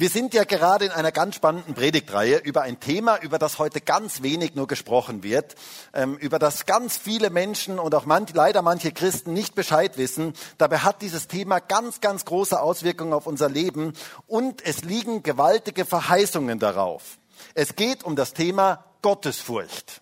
Wir 0.00 0.08
sind 0.08 0.32
ja 0.32 0.44
gerade 0.44 0.86
in 0.86 0.92
einer 0.92 1.12
ganz 1.12 1.34
spannenden 1.34 1.74
Predigtreihe 1.74 2.38
über 2.38 2.62
ein 2.62 2.80
Thema, 2.80 3.18
über 3.20 3.38
das 3.38 3.58
heute 3.58 3.82
ganz 3.82 4.22
wenig 4.22 4.54
nur 4.54 4.66
gesprochen 4.66 5.22
wird, 5.22 5.56
ähm, 5.92 6.16
über 6.16 6.38
das 6.38 6.64
ganz 6.64 6.96
viele 6.96 7.28
Menschen 7.28 7.78
und 7.78 7.94
auch 7.94 8.06
manch, 8.06 8.32
leider 8.32 8.62
manche 8.62 8.92
Christen 8.92 9.34
nicht 9.34 9.54
Bescheid 9.54 9.98
wissen. 9.98 10.32
Dabei 10.56 10.78
hat 10.78 11.02
dieses 11.02 11.28
Thema 11.28 11.58
ganz, 11.60 12.00
ganz 12.00 12.24
große 12.24 12.58
Auswirkungen 12.58 13.12
auf 13.12 13.26
unser 13.26 13.50
Leben 13.50 13.92
und 14.26 14.64
es 14.64 14.84
liegen 14.84 15.22
gewaltige 15.22 15.84
Verheißungen 15.84 16.58
darauf. 16.58 17.18
Es 17.52 17.76
geht 17.76 18.02
um 18.02 18.16
das 18.16 18.32
Thema 18.32 18.86
Gottesfurcht. 19.02 20.00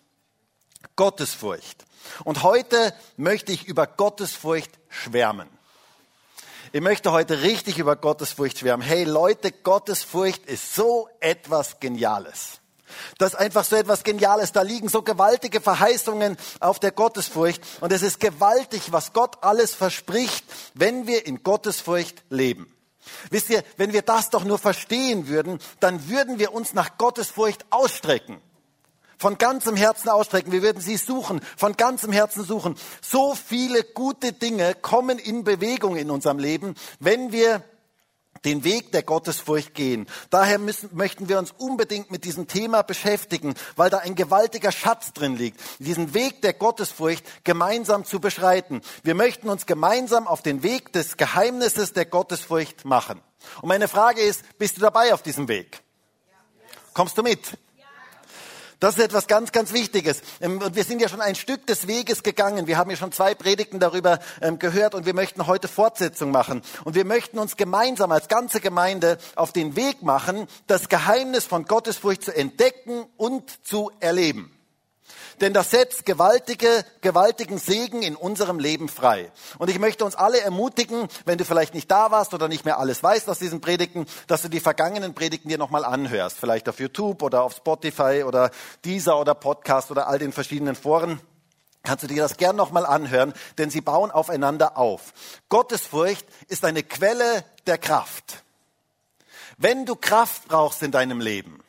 Gottesfurcht. 0.95 1.87
Und 2.23 2.45
heute 2.45 2.95
möchte 3.17 3.51
ich 3.51 3.67
über 3.67 3.89
Gottesfurcht 3.89 4.71
schwärmen. 4.89 5.58
Ich 6.71 6.83
möchte 6.83 7.13
heute 7.13 7.41
richtig 7.41 7.79
über 7.79 7.97
Gottesfurcht 7.97 8.59
schwärmen. 8.59 8.87
Hey 8.87 9.05
Leute, 9.05 9.53
Gottesfurcht 9.53 10.45
ist 10.45 10.75
so 10.75 11.09
etwas 11.19 11.81
Geniales. 11.81 12.61
Das 13.17 13.33
ist 13.33 13.39
einfach 13.39 13.65
so 13.65 13.75
etwas 13.77 14.05
Geniales. 14.05 14.53
Da 14.53 14.61
liegen 14.61 14.91
so 14.91 15.01
gewaltige 15.01 15.63
Verheißungen 15.63 16.37
auf 16.61 16.79
der 16.79 16.93
Gottesfurcht. 16.93 17.63
Und 17.81 17.91
es 17.91 18.03
ist 18.03 18.21
gewaltig, 18.21 18.93
was 18.93 19.15
Gott 19.15 19.39
alles 19.43 19.75
verspricht, 19.75 20.45
wenn 20.75 21.07
wir 21.07 21.27
in 21.27 21.43
Gottesfurcht 21.43 22.23
leben. 22.29 22.71
Wisst 23.31 23.49
ihr, 23.49 23.65
wenn 23.79 23.95
wir 23.95 24.03
das 24.03 24.29
doch 24.29 24.45
nur 24.45 24.59
verstehen 24.59 25.27
würden, 25.29 25.61
dann 25.81 26.11
würden 26.11 26.39
wir 26.39 26.53
uns 26.53 26.75
nach 26.75 26.99
Gottesfurcht 26.99 27.65
ausstrecken 27.71 28.43
von 29.19 29.37
ganzem 29.37 29.77
Herzen 29.77 30.09
ausstrecken. 30.09 30.53
Wir 30.53 30.63
würden 30.63 30.81
sie 30.81 30.97
suchen, 30.97 31.41
von 31.57 31.77
ganzem 31.77 32.13
Herzen 32.13 32.45
suchen. 32.45 32.77
So 33.03 33.35
viele 33.35 33.85
gute 33.85 34.33
Dinge 34.33 34.75
kommen 34.75 35.19
in 35.19 35.45
Bewegung 35.45 35.97
in 35.97 36.11
unserem 36.11 36.39
Leben, 36.39 36.75
wenn 37.01 37.33
wir 37.33 37.63
den 38.45 38.65
Weg 38.65 38.93
der 38.93 39.03
Gottesfurcht 39.03 39.75
gehen. 39.75 40.07
Daher 40.31 40.59
müssen, 40.59 40.91
möchten 40.93 41.29
wir 41.29 41.39
uns 41.39 41.53
unbedingt 41.59 42.11
mit 42.11 42.25
diesem 42.25 42.47
Thema 42.47 42.83
beschäftigen, 42.83 43.55
weil 43.77 43.91
da 43.91 43.99
ein 43.99 44.15
gewaltiger 44.15 44.73
Schatz 44.73 45.13
drin 45.13 45.37
liegt, 45.37 45.61
diesen 45.79 46.15
Weg 46.15 46.43
der 46.43 46.53
Gottesfurcht 46.53 47.25
gemeinsam 47.45 48.05
zu 48.05 48.21
beschreiten. 48.21 48.83
Wir 49.03 49.15
möchten 49.15 49.49
uns 49.49 49.67
gemeinsam 49.67 50.27
auf 50.27 50.43
den 50.43 50.63
Weg 50.63 50.93
des 50.93 51.17
Geheimnisses 51.17 51.93
der 51.93 52.05
Gottesfurcht 52.05 52.85
machen. 52.85 53.21
Und 53.61 53.69
meine 53.69 53.89
Frage 53.89 54.21
ist, 54.21 54.43
bist 54.59 54.77
du 54.77 54.81
dabei 54.81 55.15
auf 55.15 55.23
diesem 55.23 55.49
Weg? 55.49 55.83
Kommst 56.95 57.17
du 57.19 57.23
mit? 57.23 57.59
Das 58.81 58.97
ist 58.97 59.03
etwas 59.03 59.27
ganz, 59.27 59.51
ganz 59.51 59.73
Wichtiges. 59.73 60.23
Ähm, 60.41 60.61
und 60.63 60.77
wir 60.77 60.85
sind 60.85 61.01
ja 61.01 61.09
schon 61.09 61.21
ein 61.21 61.35
Stück 61.35 61.67
des 61.67 61.89
Weges 61.89 62.23
gegangen. 62.23 62.67
Wir 62.67 62.79
haben 62.79 62.91
ja 62.91 62.97
schon 62.97 63.11
zwei 63.11 63.35
Predigten 63.35 63.81
darüber 63.81 64.21
ähm, 64.41 64.59
gehört 64.59 64.95
und 64.95 65.05
wir 65.05 65.15
möchten 65.15 65.47
heute 65.47 65.67
Fortsetzung 65.67 66.31
machen. 66.31 66.63
Und 66.85 66.95
wir 66.95 67.05
möchten 67.05 67.39
uns 67.39 67.57
gemeinsam 67.57 68.13
als 68.13 68.29
ganze 68.29 68.61
Gemeinde 68.61 69.19
auf 69.35 69.53
den 69.53 69.75
Weg 69.75 70.03
machen, 70.03 70.47
das 70.69 70.89
Geheimnis 70.89 71.45
von 71.45 71.65
Gottesfurcht 71.65 72.23
zu 72.23 72.35
entdecken 72.35 73.05
und 73.17 73.67
zu 73.67 73.91
erleben 74.01 74.58
denn 75.41 75.53
das 75.53 75.71
setzt 75.71 76.05
gewaltige, 76.05 76.85
gewaltigen 77.01 77.59
Segen 77.59 78.03
in 78.03 78.17
unserem 78.17 78.59
Leben 78.59 78.89
frei. 78.89 79.31
Und 79.59 79.71
ich 79.71 79.79
möchte 79.79 80.05
uns 80.05 80.15
alle 80.15 80.41
ermutigen, 80.41 81.09
wenn 81.25 81.39
du 81.39 81.45
vielleicht 81.45 81.75
nicht 81.75 81.91
da 81.91 82.11
warst 82.11 82.35
oder 82.35 82.49
nicht 82.49 82.65
mehr 82.65 82.79
alles 82.79 83.03
weißt 83.03 83.29
aus 83.29 83.39
diesen 83.39 83.61
Predigten, 83.61 84.07
dass 84.27 84.43
du 84.43 84.49
die 84.49 84.61
vergangenen 84.61 85.15
Predigten 85.15 85.49
dir 85.49 85.59
nochmal 85.59 85.85
anhörst. 85.85 86.39
Vielleicht 86.39 86.69
auf 86.69 86.81
YouTube 86.81 87.23
oder 87.23 87.43
auf 87.43 87.55
Spotify 87.55 88.25
oder 88.27 88.51
dieser 88.85 89.19
oder 89.19 89.35
Podcast 89.35 89.91
oder 89.91 90.09
all 90.09 90.19
den 90.19 90.33
verschiedenen 90.33 90.75
Foren 90.75 91.21
kannst 91.83 92.05
du 92.05 92.09
dir 92.09 92.23
das 92.23 92.37
gern 92.37 92.57
nochmal 92.57 92.85
anhören, 92.85 93.33
denn 93.57 93.71
sie 93.71 93.81
bauen 93.81 94.11
aufeinander 94.11 94.77
auf. 94.77 95.15
Gottesfurcht 95.49 96.27
ist 96.49 96.65
eine 96.65 96.83
Quelle 96.83 97.45
der 97.67 97.79
Kraft. 97.79 98.45
Wenn 99.57 99.87
du 99.87 99.97
Kraft 99.97 100.49
brauchst 100.49 100.83
in 100.83 100.93
deinem 100.93 101.21
Leben, 101.21 101.61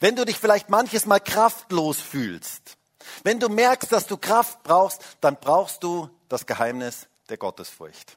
wenn 0.00 0.16
du 0.16 0.24
dich 0.24 0.38
vielleicht 0.38 0.68
manches 0.68 1.06
Mal 1.06 1.20
kraftlos 1.20 2.00
fühlst, 2.00 2.76
wenn 3.24 3.40
du 3.40 3.48
merkst, 3.48 3.90
dass 3.90 4.06
du 4.06 4.16
Kraft 4.16 4.62
brauchst, 4.62 5.02
dann 5.20 5.36
brauchst 5.36 5.82
du 5.82 6.08
das 6.28 6.46
Geheimnis 6.46 7.08
der 7.28 7.36
Gottesfurcht. 7.36 8.16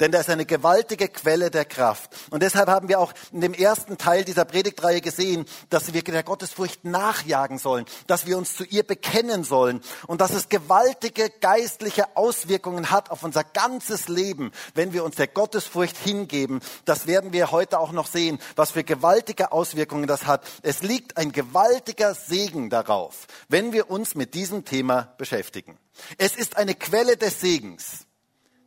Denn 0.00 0.12
da 0.12 0.20
ist 0.20 0.30
eine 0.30 0.46
gewaltige 0.46 1.08
Quelle 1.08 1.50
der 1.50 1.64
Kraft. 1.64 2.10
Und 2.30 2.42
deshalb 2.42 2.68
haben 2.68 2.88
wir 2.88 3.00
auch 3.00 3.12
in 3.32 3.40
dem 3.40 3.52
ersten 3.52 3.98
Teil 3.98 4.24
dieser 4.24 4.44
Predigtreihe 4.44 5.00
gesehen, 5.00 5.44
dass 5.70 5.92
wir 5.92 6.02
der 6.02 6.22
Gottesfurcht 6.22 6.84
nachjagen 6.84 7.58
sollen, 7.58 7.84
dass 8.06 8.26
wir 8.26 8.38
uns 8.38 8.54
zu 8.54 8.64
ihr 8.64 8.84
bekennen 8.84 9.42
sollen 9.42 9.80
und 10.06 10.20
dass 10.20 10.32
es 10.32 10.48
gewaltige 10.48 11.30
geistliche 11.40 12.16
Auswirkungen 12.16 12.90
hat 12.90 13.10
auf 13.10 13.24
unser 13.24 13.42
ganzes 13.42 14.08
Leben, 14.08 14.52
wenn 14.74 14.92
wir 14.92 15.04
uns 15.04 15.16
der 15.16 15.26
Gottesfurcht 15.26 15.96
hingeben. 15.96 16.60
Das 16.84 17.06
werden 17.06 17.32
wir 17.32 17.50
heute 17.50 17.80
auch 17.80 17.92
noch 17.92 18.06
sehen, 18.06 18.38
was 18.54 18.72
für 18.72 18.84
gewaltige 18.84 19.52
Auswirkungen 19.52 20.06
das 20.06 20.26
hat. 20.26 20.44
Es 20.62 20.82
liegt 20.82 21.16
ein 21.16 21.32
gewaltiger 21.32 22.14
Segen 22.14 22.70
darauf, 22.70 23.26
wenn 23.48 23.72
wir 23.72 23.90
uns 23.90 24.14
mit 24.14 24.34
diesem 24.34 24.64
Thema 24.64 25.14
beschäftigen. 25.18 25.76
Es 26.16 26.36
ist 26.36 26.56
eine 26.56 26.74
Quelle 26.74 27.16
des 27.16 27.40
Segens 27.40 28.07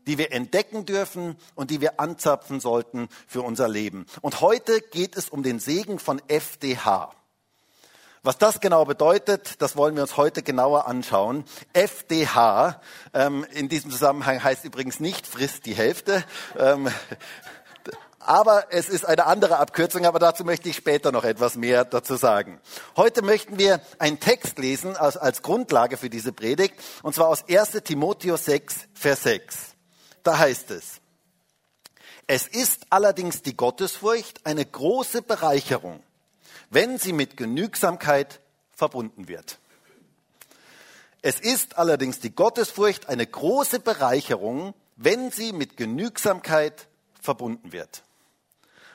die 0.07 0.17
wir 0.17 0.31
entdecken 0.31 0.85
dürfen 0.85 1.37
und 1.55 1.71
die 1.71 1.81
wir 1.81 1.99
anzapfen 1.99 2.59
sollten 2.59 3.07
für 3.27 3.41
unser 3.41 3.67
Leben. 3.67 4.05
Und 4.21 4.41
heute 4.41 4.81
geht 4.81 5.17
es 5.17 5.29
um 5.29 5.43
den 5.43 5.59
Segen 5.59 5.99
von 5.99 6.21
FDH. 6.27 7.13
Was 8.23 8.37
das 8.37 8.59
genau 8.59 8.85
bedeutet, 8.85 9.61
das 9.63 9.75
wollen 9.75 9.95
wir 9.95 10.03
uns 10.03 10.15
heute 10.15 10.43
genauer 10.43 10.87
anschauen. 10.87 11.43
FDH 11.73 12.79
ähm, 13.15 13.47
in 13.51 13.67
diesem 13.67 13.89
Zusammenhang 13.89 14.43
heißt 14.43 14.63
übrigens 14.63 14.99
nicht 14.99 15.25
frisst 15.25 15.65
die 15.65 15.73
Hälfte. 15.73 16.23
Ähm, 16.55 16.87
aber 18.19 18.65
es 18.69 18.89
ist 18.89 19.05
eine 19.05 19.25
andere 19.25 19.57
Abkürzung, 19.57 20.05
aber 20.05 20.19
dazu 20.19 20.43
möchte 20.45 20.69
ich 20.69 20.75
später 20.75 21.11
noch 21.11 21.23
etwas 21.23 21.55
mehr 21.55 21.83
dazu 21.83 22.15
sagen. 22.15 22.59
Heute 22.95 23.23
möchten 23.23 23.57
wir 23.57 23.81
einen 23.97 24.19
Text 24.19 24.59
lesen 24.59 24.95
als, 24.95 25.17
als 25.17 25.41
Grundlage 25.41 25.97
für 25.97 26.11
diese 26.11 26.31
Predigt, 26.31 26.75
und 27.01 27.15
zwar 27.15 27.27
aus 27.27 27.43
1 27.49 27.71
Timotheus 27.83 28.45
6, 28.45 28.87
Vers 28.93 29.23
6. 29.23 29.70
Da 30.23 30.37
heißt 30.37 30.71
es, 30.71 31.01
es 32.27 32.47
ist 32.47 32.85
allerdings 32.89 33.41
die 33.41 33.57
Gottesfurcht 33.57 34.45
eine 34.45 34.65
große 34.65 35.21
Bereicherung, 35.21 36.01
wenn 36.69 36.97
sie 36.97 37.13
mit 37.13 37.35
Genügsamkeit 37.37 38.39
verbunden 38.71 39.27
wird. 39.27 39.57
Es 41.21 41.39
ist 41.39 41.77
allerdings 41.77 42.19
die 42.19 42.33
Gottesfurcht 42.33 43.09
eine 43.09 43.27
große 43.27 43.79
Bereicherung, 43.79 44.73
wenn 44.95 45.31
sie 45.31 45.53
mit 45.53 45.77
Genügsamkeit 45.77 46.87
verbunden 47.21 47.71
wird. 47.71 48.03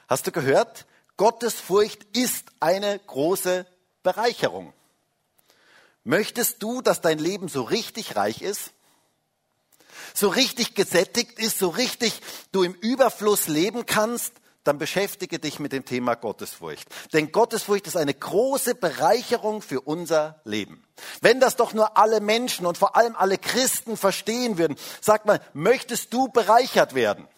Hast 0.08 0.26
du 0.26 0.32
gehört? 0.32 0.86
Gottesfurcht 1.16 2.04
ist 2.16 2.46
eine 2.60 2.98
große 2.98 3.66
Bereicherung. 4.02 4.72
Möchtest 6.04 6.62
du, 6.62 6.82
dass 6.82 7.00
dein 7.00 7.18
Leben 7.18 7.48
so 7.48 7.62
richtig 7.62 8.16
reich 8.16 8.42
ist? 8.42 8.72
So 10.16 10.28
richtig 10.28 10.74
gesättigt 10.74 11.38
ist, 11.38 11.58
so 11.58 11.68
richtig 11.68 12.20
du 12.52 12.62
im 12.62 12.74
Überfluss 12.74 13.48
leben 13.48 13.86
kannst, 13.86 14.32
dann 14.64 14.78
beschäftige 14.78 15.38
dich 15.38 15.60
mit 15.60 15.72
dem 15.72 15.84
Thema 15.84 16.14
Gottesfurcht. 16.14 16.88
Denn 17.12 17.30
Gottesfurcht 17.30 17.86
ist 17.86 17.96
eine 17.96 18.14
große 18.14 18.74
Bereicherung 18.74 19.62
für 19.62 19.80
unser 19.80 20.40
Leben. 20.44 20.82
Wenn 21.20 21.38
das 21.38 21.56
doch 21.56 21.72
nur 21.72 21.96
alle 21.96 22.20
Menschen 22.20 22.66
und 22.66 22.78
vor 22.78 22.96
allem 22.96 23.14
alle 23.14 23.38
Christen 23.38 23.96
verstehen 23.96 24.58
würden, 24.58 24.76
sag 25.00 25.24
mal, 25.26 25.40
möchtest 25.52 26.12
du 26.12 26.28
bereichert 26.28 26.94
werden? 26.94 27.28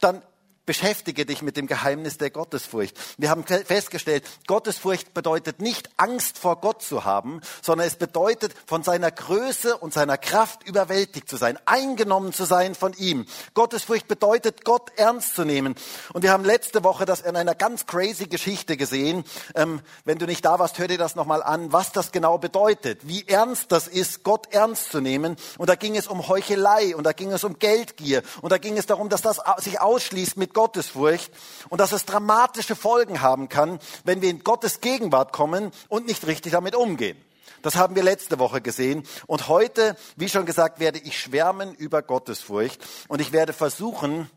Dann 0.00 0.22
Beschäftige 0.66 1.24
dich 1.24 1.42
mit 1.42 1.56
dem 1.56 1.68
Geheimnis 1.68 2.18
der 2.18 2.30
Gottesfurcht. 2.30 2.98
Wir 3.18 3.30
haben 3.30 3.44
festgestellt, 3.44 4.24
Gottesfurcht 4.48 5.14
bedeutet 5.14 5.60
nicht 5.60 5.88
Angst 5.96 6.38
vor 6.38 6.60
Gott 6.60 6.82
zu 6.82 7.04
haben, 7.04 7.40
sondern 7.62 7.86
es 7.86 7.94
bedeutet 7.94 8.52
von 8.66 8.82
seiner 8.82 9.12
Größe 9.12 9.76
und 9.76 9.94
seiner 9.94 10.18
Kraft 10.18 10.68
überwältigt 10.68 11.28
zu 11.28 11.36
sein, 11.36 11.56
eingenommen 11.66 12.32
zu 12.32 12.44
sein 12.44 12.74
von 12.74 12.94
ihm. 12.94 13.26
Gottesfurcht 13.54 14.08
bedeutet, 14.08 14.64
Gott 14.64 14.90
ernst 14.96 15.36
zu 15.36 15.44
nehmen. 15.44 15.76
Und 16.12 16.22
wir 16.22 16.32
haben 16.32 16.44
letzte 16.44 16.82
Woche 16.82 17.04
das 17.04 17.20
in 17.20 17.36
einer 17.36 17.54
ganz 17.54 17.86
crazy 17.86 18.26
Geschichte 18.26 18.76
gesehen. 18.76 19.22
Ähm, 19.54 19.80
wenn 20.04 20.18
du 20.18 20.26
nicht 20.26 20.44
da 20.44 20.58
warst, 20.58 20.78
hör 20.80 20.88
dir 20.88 20.98
das 20.98 21.14
nochmal 21.14 21.44
an, 21.44 21.72
was 21.72 21.92
das 21.92 22.10
genau 22.10 22.38
bedeutet, 22.38 23.06
wie 23.06 23.28
ernst 23.28 23.70
das 23.70 23.86
ist, 23.86 24.24
Gott 24.24 24.52
ernst 24.52 24.90
zu 24.90 25.00
nehmen. 25.00 25.36
Und 25.58 25.68
da 25.68 25.76
ging 25.76 25.94
es 25.94 26.08
um 26.08 26.26
Heuchelei 26.26 26.96
und 26.96 27.04
da 27.04 27.12
ging 27.12 27.30
es 27.30 27.44
um 27.44 27.60
Geldgier 27.60 28.22
und 28.42 28.50
da 28.50 28.58
ging 28.58 28.76
es 28.76 28.86
darum, 28.86 29.08
dass 29.08 29.22
das 29.22 29.40
sich 29.58 29.80
ausschließt 29.80 30.36
mit 30.36 30.55
Gottesfurcht 30.56 31.30
und 31.68 31.82
dass 31.82 31.92
es 31.92 32.06
dramatische 32.06 32.74
Folgen 32.74 33.20
haben 33.20 33.50
kann, 33.50 33.78
wenn 34.04 34.22
wir 34.22 34.30
in 34.30 34.42
Gottes 34.42 34.80
Gegenwart 34.80 35.34
kommen 35.34 35.70
und 35.88 36.06
nicht 36.06 36.26
richtig 36.26 36.52
damit 36.52 36.74
umgehen. 36.74 37.22
Das 37.60 37.76
haben 37.76 37.94
wir 37.94 38.02
letzte 38.02 38.38
Woche 38.38 38.62
gesehen. 38.62 39.02
Und 39.26 39.48
heute, 39.48 39.98
wie 40.16 40.30
schon 40.30 40.46
gesagt, 40.46 40.80
werde 40.80 40.98
ich 40.98 41.20
schwärmen 41.20 41.74
über 41.74 42.00
Gottesfurcht 42.00 42.82
und 43.08 43.20
ich 43.20 43.32
werde 43.32 43.52
versuchen, 43.52 44.30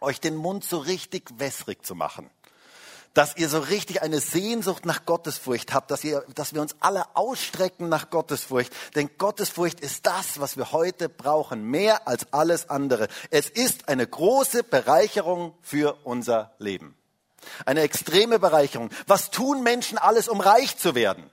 euch 0.00 0.20
den 0.20 0.34
Mund 0.34 0.64
so 0.64 0.78
richtig 0.78 1.30
wässrig 1.38 1.86
zu 1.86 1.94
machen. 1.94 2.30
Dass 3.14 3.36
ihr 3.36 3.48
so 3.48 3.60
richtig 3.60 4.02
eine 4.02 4.20
Sehnsucht 4.20 4.84
nach 4.84 5.06
Gottesfurcht 5.06 5.72
habt, 5.72 5.90
dass, 5.92 6.02
ihr, 6.02 6.24
dass 6.34 6.52
wir 6.52 6.60
uns 6.60 6.74
alle 6.80 7.04
ausstrecken 7.14 7.88
nach 7.88 8.10
Gottesfurcht. 8.10 8.72
Denn 8.96 9.08
Gottesfurcht 9.18 9.80
ist 9.80 10.04
das, 10.04 10.40
was 10.40 10.56
wir 10.56 10.72
heute 10.72 11.08
brauchen, 11.08 11.62
mehr 11.64 12.08
als 12.08 12.32
alles 12.32 12.68
andere. 12.68 13.08
Es 13.30 13.48
ist 13.48 13.88
eine 13.88 14.06
große 14.06 14.64
Bereicherung 14.64 15.54
für 15.62 15.96
unser 16.02 16.52
Leben. 16.58 16.96
Eine 17.64 17.82
extreme 17.82 18.38
Bereicherung. 18.40 18.90
Was 19.06 19.30
tun 19.30 19.62
Menschen 19.62 19.96
alles, 19.96 20.28
um 20.28 20.40
reich 20.40 20.76
zu 20.76 20.94
werden? 20.94 21.30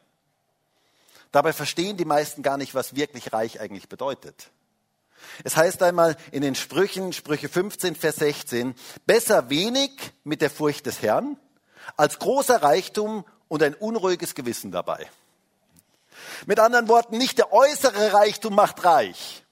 Dabei 1.31 1.53
verstehen 1.53 1.97
die 1.97 2.05
meisten 2.05 2.43
gar 2.43 2.57
nicht, 2.57 2.75
was 2.75 2.95
wirklich 2.95 3.33
reich 3.33 3.59
eigentlich 3.59 3.89
bedeutet. 3.89 4.51
Es 5.43 5.55
heißt 5.55 5.81
einmal 5.81 6.17
in 6.31 6.41
den 6.41 6.55
Sprüchen, 6.55 7.13
Sprüche 7.13 7.47
15, 7.47 7.95
Vers 7.95 8.17
16, 8.17 8.75
besser 9.05 9.49
wenig 9.49 9.91
mit 10.23 10.41
der 10.41 10.49
Furcht 10.49 10.85
des 10.85 11.01
Herrn 11.01 11.37
als 11.97 12.19
großer 12.19 12.61
Reichtum 12.61 13.25
und 13.47 13.63
ein 13.63 13.73
unruhiges 13.75 14.35
Gewissen 14.35 14.71
dabei. 14.71 15.09
Mit 16.45 16.59
anderen 16.59 16.87
Worten, 16.87 17.17
nicht 17.17 17.37
der 17.37 17.51
äußere 17.51 18.13
Reichtum 18.13 18.55
macht 18.55 18.83
reich, 18.83 19.45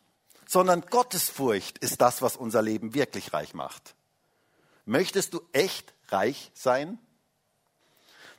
sondern 0.48 0.82
Gottesfurcht 0.82 1.78
ist 1.78 2.02
das, 2.02 2.22
was 2.22 2.36
unser 2.36 2.62
Leben 2.62 2.94
wirklich 2.94 3.34
reich 3.34 3.54
macht. 3.54 3.96
Möchtest 4.86 5.34
du 5.34 5.42
echt 5.52 5.94
reich 6.10 6.52
sein? 6.54 6.98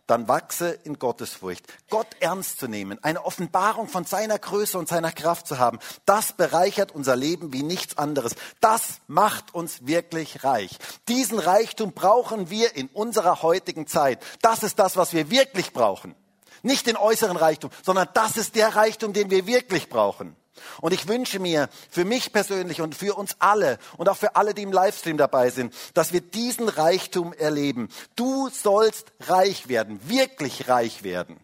Dann 0.06 0.28
wachse 0.28 0.70
in 0.84 0.98
Gottesfurcht. 0.98 1.66
Gott 1.88 2.08
ernst 2.20 2.58
zu 2.58 2.68
nehmen, 2.68 3.02
eine 3.02 3.24
Offenbarung 3.24 3.88
von 3.88 4.04
seiner 4.04 4.38
Größe 4.38 4.78
und 4.78 4.88
seiner 4.88 5.12
Kraft 5.12 5.46
zu 5.46 5.58
haben, 5.58 5.78
das 6.06 6.32
bereichert 6.32 6.92
unser 6.92 7.16
Leben 7.16 7.52
wie 7.52 7.62
nichts 7.62 7.98
anderes. 7.98 8.34
Das 8.60 9.00
macht 9.06 9.54
uns 9.54 9.86
wirklich 9.86 10.44
reich. 10.44 10.78
Diesen 11.08 11.38
Reichtum 11.38 11.92
brauchen 11.92 12.50
wir 12.50 12.76
in 12.76 12.88
unserer 12.88 13.42
heutigen 13.42 13.86
Zeit. 13.86 14.22
Das 14.42 14.62
ist 14.62 14.78
das, 14.78 14.96
was 14.96 15.12
wir 15.12 15.30
wirklich 15.30 15.72
brauchen. 15.72 16.14
Nicht 16.62 16.86
den 16.86 16.96
äußeren 16.96 17.36
Reichtum, 17.36 17.70
sondern 17.82 18.08
das 18.14 18.36
ist 18.36 18.54
der 18.54 18.76
Reichtum, 18.76 19.12
den 19.12 19.30
wir 19.30 19.46
wirklich 19.46 19.88
brauchen. 19.88 20.36
Und 20.80 20.92
ich 20.92 21.08
wünsche 21.08 21.38
mir 21.38 21.68
für 21.90 22.04
mich 22.04 22.32
persönlich 22.32 22.80
und 22.80 22.94
für 22.94 23.14
uns 23.16 23.36
alle 23.38 23.78
und 23.96 24.08
auch 24.08 24.16
für 24.16 24.36
alle, 24.36 24.54
die 24.54 24.62
im 24.62 24.72
Livestream 24.72 25.16
dabei 25.16 25.50
sind, 25.50 25.74
dass 25.94 26.12
wir 26.12 26.20
diesen 26.20 26.68
Reichtum 26.68 27.32
erleben. 27.32 27.88
Du 28.16 28.48
sollst 28.48 29.12
reich 29.20 29.68
werden, 29.68 30.00
wirklich 30.08 30.68
reich 30.68 31.02
werden. 31.02 31.38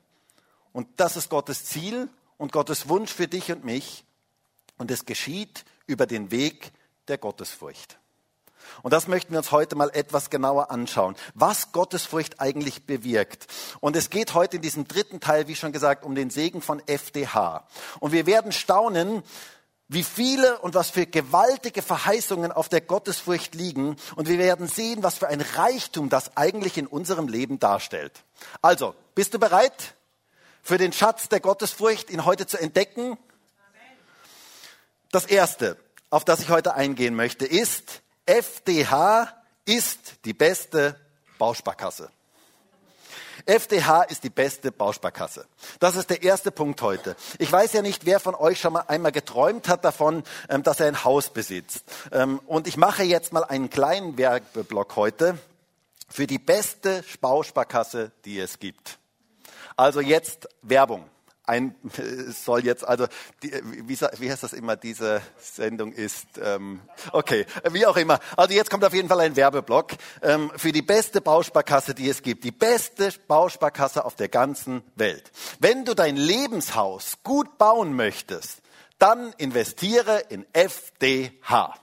Und 0.73 0.89
das 0.97 1.17
ist 1.17 1.31
Gottes 1.31 1.65
Ziel 1.65 2.09
und 2.37 2.53
Gottes 2.53 2.89
Wunsch 2.89 3.13
für 3.13 3.29
dich 3.29 3.51
und 3.51 3.65
mich. 3.65 4.05
Und 4.79 4.91
es 4.91 5.05
geschieht 5.05 5.65
über 5.87 6.07
den 6.07 6.31
Weg 6.31 6.73
der 7.09 7.19
Gottesfurcht. 7.19 7.99
Und 8.83 8.93
das 8.93 9.09
möchten 9.09 9.33
wir 9.33 9.39
uns 9.39 9.53
heute 9.53 9.77
mal 9.77 9.91
etwas 9.93 10.31
genauer 10.31 10.71
anschauen, 10.71 11.17
was 11.35 11.73
Gottesfurcht 11.73 12.41
eigentlich 12.41 12.87
bewirkt. 12.87 13.47
Und 13.81 13.97
es 13.97 14.11
geht 14.11 14.35
heute 14.35 14.57
in 14.57 14.63
diesem 14.63 14.87
dritten 14.89 15.21
Teil, 15.21 15.49
wie 15.49 15.57
schon 15.57 15.73
gesagt, 15.73 16.05
um 16.05 16.15
den 16.15 16.31
Segen 16.31 16.63
von 16.63 16.83
FDH. 16.87 17.67
Und 18.01 18.13
wir 18.13 18.27
werden 18.27 18.53
staunen, 18.53 19.23
wie 19.89 20.03
viele 20.03 20.59
und 20.59 20.75
was 20.75 20.91
für 20.91 21.07
gewaltige 21.07 21.81
Verheißungen 21.81 22.51
auf 22.51 22.69
der 22.69 22.81
Gottesfurcht 22.81 23.55
liegen. 23.55 23.97
Und 24.17 24.29
wir 24.29 24.39
werden 24.39 24.67
sehen, 24.67 25.03
was 25.03 25.19
für 25.19 25.29
ein 25.29 25.41
Reichtum 25.41 26.09
das 26.09 26.37
eigentlich 26.37 26.77
in 26.77 26.87
unserem 26.87 27.29
Leben 27.29 27.59
darstellt. 27.59 28.25
Also, 28.63 28.95
bist 29.15 29.35
du 29.35 29.39
bereit 29.39 29.95
für 30.63 30.79
den 30.79 30.93
Schatz 30.93 31.29
der 31.29 31.41
Gottesfurcht, 31.41 32.11
ihn 32.11 32.25
heute 32.25 32.47
zu 32.47 32.59
entdecken? 32.59 33.17
Das 35.13 35.25
Erste, 35.25 35.77
auf 36.11 36.25
das 36.25 36.41
ich 36.41 36.49
heute 36.49 36.75
eingehen 36.75 37.15
möchte, 37.15 37.47
ist, 37.47 38.03
FDH 38.27 39.33
ist 39.65 40.25
die 40.25 40.35
beste 40.35 40.97
Bausparkasse. 41.39 42.11
FDH 43.45 44.03
ist 44.05 44.25
die 44.25 44.31
beste 44.31 44.73
Bausparkasse. 44.73 45.47
Das 45.79 45.95
ist 45.95 46.11
der 46.11 46.25
erste 46.25 46.51
Punkt 46.51 46.83
heute. 46.83 47.15
Ich 47.39 47.53
weiß 47.53 47.75
ja 47.75 47.83
nicht, 47.83 48.05
wer 48.05 48.19
von 48.19 48.35
euch 48.35 48.59
schon 48.59 48.73
mal 48.73 48.85
einmal 48.89 49.13
geträumt 49.13 49.69
hat 49.69 49.85
davon, 49.85 50.25
ähm, 50.49 50.65
dass 50.65 50.81
er 50.81 50.89
ein 50.89 51.05
Haus 51.05 51.31
besitzt. 51.31 51.85
Ähm, 52.11 52.41
und 52.47 52.67
ich 52.67 52.77
mache 52.77 53.05
jetzt 53.05 53.33
mal 53.33 53.45
einen 53.45 53.71
kleinen 53.71 54.19
Werbeblock 54.19 54.97
heute 54.97 55.39
für 56.09 56.27
die 56.27 56.39
beste 56.39 57.05
Bausparkasse, 57.21 58.11
die 58.25 58.41
es 58.41 58.59
gibt. 58.59 58.99
Also 59.77 60.01
jetzt 60.01 60.49
Werbung 60.63 61.09
ein 61.47 61.75
soll 62.29 62.65
jetzt 62.65 62.87
also 62.87 63.07
die, 63.43 63.53
wie, 63.87 63.99
wie 64.19 64.31
heißt 64.31 64.43
das 64.43 64.53
immer? 64.53 64.77
Diese 64.77 65.23
Sendung 65.39 65.93
ist 65.93 66.27
ähm, 66.43 66.81
okay 67.13 67.47
wie 67.71 67.87
auch 67.87 67.97
immer. 67.97 68.19
Also 68.37 68.55
jetzt 68.55 68.71
kommt 68.71 68.85
auf 68.85 68.93
jeden 68.93 69.09
Fall 69.09 69.21
ein 69.21 69.37
Werbeblock 69.37 69.93
ähm, 70.23 70.51
für 70.57 70.73
die 70.73 70.83
beste 70.83 71.21
Bausparkasse 71.21 71.95
die 71.95 72.09
es 72.09 72.23
gibt. 72.23 72.45
Die 72.45 72.53
beste 72.53 73.13
Bausparkasse 73.27 74.05
auf 74.05 74.17
der 74.17 74.29
ganzen 74.29 74.83
Welt. 74.97 75.31
Wenn 75.61 75.85
du 75.85 75.95
dein 75.95 76.17
Lebenshaus 76.17 77.19
gut 77.23 77.59
bauen 77.59 77.95
möchtest 77.95 78.63
dann 78.99 79.35
investiere 79.39 80.21
in 80.31 80.47
FDH 80.53 81.75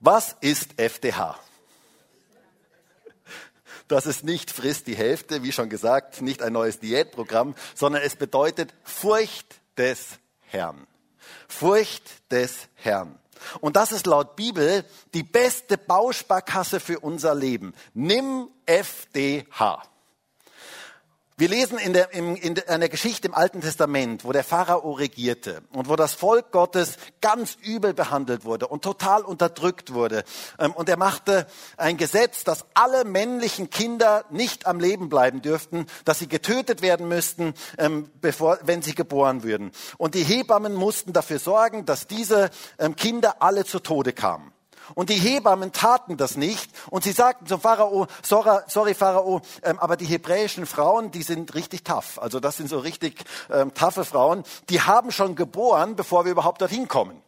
was 0.00 0.36
ist 0.40 0.78
FDH 0.78 1.38
das 3.88 4.06
ist 4.06 4.24
nicht 4.24 4.50
frisst 4.50 4.86
die 4.86 4.96
Hälfte, 4.96 5.42
wie 5.42 5.52
schon 5.52 5.68
gesagt, 5.68 6.22
nicht 6.22 6.42
ein 6.42 6.52
neues 6.52 6.78
Diätprogramm, 6.78 7.54
sondern 7.74 8.02
es 8.02 8.16
bedeutet 8.16 8.74
Furcht 8.84 9.56
des 9.76 10.18
Herrn. 10.40 10.86
Furcht 11.48 12.30
des 12.30 12.68
Herrn. 12.74 13.18
Und 13.60 13.76
das 13.76 13.92
ist 13.92 14.06
laut 14.06 14.36
Bibel 14.36 14.84
die 15.14 15.22
beste 15.22 15.78
Bausparkasse 15.78 16.80
für 16.80 17.00
unser 17.00 17.34
Leben. 17.34 17.74
Nimm 17.94 18.48
FDH. 18.66 19.82
Wir 21.40 21.48
lesen 21.48 21.78
in 21.78 21.92
der, 21.92 22.12
in, 22.12 22.34
in 22.34 22.58
einer 22.66 22.88
Geschichte 22.88 23.28
im 23.28 23.34
Alten 23.34 23.60
Testament, 23.60 24.24
wo 24.24 24.32
der 24.32 24.42
Pharao 24.42 24.90
regierte 24.90 25.62
und 25.70 25.88
wo 25.88 25.94
das 25.94 26.12
Volk 26.12 26.50
Gottes 26.50 26.96
ganz 27.20 27.56
übel 27.62 27.94
behandelt 27.94 28.44
wurde 28.44 28.66
und 28.66 28.82
total 28.82 29.22
unterdrückt 29.22 29.94
wurde. 29.94 30.24
Ähm, 30.58 30.72
und 30.72 30.88
er 30.88 30.96
machte 30.96 31.46
ein 31.76 31.96
Gesetz, 31.96 32.42
dass 32.42 32.66
alle 32.74 33.04
männlichen 33.04 33.70
Kinder 33.70 34.24
nicht 34.30 34.66
am 34.66 34.80
Leben 34.80 35.08
bleiben 35.08 35.40
dürften, 35.40 35.86
dass 36.04 36.18
sie 36.18 36.26
getötet 36.26 36.82
werden 36.82 37.06
müssten, 37.06 37.54
ähm, 37.78 38.10
bevor, 38.20 38.58
wenn 38.64 38.82
sie 38.82 38.96
geboren 38.96 39.44
würden. 39.44 39.70
Und 39.96 40.16
die 40.16 40.24
Hebammen 40.24 40.74
mussten 40.74 41.12
dafür 41.12 41.38
sorgen, 41.38 41.86
dass 41.86 42.08
diese 42.08 42.50
ähm, 42.80 42.96
Kinder 42.96 43.36
alle 43.42 43.64
zu 43.64 43.78
Tode 43.78 44.12
kamen. 44.12 44.52
Und 44.94 45.10
die 45.10 45.16
Hebammen 45.16 45.72
taten 45.72 46.16
das 46.16 46.36
nicht. 46.36 46.70
Und 46.90 47.04
sie 47.04 47.12
sagten 47.12 47.46
zum 47.46 47.60
Pharao, 47.60 48.06
sorry, 48.22 48.60
sorry 48.66 48.94
Pharao, 48.94 49.40
ähm, 49.62 49.78
aber 49.78 49.96
die 49.96 50.06
hebräischen 50.06 50.66
Frauen, 50.66 51.10
die 51.10 51.22
sind 51.22 51.54
richtig 51.54 51.84
tough. 51.84 52.18
Also 52.18 52.40
das 52.40 52.56
sind 52.56 52.68
so 52.68 52.78
richtig 52.78 53.24
ähm, 53.50 53.74
taffe 53.74 54.04
Frauen. 54.04 54.44
Die 54.68 54.80
haben 54.82 55.12
schon 55.12 55.34
geboren, 55.34 55.96
bevor 55.96 56.24
wir 56.24 56.32
überhaupt 56.32 56.60
dorthin 56.60 56.88
kommen. 56.88 57.22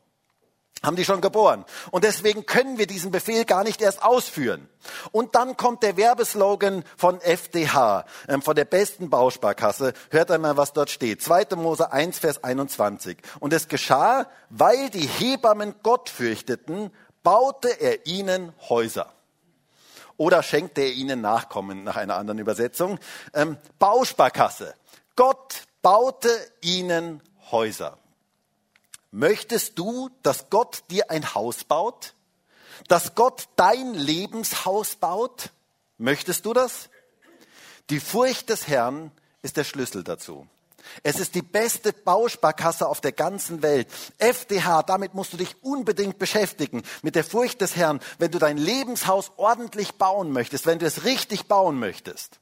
Haben 0.83 0.97
die 0.97 1.05
schon 1.05 1.21
geboren. 1.21 1.67
Und 1.91 2.05
deswegen 2.05 2.47
können 2.47 2.79
wir 2.79 2.87
diesen 2.87 3.11
Befehl 3.11 3.45
gar 3.45 3.65
nicht 3.65 3.83
erst 3.83 4.03
ausführen. 4.03 4.67
Und 5.13 5.35
dann 5.35 5.59
kommt 5.59 5.83
der 5.83 5.99
Werbeslogan 5.99 6.85
von 6.97 7.21
FDH, 7.21 8.07
ähm, 8.29 8.41
von 8.41 8.57
der 8.57 8.65
besten 8.65 9.11
Bausparkasse. 9.11 9.93
Hört 10.11 10.31
einmal, 10.31 10.57
was 10.57 10.73
dort 10.73 10.89
steht. 10.89 11.23
2. 11.23 11.55
Mose 11.57 11.93
1, 11.93 12.19
Vers 12.19 12.43
21. 12.43 13.19
Und 13.41 13.53
es 13.53 13.69
geschah, 13.69 14.27
weil 14.49 14.89
die 14.89 15.07
Hebammen 15.07 15.75
Gott 15.83 16.09
fürchteten, 16.09 16.91
baute 17.23 17.69
er 17.69 18.07
ihnen 18.07 18.53
Häuser. 18.69 19.13
Oder 20.17 20.43
schenkte 20.43 20.83
er 20.83 20.93
ihnen 20.93 21.21
Nachkommen, 21.21 21.85
nach 21.85 21.97
einer 21.97 22.17
anderen 22.17 22.39
Übersetzung. 22.39 22.99
Ähm, 23.33 23.57
Bausparkasse. 23.79 24.75
Gott 25.17 25.63
baute 25.83 26.31
ihnen 26.61 27.23
Häuser. 27.51 27.99
Möchtest 29.11 29.79
du, 29.79 30.11
dass 30.23 30.51
Gott 30.51 30.83
dir 30.91 31.11
ein 31.11 31.35
Haus 31.35 31.65
baut? 31.65 32.15
Dass 32.87 33.15
Gott 33.15 33.49
dein 33.57 33.95
Lebenshaus 33.95 34.97
baut? 34.97 35.51
Möchtest 35.99 36.47
du 36.47 36.53
das? 36.53 36.91
Die 37.91 38.01
Furcht 38.01 38.51
des 38.51 38.69
Herrn 38.69 39.11
ist 39.43 39.57
der 39.57 39.65
Schlüssel 39.65 40.05
dazu. 40.05 40.47
Es 41.03 41.19
ist 41.19 41.35
die 41.35 41.43
beste 41.43 41.93
Bausparkasse 41.93 42.89
auf 42.89 43.01
der 43.01 43.13
ganzen 43.13 43.63
Welt. 43.63 43.89
FDH, 44.19 44.83
damit 44.83 45.15
musst 45.15 45.33
du 45.33 45.37
dich 45.37 45.63
unbedingt 45.63 46.19
beschäftigen. 46.19 46.83
Mit 47.03 47.15
der 47.15 47.25
Furcht 47.25 47.61
des 47.61 47.77
Herrn, 47.77 48.01
wenn 48.19 48.31
du 48.31 48.39
dein 48.39 48.59
Lebenshaus 48.59 49.33
ordentlich 49.37 49.95
bauen 49.95 50.33
möchtest, 50.33 50.67
wenn 50.67 50.79
du 50.79 50.87
es 50.87 51.05
richtig 51.05 51.47
bauen 51.47 51.79
möchtest. 51.79 52.41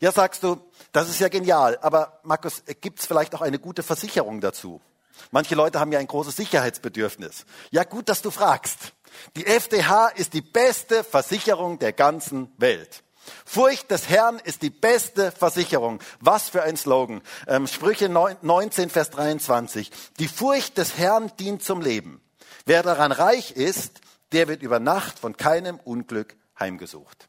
Ja, 0.00 0.12
sagst 0.12 0.42
du, 0.42 0.60
das 0.92 1.08
ist 1.08 1.20
ja 1.20 1.28
genial. 1.28 1.78
Aber 1.82 2.20
Markus, 2.22 2.62
gibt 2.80 3.00
es 3.00 3.06
vielleicht 3.06 3.34
auch 3.34 3.42
eine 3.42 3.58
gute 3.58 3.82
Versicherung 3.82 4.40
dazu? 4.40 4.80
Manche 5.30 5.54
Leute 5.54 5.80
haben 5.80 5.92
ja 5.92 5.98
ein 5.98 6.06
großes 6.06 6.36
Sicherheitsbedürfnis. 6.36 7.44
Ja, 7.70 7.84
gut, 7.84 8.08
dass 8.08 8.22
du 8.22 8.30
fragst. 8.30 8.92
Die 9.36 9.46
FDH 9.46 10.08
ist 10.08 10.32
die 10.32 10.42
beste 10.42 11.02
Versicherung 11.02 11.78
der 11.78 11.92
ganzen 11.92 12.52
Welt. 12.56 13.02
Furcht 13.44 13.90
des 13.90 14.08
Herrn 14.08 14.40
ist 14.44 14.62
die 14.62 14.70
beste 14.70 15.32
Versicherung. 15.32 16.00
Was 16.20 16.48
für 16.48 16.62
ein 16.62 16.76
Slogan. 16.76 17.22
Ähm, 17.46 17.66
Sprüche 17.66 18.08
19, 18.08 18.90
Vers 18.90 19.10
23. 19.10 19.90
Die 20.18 20.28
Furcht 20.28 20.78
des 20.78 20.96
Herrn 20.98 21.32
dient 21.38 21.62
zum 21.62 21.80
Leben. 21.80 22.20
Wer 22.66 22.82
daran 22.82 23.12
reich 23.12 23.52
ist, 23.52 24.00
der 24.32 24.48
wird 24.48 24.62
über 24.62 24.80
Nacht 24.80 25.18
von 25.18 25.36
keinem 25.36 25.80
Unglück 25.82 26.36
heimgesucht. 26.58 27.28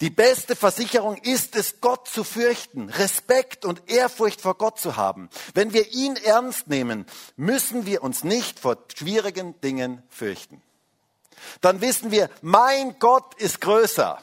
Die 0.00 0.10
beste 0.10 0.54
Versicherung 0.54 1.16
ist 1.16 1.56
es, 1.56 1.80
Gott 1.80 2.06
zu 2.06 2.22
fürchten, 2.22 2.88
Respekt 2.88 3.64
und 3.64 3.90
Ehrfurcht 3.90 4.40
vor 4.40 4.56
Gott 4.56 4.78
zu 4.78 4.96
haben. 4.96 5.28
Wenn 5.54 5.72
wir 5.72 5.92
ihn 5.92 6.14
ernst 6.14 6.68
nehmen, 6.68 7.04
müssen 7.36 7.84
wir 7.84 8.04
uns 8.04 8.22
nicht 8.22 8.60
vor 8.60 8.78
schwierigen 8.94 9.60
Dingen 9.60 10.04
fürchten. 10.08 10.62
Dann 11.60 11.80
wissen 11.80 12.12
wir, 12.12 12.30
mein 12.42 12.96
Gott 13.00 13.34
ist 13.40 13.60
größer. 13.60 14.20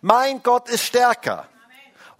Mein 0.00 0.42
Gott 0.42 0.68
ist 0.68 0.84
stärker. 0.84 1.48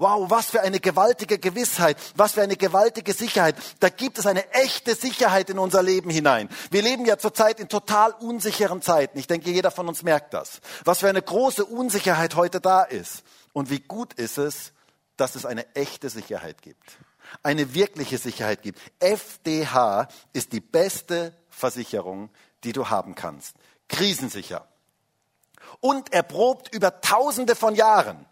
Wow, 0.00 0.30
was 0.30 0.46
für 0.46 0.60
eine 0.60 0.78
gewaltige 0.78 1.40
Gewissheit, 1.40 1.96
was 2.14 2.32
für 2.34 2.42
eine 2.42 2.56
gewaltige 2.56 3.12
Sicherheit. 3.12 3.56
Da 3.80 3.88
gibt 3.88 4.18
es 4.18 4.26
eine 4.26 4.48
echte 4.52 4.94
Sicherheit 4.94 5.50
in 5.50 5.58
unser 5.58 5.82
Leben 5.82 6.08
hinein. 6.08 6.48
Wir 6.70 6.82
leben 6.82 7.04
ja 7.04 7.18
zurzeit 7.18 7.58
in 7.58 7.68
total 7.68 8.12
unsicheren 8.12 8.80
Zeiten. 8.80 9.18
Ich 9.18 9.26
denke, 9.26 9.50
jeder 9.50 9.72
von 9.72 9.88
uns 9.88 10.04
merkt 10.04 10.34
das. 10.34 10.60
Was 10.84 11.00
für 11.00 11.08
eine 11.08 11.20
große 11.20 11.64
Unsicherheit 11.64 12.36
heute 12.36 12.60
da 12.60 12.84
ist. 12.84 13.24
Und 13.52 13.70
wie 13.70 13.80
gut 13.80 14.12
ist 14.14 14.38
es, 14.38 14.72
dass 15.16 15.34
es 15.34 15.44
eine 15.44 15.66
echte 15.74 16.10
Sicherheit 16.10 16.62
gibt. 16.62 16.98
Eine 17.42 17.74
wirkliche 17.74 18.18
Sicherheit 18.18 18.62
gibt. 18.62 18.78
FDH 19.00 20.06
ist 20.32 20.52
die 20.52 20.60
beste 20.60 21.34
Versicherung, 21.50 22.30
die 22.62 22.72
du 22.72 22.88
haben 22.88 23.16
kannst. 23.16 23.56
Krisensicher. 23.88 24.68
Und 25.80 26.12
erprobt 26.12 26.74
über 26.74 27.00
tausende 27.00 27.54
von 27.54 27.74
Jahren. 27.74 28.26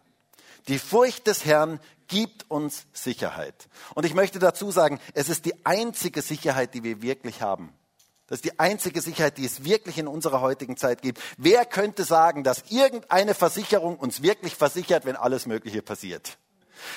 Die 0.68 0.78
Furcht 0.78 1.26
des 1.26 1.44
Herrn 1.44 1.80
gibt 2.08 2.50
uns 2.50 2.86
Sicherheit. 2.92 3.68
Und 3.94 4.04
ich 4.04 4.14
möchte 4.14 4.38
dazu 4.38 4.70
sagen, 4.70 5.00
es 5.14 5.28
ist 5.28 5.44
die 5.44 5.64
einzige 5.64 6.22
Sicherheit, 6.22 6.74
die 6.74 6.82
wir 6.82 7.02
wirklich 7.02 7.42
haben. 7.42 7.72
Das 8.26 8.38
ist 8.38 8.44
die 8.44 8.58
einzige 8.58 9.00
Sicherheit, 9.00 9.38
die 9.38 9.44
es 9.44 9.64
wirklich 9.64 9.98
in 9.98 10.08
unserer 10.08 10.40
heutigen 10.40 10.76
Zeit 10.76 11.02
gibt. 11.02 11.20
Wer 11.36 11.64
könnte 11.64 12.02
sagen, 12.02 12.42
dass 12.42 12.64
irgendeine 12.70 13.34
Versicherung 13.34 13.96
uns 13.96 14.20
wirklich 14.20 14.56
versichert, 14.56 15.04
wenn 15.04 15.14
alles 15.14 15.46
Mögliche 15.46 15.82
passiert? 15.82 16.38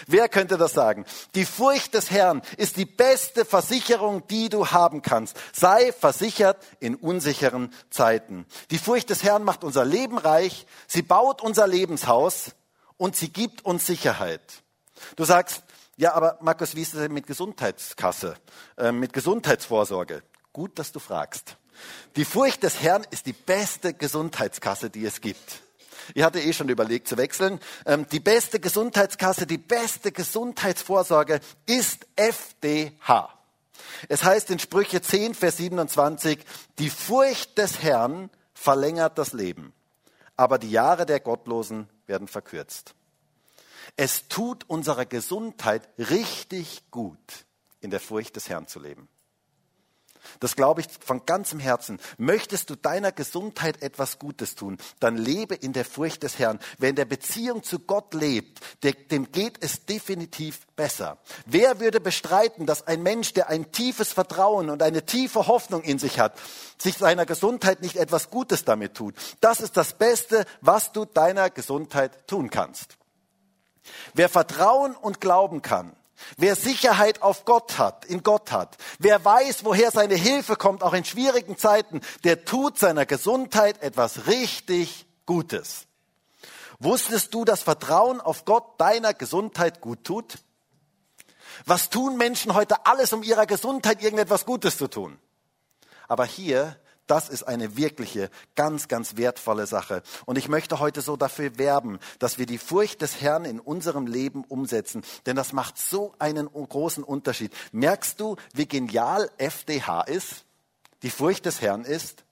Wer 0.07 0.29
könnte 0.29 0.57
das 0.57 0.73
sagen? 0.73 1.05
Die 1.35 1.45
Furcht 1.45 1.93
des 1.93 2.11
Herrn 2.11 2.41
ist 2.57 2.77
die 2.77 2.85
beste 2.85 3.45
Versicherung, 3.45 4.25
die 4.27 4.49
du 4.49 4.67
haben 4.67 5.01
kannst. 5.01 5.37
Sei 5.53 5.91
versichert 5.91 6.57
in 6.79 6.95
unsicheren 6.95 7.73
Zeiten. 7.89 8.45
Die 8.71 8.77
Furcht 8.77 9.09
des 9.09 9.23
Herrn 9.23 9.43
macht 9.43 9.63
unser 9.63 9.85
Leben 9.85 10.17
reich. 10.17 10.65
Sie 10.87 11.01
baut 11.01 11.41
unser 11.41 11.67
Lebenshaus 11.67 12.51
und 12.97 13.15
sie 13.15 13.29
gibt 13.29 13.65
uns 13.65 13.85
Sicherheit. 13.85 14.41
Du 15.15 15.23
sagst, 15.23 15.63
ja, 15.97 16.13
aber 16.13 16.37
Markus, 16.41 16.75
wie 16.75 16.81
ist 16.81 16.93
es 16.93 17.01
denn 17.01 17.13
mit 17.13 17.27
Gesundheitskasse, 17.27 18.35
äh, 18.77 18.91
mit 18.91 19.11
Gesundheitsvorsorge? 19.11 20.23
Gut, 20.53 20.79
dass 20.79 20.91
du 20.91 20.99
fragst. 20.99 21.57
Die 22.15 22.25
Furcht 22.25 22.63
des 22.63 22.81
Herrn 22.81 23.05
ist 23.11 23.25
die 23.25 23.33
beste 23.33 23.93
Gesundheitskasse, 23.93 24.89
die 24.89 25.05
es 25.05 25.21
gibt. 25.21 25.61
Ich 26.13 26.23
hatte 26.23 26.39
eh 26.39 26.53
schon 26.53 26.69
überlegt 26.69 27.07
zu 27.07 27.17
wechseln. 27.17 27.59
Ähm, 27.85 28.05
die 28.11 28.19
beste 28.19 28.59
Gesundheitskasse, 28.59 29.45
die 29.45 29.57
beste 29.57 30.11
Gesundheitsvorsorge 30.11 31.39
ist 31.65 32.07
FDH. 32.15 33.33
Es 34.07 34.23
heißt 34.23 34.49
in 34.49 34.59
Sprüche 34.59 35.01
10, 35.01 35.33
Vers 35.35 35.57
27, 35.57 36.39
die 36.77 36.89
Furcht 36.89 37.57
des 37.57 37.81
Herrn 37.81 38.29
verlängert 38.53 39.17
das 39.17 39.33
Leben, 39.33 39.73
aber 40.35 40.57
die 40.57 40.71
Jahre 40.71 41.05
der 41.05 41.19
Gottlosen 41.19 41.89
werden 42.05 42.27
verkürzt. 42.27 42.93
Es 43.95 44.27
tut 44.27 44.69
unserer 44.69 45.05
Gesundheit 45.05 45.89
richtig 45.97 46.89
gut, 46.91 47.45
in 47.81 47.89
der 47.89 47.99
Furcht 47.99 48.35
des 48.35 48.49
Herrn 48.49 48.67
zu 48.67 48.79
leben. 48.79 49.07
Das 50.39 50.55
glaube 50.55 50.81
ich 50.81 50.87
von 51.05 51.25
ganzem 51.25 51.59
Herzen. 51.59 51.99
Möchtest 52.17 52.69
du 52.69 52.75
deiner 52.75 53.11
Gesundheit 53.11 53.81
etwas 53.81 54.19
Gutes 54.19 54.55
tun, 54.55 54.77
dann 54.99 55.17
lebe 55.17 55.55
in 55.55 55.73
der 55.73 55.85
Furcht 55.85 56.23
des 56.23 56.39
Herrn. 56.39 56.59
Wer 56.77 56.89
in 56.89 56.95
der 56.95 57.05
Beziehung 57.05 57.63
zu 57.63 57.79
Gott 57.79 58.13
lebt, 58.13 58.59
dem 58.83 59.31
geht 59.31 59.63
es 59.63 59.85
definitiv 59.85 60.67
besser. 60.75 61.17
Wer 61.45 61.79
würde 61.79 61.99
bestreiten, 61.99 62.65
dass 62.65 62.87
ein 62.87 63.03
Mensch, 63.03 63.33
der 63.33 63.49
ein 63.49 63.71
tiefes 63.71 64.13
Vertrauen 64.13 64.69
und 64.69 64.81
eine 64.81 65.05
tiefe 65.05 65.47
Hoffnung 65.47 65.81
in 65.83 65.99
sich 65.99 66.19
hat, 66.19 66.37
sich 66.77 66.97
seiner 66.97 67.25
Gesundheit 67.25 67.81
nicht 67.81 67.97
etwas 67.97 68.29
Gutes 68.29 68.63
damit 68.65 68.93
tut? 68.93 69.15
Das 69.41 69.59
ist 69.59 69.75
das 69.75 69.93
Beste, 69.93 70.45
was 70.61 70.91
du 70.91 71.05
deiner 71.05 71.49
Gesundheit 71.49 72.27
tun 72.27 72.49
kannst. 72.49 72.97
Wer 74.13 74.29
Vertrauen 74.29 74.95
und 74.95 75.19
Glauben 75.19 75.61
kann, 75.61 75.95
Wer 76.37 76.55
Sicherheit 76.55 77.21
auf 77.21 77.45
Gott 77.45 77.77
hat, 77.77 78.05
in 78.05 78.23
Gott 78.23 78.51
hat, 78.51 78.77
wer 78.99 79.23
weiß, 79.23 79.63
woher 79.63 79.91
seine 79.91 80.15
Hilfe 80.15 80.55
kommt, 80.55 80.83
auch 80.83 80.93
in 80.93 81.05
schwierigen 81.05 81.57
Zeiten, 81.57 82.01
der 82.23 82.45
tut 82.45 82.77
seiner 82.77 83.05
Gesundheit 83.05 83.81
etwas 83.81 84.27
richtig 84.27 85.05
Gutes. 85.25 85.85
Wusstest 86.79 87.33
du, 87.33 87.45
dass 87.45 87.61
Vertrauen 87.61 88.21
auf 88.21 88.45
Gott 88.45 88.79
deiner 88.79 89.13
Gesundheit 89.13 89.81
gut 89.81 90.03
tut? 90.03 90.39
Was 91.65 91.89
tun 91.89 92.17
Menschen 92.17 92.53
heute 92.53 92.85
alles, 92.85 93.11
um 93.11 93.21
ihrer 93.21 93.45
Gesundheit 93.45 94.01
irgendetwas 94.01 94.45
Gutes 94.45 94.77
zu 94.77 94.87
tun? 94.87 95.19
Aber 96.07 96.25
hier 96.25 96.77
das 97.09 97.27
ist 97.27 97.43
eine 97.43 97.75
wirkliche, 97.75 98.29
ganz, 98.55 98.87
ganz 98.87 99.17
wertvolle 99.17 99.65
Sache. 99.65 100.03
Und 100.25 100.37
ich 100.37 100.47
möchte 100.47 100.79
heute 100.79 101.01
so 101.01 101.17
dafür 101.17 101.57
werben, 101.57 101.99
dass 102.19 102.37
wir 102.37 102.45
die 102.45 102.57
Furcht 102.57 103.01
des 103.01 103.19
Herrn 103.19 103.45
in 103.45 103.59
unserem 103.59 104.05
Leben 104.05 104.43
umsetzen. 104.43 105.03
Denn 105.25 105.35
das 105.35 105.51
macht 105.51 105.77
so 105.77 106.13
einen 106.19 106.47
großen 106.51 107.03
Unterschied. 107.03 107.51
Merkst 107.71 108.19
du, 108.19 108.35
wie 108.53 108.67
genial 108.67 109.29
FDH 109.37 110.01
ist? 110.01 110.45
Die 111.01 111.09
Furcht 111.09 111.45
des 111.45 111.61
Herrn 111.61 111.83
ist? 111.83 112.23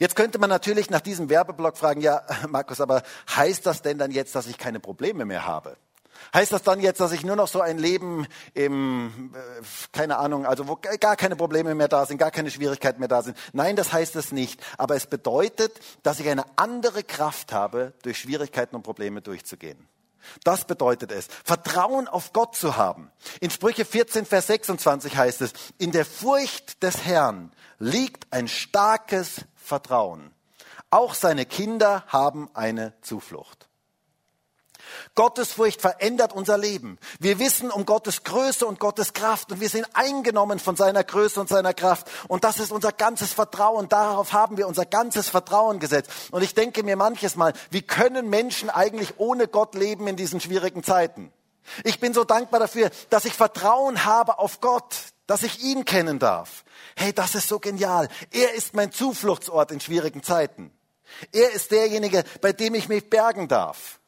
Jetzt 0.00 0.16
könnte 0.16 0.38
man 0.38 0.50
natürlich 0.50 0.90
nach 0.90 1.00
diesem 1.00 1.28
Werbeblock 1.30 1.76
fragen, 1.76 2.00
ja, 2.00 2.22
Markus, 2.48 2.80
aber 2.80 3.02
heißt 3.34 3.64
das 3.66 3.82
denn 3.82 3.98
dann 3.98 4.10
jetzt, 4.10 4.34
dass 4.34 4.46
ich 4.46 4.58
keine 4.58 4.80
Probleme 4.80 5.24
mehr 5.24 5.46
habe? 5.46 5.76
Heißt 6.34 6.52
das 6.52 6.62
dann 6.62 6.80
jetzt, 6.80 7.00
dass 7.00 7.12
ich 7.12 7.24
nur 7.24 7.36
noch 7.36 7.48
so 7.48 7.60
ein 7.60 7.78
Leben 7.78 8.26
im, 8.54 9.32
äh, 9.34 9.62
keine 9.92 10.18
Ahnung, 10.18 10.46
also 10.46 10.68
wo 10.68 10.76
gar 10.76 11.16
keine 11.16 11.36
Probleme 11.36 11.74
mehr 11.74 11.88
da 11.88 12.06
sind, 12.06 12.18
gar 12.18 12.30
keine 12.30 12.50
Schwierigkeiten 12.50 13.00
mehr 13.00 13.08
da 13.08 13.22
sind? 13.22 13.36
Nein, 13.52 13.76
das 13.76 13.92
heißt 13.92 14.16
es 14.16 14.32
nicht. 14.32 14.60
Aber 14.78 14.96
es 14.96 15.06
bedeutet, 15.06 15.78
dass 16.02 16.20
ich 16.20 16.28
eine 16.28 16.44
andere 16.56 17.02
Kraft 17.02 17.52
habe, 17.52 17.92
durch 18.02 18.18
Schwierigkeiten 18.18 18.76
und 18.76 18.82
Probleme 18.82 19.20
durchzugehen. 19.20 19.88
Das 20.44 20.64
bedeutet 20.64 21.12
es, 21.12 21.28
Vertrauen 21.44 22.08
auf 22.08 22.32
Gott 22.32 22.54
zu 22.56 22.76
haben. 22.76 23.10
In 23.40 23.50
Sprüche 23.50 23.84
14, 23.84 24.24
Vers 24.24 24.46
26 24.46 25.16
heißt 25.16 25.42
es, 25.42 25.52
in 25.78 25.92
der 25.92 26.04
Furcht 26.04 26.82
des 26.82 27.04
Herrn 27.04 27.52
liegt 27.78 28.32
ein 28.32 28.48
starkes 28.48 29.42
Vertrauen. 29.56 30.30
Auch 30.90 31.14
seine 31.14 31.46
Kinder 31.46 32.04
haben 32.06 32.48
eine 32.54 32.92
Zuflucht. 33.00 33.68
Gottesfurcht 35.14 35.80
verändert 35.80 36.32
unser 36.32 36.58
Leben. 36.58 36.98
Wir 37.18 37.38
wissen 37.38 37.70
um 37.70 37.86
Gottes 37.86 38.24
Größe 38.24 38.66
und 38.66 38.80
Gottes 38.80 39.12
Kraft 39.12 39.52
und 39.52 39.60
wir 39.60 39.68
sind 39.68 39.86
eingenommen 39.94 40.58
von 40.58 40.76
seiner 40.76 41.04
Größe 41.04 41.40
und 41.40 41.48
seiner 41.48 41.74
Kraft. 41.74 42.08
Und 42.28 42.44
das 42.44 42.58
ist 42.58 42.72
unser 42.72 42.92
ganzes 42.92 43.32
Vertrauen. 43.32 43.88
Darauf 43.88 44.32
haben 44.32 44.56
wir 44.56 44.68
unser 44.68 44.86
ganzes 44.86 45.28
Vertrauen 45.28 45.78
gesetzt. 45.78 46.10
Und 46.30 46.42
ich 46.42 46.54
denke 46.54 46.82
mir 46.82 46.96
manches 46.96 47.36
Mal, 47.36 47.52
wie 47.70 47.82
können 47.82 48.30
Menschen 48.30 48.70
eigentlich 48.70 49.14
ohne 49.18 49.48
Gott 49.48 49.74
leben 49.74 50.06
in 50.08 50.16
diesen 50.16 50.40
schwierigen 50.40 50.82
Zeiten? 50.82 51.32
Ich 51.84 52.00
bin 52.00 52.12
so 52.12 52.24
dankbar 52.24 52.60
dafür, 52.60 52.90
dass 53.10 53.24
ich 53.24 53.34
Vertrauen 53.34 54.04
habe 54.04 54.38
auf 54.38 54.60
Gott, 54.60 54.96
dass 55.26 55.42
ich 55.42 55.62
ihn 55.62 55.84
kennen 55.84 56.18
darf. 56.18 56.64
Hey, 56.96 57.12
das 57.12 57.34
ist 57.34 57.48
so 57.48 57.58
genial. 57.58 58.08
Er 58.30 58.54
ist 58.54 58.74
mein 58.74 58.92
Zufluchtsort 58.92 59.70
in 59.70 59.80
schwierigen 59.80 60.22
Zeiten. 60.22 60.72
Er 61.32 61.52
ist 61.52 61.70
derjenige, 61.70 62.24
bei 62.40 62.52
dem 62.52 62.74
ich 62.74 62.88
mich 62.88 63.08
bergen 63.08 63.48
darf. 63.48 64.00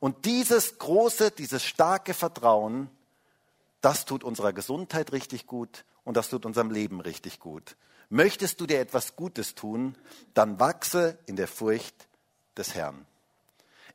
Und 0.00 0.24
dieses 0.24 0.78
große, 0.78 1.30
dieses 1.30 1.64
starke 1.64 2.14
Vertrauen, 2.14 2.90
das 3.80 4.06
tut 4.06 4.24
unserer 4.24 4.52
Gesundheit 4.52 5.12
richtig 5.12 5.46
gut 5.46 5.84
und 6.04 6.16
das 6.16 6.28
tut 6.28 6.46
unserem 6.46 6.70
Leben 6.70 7.00
richtig 7.00 7.38
gut. 7.38 7.76
Möchtest 8.08 8.60
du 8.60 8.66
dir 8.66 8.80
etwas 8.80 9.14
Gutes 9.14 9.54
tun, 9.54 9.96
dann 10.34 10.58
wachse 10.58 11.18
in 11.26 11.36
der 11.36 11.46
Furcht 11.46 12.08
des 12.56 12.74
Herrn. 12.74 13.06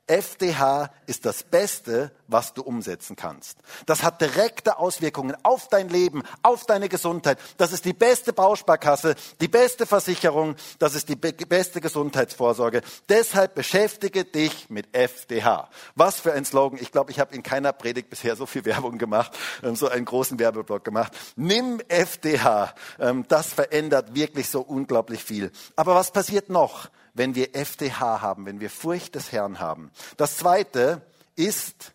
FDH 0.08 0.92
ist 1.08 1.26
das 1.26 1.44
Beste, 1.44 2.12
was 2.28 2.54
du 2.54 2.62
umsetzen 2.62 3.16
kannst. 3.16 3.58
Das 3.86 4.04
hat 4.04 4.22
direkte 4.22 4.78
Auswirkungen 4.78 5.36
auf 5.44 5.68
dein 5.68 5.90
Leben, 5.90 6.22
auf 6.44 6.66
deine 6.66 6.90
Gesundheit. 6.90 7.40
Das 7.58 7.72
ist 7.72 7.86
die 7.86 7.94
beste 7.94 8.32
Bausparkasse, 8.32 9.16
die 9.42 9.48
beste 9.48 9.86
Versicherung, 9.86 10.56
das 10.78 10.94
ist 10.94 11.10
die 11.10 11.16
beste 11.16 11.82
Gesundheitsvorsorge. 11.82 12.82
Deshalb 13.10 13.56
beschäftige 13.56 14.26
dich 14.26 14.70
mit 14.70 14.96
FDH. 14.96 15.70
Was 15.96 16.20
für 16.20 16.34
ein 16.34 16.46
Slogan. 16.46 16.80
Ich 16.80 16.92
glaube, 16.92 17.12
ich 17.12 17.20
habe 17.20 17.34
in 17.34 17.42
keiner 17.42 17.74
Predigt 17.74 18.10
bisher 18.10 18.36
so 18.36 18.46
viel 18.46 18.66
Werbung 18.66 18.98
gemacht, 18.98 19.32
ähm, 19.64 19.76
so 19.76 19.88
einen 19.88 20.06
großen 20.06 20.38
Werbeblock 20.38 20.84
gemacht. 20.84 21.14
Nimm 21.36 21.82
FDH. 21.88 22.76
Ähm, 23.00 23.26
das 23.28 23.54
verändert 23.54 24.14
wirklich 24.14 24.50
so 24.50 24.62
unglaublich 24.62 25.24
viel. 25.24 25.52
Aber 25.76 25.96
was 25.96 26.12
passiert 26.12 26.50
noch? 26.50 26.90
Wenn 27.16 27.34
wir 27.34 27.56
FDH 27.56 28.22
haben, 28.22 28.46
wenn 28.46 28.60
wir 28.60 28.70
Furcht 28.70 29.16
des 29.16 29.32
Herrn 29.32 29.60
haben. 29.60 29.90
Das 30.18 30.38
zweite 30.38 31.02
ist, 31.36 31.94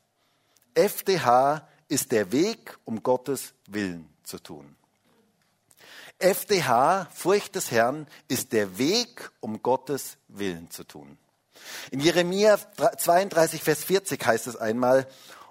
FDH 0.75 1.69
ist 1.89 2.11
der 2.11 2.33
Weg, 2.33 2.77
um 2.85 3.03
Gottes 3.03 3.55
Willen 3.67 4.09
zu 4.25 4.39
tun. 4.39 4.75
FDH, 6.19 7.07
Furcht 7.15 7.55
des 7.55 7.71
Herrn, 7.71 8.07
ist 8.29 8.53
der 8.53 8.79
Weg, 8.79 9.31
um 9.41 9.63
Gottes 9.63 10.17
Willen 10.29 10.71
zu 10.71 10.85
tun. 10.85 11.17
In 11.91 12.01
Jeremia 12.01 12.59
32, 12.59 13.63
Vers 13.63 13.85
40 13.85 14.25
heißt 14.25 14.47
es 14.47 14.57
einmal, 14.57 15.07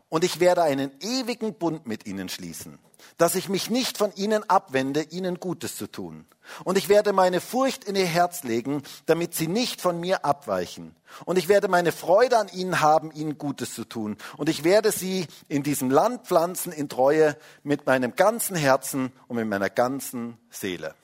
und 0.09 0.23
ich 0.23 0.39
werde 0.39 0.63
einen 0.63 0.91
ewigen 1.01 1.53
Bund 1.53 1.85
mit 1.85 2.07
ihnen 2.07 2.29
schließen, 2.29 2.79
dass 3.19 3.35
ich 3.35 3.49
mich 3.49 3.69
nicht 3.69 3.97
von 3.97 4.15
ihnen 4.15 4.49
abwende, 4.49 5.01
ihnen 5.03 5.41
Gutes 5.41 5.75
zu 5.75 5.87
tun. 5.87 6.25
Und 6.63 6.77
ich 6.77 6.87
werde 6.87 7.11
meine 7.13 7.41
Furcht 7.41 7.83
in 7.83 7.95
ihr 7.95 8.05
Herz 8.05 8.43
legen, 8.43 8.81
damit 9.05 9.35
sie 9.35 9.47
nicht 9.47 9.81
von 9.81 9.99
mir 9.99 10.23
abweichen. 10.23 10.95
Und 11.25 11.37
ich 11.37 11.49
werde 11.49 11.67
meine 11.67 11.91
Freude 11.91 12.37
an 12.37 12.47
ihnen 12.47 12.79
haben, 12.79 13.11
ihnen 13.11 13.37
Gutes 13.37 13.73
zu 13.73 13.83
tun. 13.83 14.17
Und 14.37 14.47
ich 14.47 14.63
werde 14.63 14.91
sie 14.91 15.27
in 15.49 15.63
diesem 15.63 15.91
Land 15.91 16.27
pflanzen 16.27 16.71
in 16.71 16.87
Treue 16.87 17.37
mit 17.61 17.85
meinem 17.85 18.15
ganzen 18.15 18.55
Herzen 18.55 19.11
und 19.27 19.35
mit 19.35 19.47
meiner 19.47 19.69
ganzen 19.69 20.37
Seele. 20.49 20.95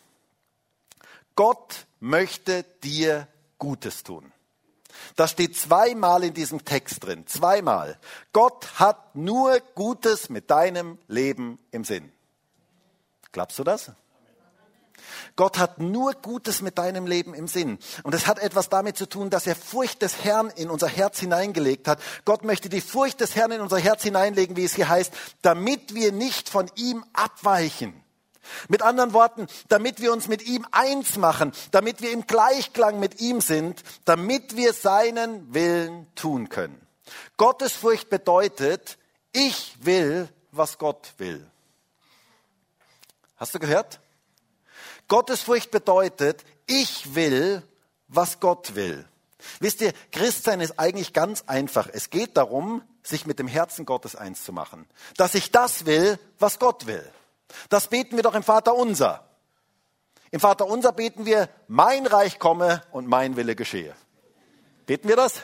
Gott 1.35 1.85
möchte 1.99 2.63
dir 2.81 3.27
Gutes 3.59 4.03
tun. 4.03 4.31
Das 5.15 5.31
steht 5.31 5.57
zweimal 5.57 6.23
in 6.23 6.33
diesem 6.33 6.65
Text 6.65 7.03
drin. 7.03 7.25
Zweimal. 7.27 7.97
Gott 8.33 8.79
hat 8.79 9.15
nur 9.15 9.59
Gutes 9.75 10.29
mit 10.29 10.49
deinem 10.49 10.97
Leben 11.07 11.59
im 11.71 11.83
Sinn. 11.83 12.11
Glaubst 13.31 13.59
du 13.59 13.63
das? 13.63 13.91
Gott 15.35 15.57
hat 15.57 15.79
nur 15.79 16.13
Gutes 16.13 16.61
mit 16.61 16.77
deinem 16.77 17.05
Leben 17.05 17.33
im 17.33 17.47
Sinn. 17.47 17.77
Und 18.03 18.15
es 18.15 18.27
hat 18.27 18.39
etwas 18.39 18.69
damit 18.69 18.97
zu 18.97 19.07
tun, 19.07 19.29
dass 19.29 19.47
er 19.47 19.55
Furcht 19.55 20.01
des 20.01 20.23
Herrn 20.23 20.49
in 20.55 20.69
unser 20.69 20.87
Herz 20.87 21.19
hineingelegt 21.19 21.87
hat. 21.87 21.99
Gott 22.23 22.43
möchte 22.43 22.69
die 22.69 22.81
Furcht 22.81 23.19
des 23.19 23.35
Herrn 23.35 23.51
in 23.51 23.61
unser 23.61 23.77
Herz 23.77 24.03
hineinlegen, 24.03 24.55
wie 24.55 24.63
es 24.63 24.75
hier 24.75 24.87
heißt, 24.87 25.13
damit 25.41 25.93
wir 25.93 26.11
nicht 26.11 26.49
von 26.49 26.69
ihm 26.75 27.03
abweichen. 27.13 28.04
Mit 28.67 28.81
anderen 28.81 29.13
Worten, 29.13 29.47
damit 29.67 30.01
wir 30.01 30.13
uns 30.13 30.27
mit 30.27 30.45
ihm 30.45 30.65
eins 30.71 31.17
machen, 31.17 31.51
damit 31.71 32.01
wir 32.01 32.11
im 32.11 32.27
Gleichklang 32.27 32.99
mit 32.99 33.21
ihm 33.21 33.41
sind, 33.41 33.83
damit 34.05 34.55
wir 34.55 34.73
seinen 34.73 35.53
Willen 35.53 36.07
tun 36.15 36.49
können. 36.49 36.85
Gottesfurcht 37.37 38.09
bedeutet, 38.09 38.97
ich 39.31 39.75
will, 39.81 40.29
was 40.51 40.77
Gott 40.77 41.13
will. 41.17 41.45
Hast 43.37 43.53
du 43.53 43.59
gehört? 43.59 43.99
Gottesfurcht 45.07 45.71
bedeutet, 45.71 46.43
ich 46.67 47.13
will, 47.13 47.61
was 48.07 48.39
Gott 48.39 48.75
will. 48.75 49.05
Wisst 49.59 49.81
ihr, 49.81 49.93
Christsein 50.11 50.61
ist 50.61 50.79
eigentlich 50.79 51.13
ganz 51.13 51.43
einfach. 51.47 51.89
Es 51.91 52.09
geht 52.09 52.37
darum, 52.37 52.81
sich 53.03 53.25
mit 53.25 53.37
dem 53.39 53.47
Herzen 53.47 53.85
Gottes 53.85 54.15
eins 54.15 54.43
zu 54.43 54.51
machen. 54.51 54.87
Dass 55.17 55.35
ich 55.35 55.51
das 55.51 55.85
will, 55.85 56.17
was 56.39 56.59
Gott 56.59 56.87
will. 56.87 57.05
Das 57.69 57.87
beten 57.87 58.15
wir 58.15 58.23
doch 58.23 58.35
im 58.35 58.43
Vater 58.43 58.75
unser. 58.75 59.27
Im 60.31 60.39
Vater 60.39 60.65
unser 60.65 60.91
beten 60.91 61.25
wir, 61.25 61.49
mein 61.67 62.05
Reich 62.05 62.39
komme 62.39 62.83
und 62.91 63.07
mein 63.07 63.35
Wille 63.35 63.55
geschehe. 63.55 63.95
Beten 64.85 65.07
wir 65.07 65.15
das? 65.15 65.41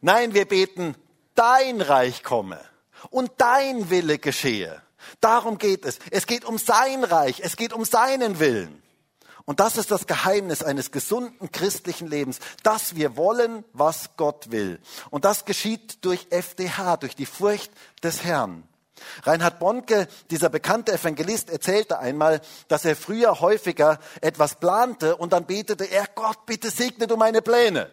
Nein, 0.00 0.32
wir 0.34 0.46
beten, 0.46 0.94
dein 1.34 1.80
Reich 1.80 2.22
komme 2.22 2.60
und 3.10 3.32
dein 3.38 3.90
Wille 3.90 4.18
geschehe. 4.18 4.80
Darum 5.20 5.58
geht 5.58 5.84
es. 5.84 5.98
Es 6.10 6.26
geht 6.26 6.44
um 6.44 6.58
sein 6.58 7.04
Reich, 7.04 7.40
es 7.40 7.56
geht 7.56 7.72
um 7.72 7.84
seinen 7.84 8.38
Willen. 8.38 8.82
Und 9.44 9.60
das 9.60 9.78
ist 9.78 9.90
das 9.90 10.06
Geheimnis 10.06 10.62
eines 10.62 10.90
gesunden 10.90 11.50
christlichen 11.50 12.06
Lebens, 12.06 12.38
dass 12.62 12.96
wir 12.96 13.16
wollen, 13.16 13.64
was 13.72 14.10
Gott 14.18 14.50
will. 14.50 14.78
Und 15.08 15.24
das 15.24 15.46
geschieht 15.46 16.04
durch 16.04 16.26
FDH, 16.28 16.98
durch 16.98 17.16
die 17.16 17.24
Furcht 17.24 17.72
des 18.02 18.24
Herrn. 18.24 18.67
Reinhard 19.22 19.58
Bonke, 19.58 20.08
dieser 20.30 20.48
bekannte 20.48 20.92
Evangelist, 20.92 21.50
erzählte 21.50 21.98
einmal, 21.98 22.40
dass 22.68 22.84
er 22.84 22.96
früher 22.96 23.40
häufiger 23.40 23.98
etwas 24.20 24.56
plante 24.56 25.16
und 25.16 25.32
dann 25.32 25.46
betete 25.46 25.84
er, 25.84 26.06
Gott, 26.14 26.46
bitte 26.46 26.70
segne 26.70 27.06
du 27.06 27.16
meine 27.16 27.42
Pläne. 27.42 27.90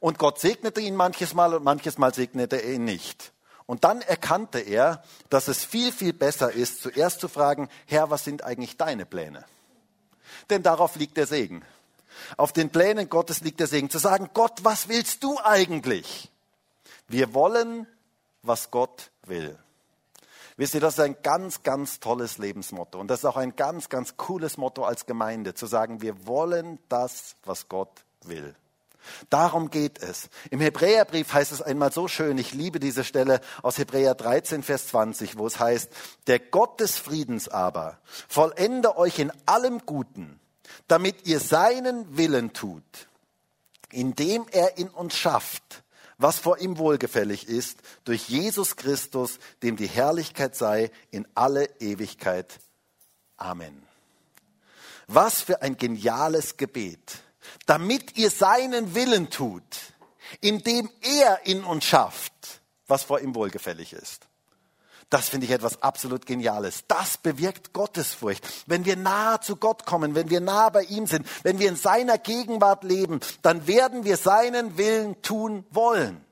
Und 0.00 0.18
Gott 0.18 0.38
segnete 0.38 0.80
ihn 0.80 0.96
manches 0.96 1.34
Mal 1.34 1.54
und 1.54 1.64
manches 1.64 1.98
Mal 1.98 2.12
segnete 2.12 2.56
er 2.56 2.74
ihn 2.74 2.84
nicht. 2.84 3.32
Und 3.66 3.84
dann 3.84 4.02
erkannte 4.02 4.58
er, 4.58 5.02
dass 5.30 5.48
es 5.48 5.64
viel, 5.64 5.92
viel 5.92 6.12
besser 6.12 6.52
ist, 6.52 6.82
zuerst 6.82 7.20
zu 7.20 7.28
fragen, 7.28 7.70
Herr, 7.86 8.10
was 8.10 8.24
sind 8.24 8.44
eigentlich 8.44 8.76
deine 8.76 9.06
Pläne? 9.06 9.44
Denn 10.50 10.62
darauf 10.62 10.96
liegt 10.96 11.16
der 11.16 11.26
Segen. 11.26 11.64
Auf 12.36 12.52
den 12.52 12.70
Plänen 12.70 13.08
Gottes 13.08 13.40
liegt 13.40 13.60
der 13.60 13.66
Segen. 13.66 13.90
Zu 13.90 13.98
sagen, 13.98 14.30
Gott, 14.34 14.62
was 14.62 14.88
willst 14.88 15.24
du 15.24 15.38
eigentlich? 15.42 16.30
Wir 17.08 17.32
wollen, 17.34 17.86
was 18.42 18.70
Gott 18.70 19.10
will. 19.22 19.58
Wisst 20.56 20.74
ihr, 20.74 20.80
das 20.80 20.94
ist 20.94 21.00
ein 21.00 21.16
ganz, 21.22 21.62
ganz 21.62 21.98
tolles 21.98 22.38
Lebensmotto. 22.38 23.00
Und 23.00 23.08
das 23.08 23.20
ist 23.20 23.24
auch 23.24 23.36
ein 23.36 23.56
ganz, 23.56 23.88
ganz 23.88 24.16
cooles 24.16 24.56
Motto 24.56 24.84
als 24.84 25.06
Gemeinde, 25.06 25.54
zu 25.54 25.66
sagen, 25.66 26.00
wir 26.00 26.26
wollen 26.26 26.78
das, 26.88 27.34
was 27.44 27.68
Gott 27.68 28.04
will. 28.22 28.54
Darum 29.30 29.70
geht 29.70 29.98
es. 30.02 30.28
Im 30.50 30.60
Hebräerbrief 30.60 31.32
heißt 31.32 31.52
es 31.52 31.60
einmal 31.60 31.92
so 31.92 32.08
schön, 32.08 32.38
ich 32.38 32.54
liebe 32.54 32.80
diese 32.80 33.04
Stelle 33.04 33.40
aus 33.62 33.78
Hebräer 33.78 34.14
13, 34.14 34.62
Vers 34.62 34.88
20, 34.88 35.36
wo 35.36 35.46
es 35.46 35.58
heißt, 35.58 35.90
der 36.26 36.38
Gott 36.38 36.80
des 36.80 36.96
Friedens 36.96 37.48
aber 37.48 37.98
vollende 38.28 38.96
euch 38.96 39.18
in 39.18 39.32
allem 39.46 39.80
Guten, 39.84 40.40
damit 40.88 41.26
ihr 41.26 41.40
seinen 41.40 42.16
Willen 42.16 42.52
tut, 42.52 43.08
indem 43.90 44.46
er 44.50 44.78
in 44.78 44.88
uns 44.88 45.14
schafft, 45.16 45.83
was 46.18 46.38
vor 46.38 46.58
ihm 46.58 46.78
wohlgefällig 46.78 47.48
ist, 47.48 47.78
durch 48.04 48.28
Jesus 48.28 48.76
Christus, 48.76 49.38
dem 49.62 49.76
die 49.76 49.88
Herrlichkeit 49.88 50.56
sei 50.56 50.90
in 51.10 51.26
alle 51.34 51.66
Ewigkeit. 51.80 52.60
Amen. 53.36 53.82
Was 55.06 55.42
für 55.42 55.62
ein 55.62 55.76
geniales 55.76 56.56
Gebet. 56.56 57.18
Damit 57.66 58.16
ihr 58.16 58.30
seinen 58.30 58.94
Willen 58.94 59.30
tut, 59.30 59.62
indem 60.40 60.90
er 61.02 61.44
in 61.44 61.64
uns 61.64 61.84
schafft, 61.84 62.32
was 62.86 63.02
vor 63.02 63.20
ihm 63.20 63.34
wohlgefällig 63.34 63.92
ist. 63.92 64.26
Das 65.10 65.28
finde 65.28 65.46
ich 65.46 65.52
etwas 65.52 65.82
absolut 65.82 66.26
Geniales. 66.26 66.84
Das 66.88 67.18
bewirkt 67.18 67.72
Gottesfurcht. 67.72 68.46
Wenn 68.66 68.84
wir 68.84 68.96
nahe 68.96 69.40
zu 69.40 69.56
Gott 69.56 69.86
kommen, 69.86 70.14
wenn 70.14 70.30
wir 70.30 70.40
nah 70.40 70.70
bei 70.70 70.82
ihm 70.82 71.06
sind, 71.06 71.26
wenn 71.42 71.58
wir 71.58 71.68
in 71.68 71.76
seiner 71.76 72.18
Gegenwart 72.18 72.84
leben, 72.84 73.20
dann 73.42 73.66
werden 73.66 74.04
wir 74.04 74.16
seinen 74.16 74.76
Willen 74.76 75.20
tun 75.22 75.64
wollen. 75.70 76.24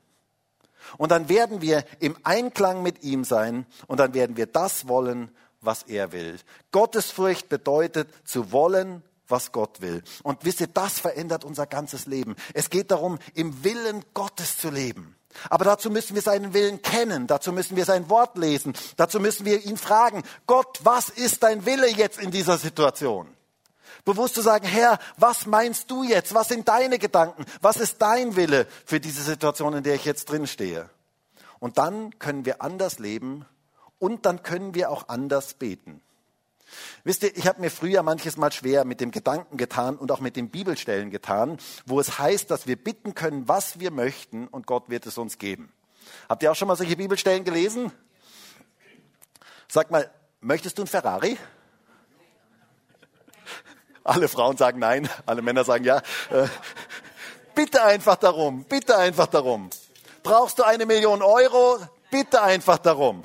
Und 0.97 1.11
dann 1.11 1.29
werden 1.29 1.61
wir 1.61 1.85
im 1.99 2.15
Einklang 2.23 2.83
mit 2.83 3.03
ihm 3.03 3.23
sein 3.23 3.65
und 3.87 3.99
dann 3.99 4.13
werden 4.13 4.37
wir 4.37 4.47
das 4.47 4.87
wollen, 4.87 5.31
was 5.61 5.83
er 5.83 6.11
will. 6.11 6.37
Gottesfurcht 6.71 7.49
bedeutet 7.49 8.09
zu 8.25 8.51
wollen, 8.51 9.01
was 9.27 9.51
Gott 9.51 9.81
will. 9.81 10.03
Und 10.23 10.43
wisst 10.43 10.61
ihr, 10.61 10.67
das 10.67 10.99
verändert 10.99 11.45
unser 11.45 11.65
ganzes 11.65 12.05
Leben. 12.05 12.35
Es 12.53 12.69
geht 12.69 12.91
darum, 12.91 13.17
im 13.33 13.63
Willen 13.63 14.03
Gottes 14.13 14.57
zu 14.57 14.69
leben. 14.69 15.15
Aber 15.49 15.65
dazu 15.65 15.89
müssen 15.89 16.15
wir 16.15 16.21
seinen 16.21 16.53
Willen 16.53 16.81
kennen, 16.81 17.27
dazu 17.27 17.51
müssen 17.51 17.75
wir 17.75 17.85
sein 17.85 18.09
Wort 18.09 18.37
lesen, 18.37 18.73
dazu 18.97 19.19
müssen 19.19 19.45
wir 19.45 19.65
ihn 19.65 19.77
fragen, 19.77 20.23
Gott, 20.47 20.79
was 20.83 21.09
ist 21.09 21.43
dein 21.43 21.65
Wille 21.65 21.89
jetzt 21.89 22.19
in 22.19 22.31
dieser 22.31 22.57
Situation? 22.57 23.27
Bewusst 24.05 24.35
zu 24.35 24.41
sagen, 24.41 24.67
Herr, 24.67 24.99
was 25.17 25.45
meinst 25.45 25.89
du 25.89 26.03
jetzt? 26.03 26.33
Was 26.33 26.49
sind 26.49 26.67
deine 26.67 26.99
Gedanken? 26.99 27.45
Was 27.61 27.77
ist 27.77 28.01
dein 28.01 28.35
Wille 28.35 28.67
für 28.85 28.99
diese 28.99 29.23
Situation, 29.23 29.73
in 29.73 29.83
der 29.83 29.95
ich 29.95 30.05
jetzt 30.05 30.29
drin 30.29 30.45
stehe? 30.45 30.89
Und 31.59 31.77
dann 31.77 32.19
können 32.19 32.45
wir 32.45 32.61
anders 32.61 32.99
leben 32.99 33.45
und 33.99 34.25
dann 34.25 34.43
können 34.43 34.75
wir 34.75 34.91
auch 34.91 35.07
anders 35.07 35.53
beten. 35.53 36.01
Wisst 37.03 37.23
ihr, 37.23 37.35
ich 37.35 37.47
habe 37.47 37.61
mir 37.61 37.69
früher 37.69 38.03
manches 38.03 38.37
Mal 38.37 38.51
schwer 38.51 38.85
mit 38.85 39.01
dem 39.01 39.11
Gedanken 39.11 39.57
getan 39.57 39.97
und 39.97 40.11
auch 40.11 40.19
mit 40.19 40.35
den 40.35 40.49
Bibelstellen 40.49 41.09
getan, 41.09 41.57
wo 41.85 41.99
es 41.99 42.19
heißt, 42.19 42.49
dass 42.51 42.67
wir 42.67 42.75
bitten 42.75 43.15
können, 43.15 43.47
was 43.47 43.79
wir 43.79 43.91
möchten 43.91 44.47
und 44.47 44.67
Gott 44.67 44.89
wird 44.89 45.05
es 45.05 45.17
uns 45.17 45.37
geben. 45.37 45.71
Habt 46.29 46.43
ihr 46.43 46.51
auch 46.51 46.55
schon 46.55 46.67
mal 46.67 46.75
solche 46.75 46.95
Bibelstellen 46.95 47.43
gelesen? 47.43 47.91
Sag 49.67 49.91
mal, 49.91 50.09
möchtest 50.41 50.77
du 50.77 50.83
ein 50.83 50.87
Ferrari? 50.87 51.37
Alle 54.03 54.27
Frauen 54.27 54.57
sagen 54.57 54.79
nein, 54.79 55.09
alle 55.25 55.41
Männer 55.41 55.63
sagen 55.63 55.85
ja. 55.85 55.97
Äh, 56.29 56.47
bitte 57.55 57.83
einfach 57.83 58.17
darum, 58.17 58.65
bitte 58.65 58.97
einfach 58.97 59.27
darum. 59.27 59.69
Brauchst 60.23 60.59
du 60.59 60.63
eine 60.63 60.85
Million 60.85 61.21
Euro? 61.21 61.79
Bitte 62.11 62.41
einfach 62.41 62.77
darum. 62.77 63.23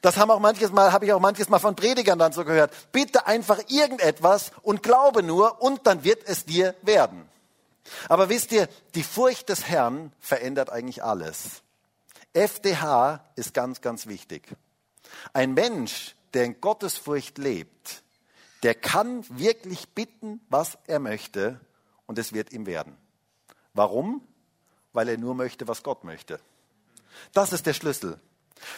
Das 0.00 0.16
haben 0.16 0.30
auch 0.30 0.40
manches 0.40 0.72
Mal, 0.72 0.92
habe 0.92 1.04
ich 1.04 1.12
auch 1.12 1.20
manches 1.20 1.48
Mal 1.48 1.58
von 1.58 1.76
Predigern 1.76 2.18
dann 2.18 2.32
so 2.32 2.44
gehört. 2.44 2.72
Bitte 2.92 3.26
einfach 3.26 3.58
irgendetwas 3.68 4.52
und 4.62 4.82
glaube 4.82 5.22
nur 5.22 5.60
und 5.60 5.86
dann 5.86 6.04
wird 6.04 6.22
es 6.26 6.44
dir 6.44 6.74
werden. 6.82 7.28
Aber 8.08 8.28
wisst 8.28 8.52
ihr, 8.52 8.68
die 8.94 9.02
Furcht 9.02 9.48
des 9.48 9.68
Herrn 9.68 10.12
verändert 10.20 10.70
eigentlich 10.70 11.02
alles. 11.02 11.62
FDH 12.32 13.24
ist 13.36 13.54
ganz, 13.54 13.80
ganz 13.80 14.06
wichtig. 14.06 14.56
Ein 15.32 15.54
Mensch, 15.54 16.14
der 16.34 16.44
in 16.44 16.60
Gottesfurcht 16.60 17.38
lebt, 17.38 18.02
der 18.62 18.74
kann 18.74 19.24
wirklich 19.28 19.88
bitten, 19.90 20.40
was 20.48 20.78
er 20.86 21.00
möchte 21.00 21.60
und 22.06 22.18
es 22.18 22.32
wird 22.32 22.52
ihm 22.52 22.66
werden. 22.66 22.96
Warum? 23.74 24.22
Weil 24.92 25.08
er 25.08 25.18
nur 25.18 25.34
möchte, 25.34 25.66
was 25.68 25.82
Gott 25.82 26.04
möchte. 26.04 26.40
Das 27.32 27.52
ist 27.52 27.66
der 27.66 27.74
Schlüssel. 27.74 28.20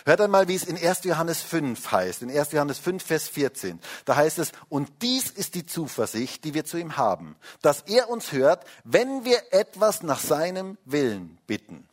Hört 0.05 0.21
einmal, 0.21 0.49
wie 0.49 0.55
es 0.55 0.65
in 0.65 0.77
1. 0.77 1.05
Johannes 1.05 1.43
5 1.43 1.91
heißt. 1.91 2.23
In 2.23 2.31
1. 2.31 2.53
Johannes 2.53 2.79
5, 2.79 3.03
Vers 3.03 3.29
14. 3.29 3.81
Da 4.05 4.17
heißt 4.17 4.39
es, 4.39 4.53
und 4.69 4.91
dies 5.03 5.31
ist 5.31 5.55
die 5.55 5.67
Zuversicht, 5.67 6.45
die 6.45 6.55
wir 6.55 6.65
zu 6.65 6.77
ihm 6.77 6.97
haben, 6.97 7.37
dass 7.61 7.83
er 7.83 8.09
uns 8.09 8.33
hört, 8.33 8.65
wenn 8.85 9.25
wir 9.25 9.41
etwas 9.53 10.03
nach 10.03 10.21
seinem 10.21 10.79
Willen 10.85 11.39
bitten. 11.47 11.89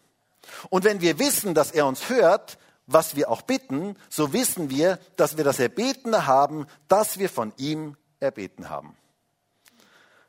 Und 0.69 0.84
wenn 0.84 1.02
wir 1.02 1.19
wissen, 1.19 1.54
dass 1.54 1.71
er 1.71 1.86
uns 1.86 2.10
hört, 2.10 2.58
was 2.88 3.15
wir 3.15 3.30
auch 3.30 3.43
bitten, 3.43 3.95
so 4.10 4.34
wissen 4.34 4.69
wir, 4.69 4.99
dass 5.15 5.38
wir 5.38 5.43
das 5.43 5.60
Erbetene 5.60 6.25
haben, 6.25 6.65
das 6.88 7.19
wir 7.19 7.30
von 7.30 7.54
ihm 7.58 7.95
erbeten 8.19 8.69
haben. 8.69 8.97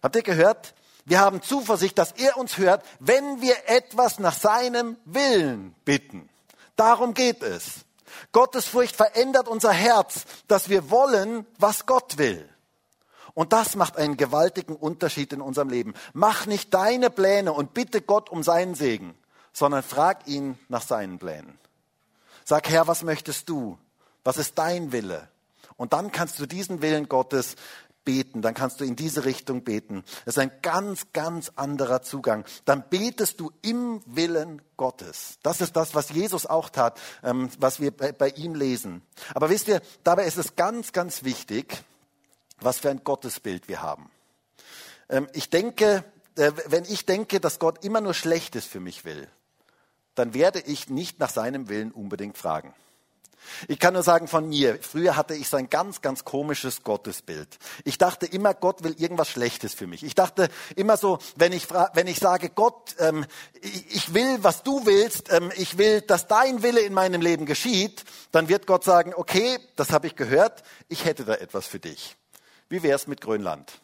Habt 0.02 0.16
ihr 0.16 0.22
gehört? 0.22 0.74
Wir 1.06 1.20
haben 1.20 1.42
Zuversicht, 1.42 1.98
dass 1.98 2.12
er 2.12 2.36
uns 2.36 2.58
hört, 2.58 2.84
wenn 2.98 3.40
wir 3.40 3.56
etwas 3.66 4.18
nach 4.18 4.34
seinem 4.34 4.96
Willen 5.04 5.74
bitten. 5.84 6.28
Darum 6.76 7.14
geht 7.14 7.42
es. 7.42 7.84
Gottesfurcht 8.32 8.96
verändert 8.96 9.48
unser 9.48 9.72
Herz, 9.72 10.24
dass 10.48 10.68
wir 10.68 10.90
wollen, 10.90 11.46
was 11.58 11.86
Gott 11.86 12.18
will. 12.18 12.48
Und 13.34 13.52
das 13.52 13.76
macht 13.76 13.96
einen 13.96 14.16
gewaltigen 14.16 14.74
Unterschied 14.74 15.32
in 15.32 15.40
unserem 15.40 15.68
Leben. 15.68 15.94
Mach 16.12 16.46
nicht 16.46 16.74
deine 16.74 17.10
Pläne 17.10 17.52
und 17.52 17.74
bitte 17.74 18.02
Gott 18.02 18.28
um 18.28 18.42
seinen 18.42 18.74
Segen, 18.74 19.14
sondern 19.52 19.82
frag 19.82 20.26
ihn 20.26 20.58
nach 20.68 20.82
seinen 20.82 21.18
Plänen. 21.18 21.58
Sag, 22.44 22.68
Herr, 22.68 22.88
was 22.88 23.02
möchtest 23.04 23.48
du? 23.48 23.78
Was 24.24 24.36
ist 24.36 24.58
dein 24.58 24.92
Wille? 24.92 25.28
Und 25.76 25.92
dann 25.92 26.12
kannst 26.12 26.38
du 26.38 26.46
diesen 26.46 26.82
Willen 26.82 27.08
Gottes 27.08 27.56
beten, 28.10 28.42
dann 28.42 28.54
kannst 28.54 28.80
du 28.80 28.84
in 28.84 28.96
diese 28.96 29.24
Richtung 29.24 29.62
beten. 29.62 30.02
Das 30.24 30.34
ist 30.34 30.40
ein 30.40 30.50
ganz, 30.62 31.12
ganz 31.12 31.52
anderer 31.54 32.02
Zugang. 32.02 32.44
Dann 32.64 32.82
betest 32.90 33.38
du 33.38 33.52
im 33.62 34.02
Willen 34.04 34.60
Gottes. 34.76 35.38
Das 35.44 35.60
ist 35.60 35.76
das, 35.76 35.94
was 35.94 36.10
Jesus 36.10 36.44
auch 36.44 36.70
tat, 36.70 37.00
ähm, 37.22 37.50
was 37.60 37.78
wir 37.78 37.92
bei 37.92 38.30
ihm 38.30 38.56
lesen. 38.56 39.02
Aber 39.32 39.48
wisst 39.48 39.68
ihr, 39.68 39.80
dabei 40.02 40.24
ist 40.24 40.38
es 40.38 40.56
ganz, 40.56 40.90
ganz 40.90 41.22
wichtig, 41.22 41.84
was 42.58 42.80
für 42.80 42.90
ein 42.90 43.04
Gottesbild 43.04 43.68
wir 43.68 43.80
haben. 43.80 44.10
Ähm, 45.08 45.28
ich 45.32 45.48
denke, 45.48 46.02
äh, 46.34 46.50
wenn 46.66 46.82
ich 46.86 47.06
denke, 47.06 47.38
dass 47.38 47.60
Gott 47.60 47.84
immer 47.84 48.00
nur 48.00 48.14
Schlechtes 48.14 48.66
für 48.66 48.80
mich 48.80 49.04
will, 49.04 49.28
dann 50.16 50.34
werde 50.34 50.58
ich 50.58 50.90
nicht 50.90 51.20
nach 51.20 51.30
seinem 51.30 51.68
Willen 51.68 51.92
unbedingt 51.92 52.36
fragen. 52.36 52.74
Ich 53.68 53.78
kann 53.78 53.94
nur 53.94 54.02
sagen 54.02 54.28
von 54.28 54.48
mir, 54.48 54.78
früher 54.80 55.16
hatte 55.16 55.34
ich 55.34 55.48
so 55.48 55.56
ein 55.56 55.70
ganz, 55.70 56.00
ganz 56.02 56.24
komisches 56.24 56.82
Gottesbild. 56.82 57.58
Ich 57.84 57.98
dachte 57.98 58.26
immer, 58.26 58.54
Gott 58.54 58.84
will 58.84 58.94
irgendwas 58.98 59.28
Schlechtes 59.28 59.74
für 59.74 59.86
mich. 59.86 60.02
Ich 60.02 60.14
dachte 60.14 60.48
immer 60.76 60.96
so, 60.96 61.18
wenn 61.36 61.52
ich, 61.52 61.68
wenn 61.94 62.06
ich 62.06 62.18
sage, 62.18 62.50
Gott, 62.50 62.94
ähm, 62.98 63.24
ich 63.60 64.14
will, 64.14 64.38
was 64.42 64.62
du 64.62 64.86
willst, 64.86 65.32
ähm, 65.32 65.50
ich 65.56 65.78
will, 65.78 66.00
dass 66.00 66.26
dein 66.26 66.62
Wille 66.62 66.80
in 66.80 66.94
meinem 66.94 67.20
Leben 67.20 67.46
geschieht, 67.46 68.04
dann 68.32 68.48
wird 68.48 68.66
Gott 68.66 68.84
sagen, 68.84 69.12
okay, 69.14 69.58
das 69.76 69.90
habe 69.90 70.06
ich 70.06 70.16
gehört, 70.16 70.62
ich 70.88 71.04
hätte 71.04 71.24
da 71.24 71.34
etwas 71.34 71.66
für 71.66 71.80
dich. 71.80 72.16
Wie 72.68 72.82
wär's 72.82 73.06
mit 73.06 73.20
Grönland? 73.20 73.80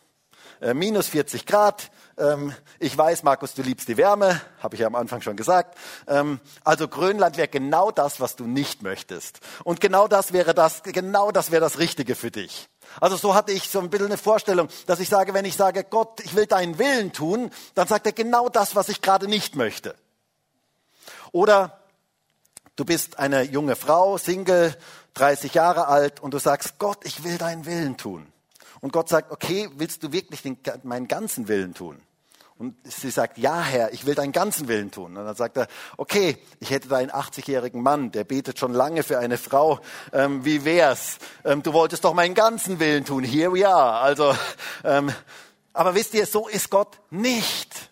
Äh, 0.60 0.74
minus 0.74 1.08
40 1.08 1.44
Grad. 1.46 1.90
Ähm, 2.18 2.54
ich 2.78 2.96
weiß, 2.96 3.22
Markus, 3.22 3.54
du 3.54 3.62
liebst 3.62 3.88
die 3.88 3.96
Wärme, 3.96 4.40
habe 4.60 4.74
ich 4.74 4.80
ja 4.80 4.86
am 4.86 4.94
Anfang 4.94 5.20
schon 5.20 5.36
gesagt. 5.36 5.76
Ähm, 6.06 6.40
also 6.64 6.88
Grönland 6.88 7.36
wäre 7.36 7.48
genau 7.48 7.90
das, 7.90 8.20
was 8.20 8.36
du 8.36 8.46
nicht 8.46 8.82
möchtest. 8.82 9.40
Und 9.64 9.80
genau 9.80 10.08
das 10.08 10.32
wäre 10.32 10.54
das, 10.54 10.82
genau 10.82 11.30
das 11.30 11.50
wäre 11.50 11.60
das 11.60 11.78
Richtige 11.78 12.14
für 12.14 12.30
dich. 12.30 12.68
Also 13.00 13.16
so 13.16 13.34
hatte 13.34 13.52
ich 13.52 13.68
so 13.68 13.80
ein 13.80 13.90
bisschen 13.90 14.06
eine 14.06 14.16
Vorstellung, 14.16 14.68
dass 14.86 15.00
ich 15.00 15.08
sage, 15.08 15.34
wenn 15.34 15.44
ich 15.44 15.56
sage, 15.56 15.84
Gott, 15.84 16.20
ich 16.24 16.34
will 16.34 16.46
deinen 16.46 16.78
Willen 16.78 17.12
tun, 17.12 17.50
dann 17.74 17.86
sagt 17.86 18.06
er 18.06 18.12
genau 18.12 18.48
das, 18.48 18.74
was 18.74 18.88
ich 18.88 19.02
gerade 19.02 19.28
nicht 19.28 19.56
möchte. 19.56 19.94
Oder 21.32 21.80
du 22.76 22.84
bist 22.84 23.18
eine 23.18 23.42
junge 23.42 23.76
Frau, 23.76 24.16
Single, 24.16 24.74
30 25.14 25.52
Jahre 25.52 25.88
alt 25.88 26.20
und 26.20 26.32
du 26.32 26.38
sagst, 26.38 26.78
Gott, 26.78 27.04
ich 27.04 27.24
will 27.24 27.36
deinen 27.36 27.66
Willen 27.66 27.96
tun. 27.96 28.32
Und 28.80 28.92
Gott 28.92 29.08
sagt, 29.08 29.30
okay, 29.30 29.68
willst 29.76 30.02
du 30.02 30.12
wirklich 30.12 30.42
den, 30.42 30.58
meinen 30.82 31.08
ganzen 31.08 31.48
Willen 31.48 31.74
tun? 31.74 32.00
Und 32.58 32.74
sie 32.84 33.10
sagt, 33.10 33.36
ja 33.36 33.60
Herr, 33.60 33.92
ich 33.92 34.06
will 34.06 34.14
deinen 34.14 34.32
ganzen 34.32 34.66
Willen 34.66 34.90
tun. 34.90 35.16
Und 35.16 35.26
dann 35.26 35.36
sagt 35.36 35.58
er, 35.58 35.66
okay, 35.98 36.38
ich 36.58 36.70
hätte 36.70 36.88
da 36.88 36.96
einen 36.96 37.10
80-jährigen 37.10 37.82
Mann, 37.82 38.12
der 38.12 38.24
betet 38.24 38.58
schon 38.58 38.72
lange 38.72 39.02
für 39.02 39.18
eine 39.18 39.36
Frau. 39.36 39.80
Ähm, 40.12 40.44
wie 40.44 40.64
wär's? 40.64 41.18
Ähm, 41.44 41.62
du 41.62 41.74
wolltest 41.74 42.04
doch 42.04 42.14
meinen 42.14 42.34
ganzen 42.34 42.80
Willen 42.80 43.04
tun. 43.04 43.24
Here 43.24 43.52
we 43.52 43.68
are. 43.68 44.00
Also, 44.00 44.34
ähm, 44.84 45.12
aber 45.74 45.94
wisst 45.94 46.14
ihr, 46.14 46.24
so 46.24 46.48
ist 46.48 46.70
Gott 46.70 46.98
nicht. 47.10 47.90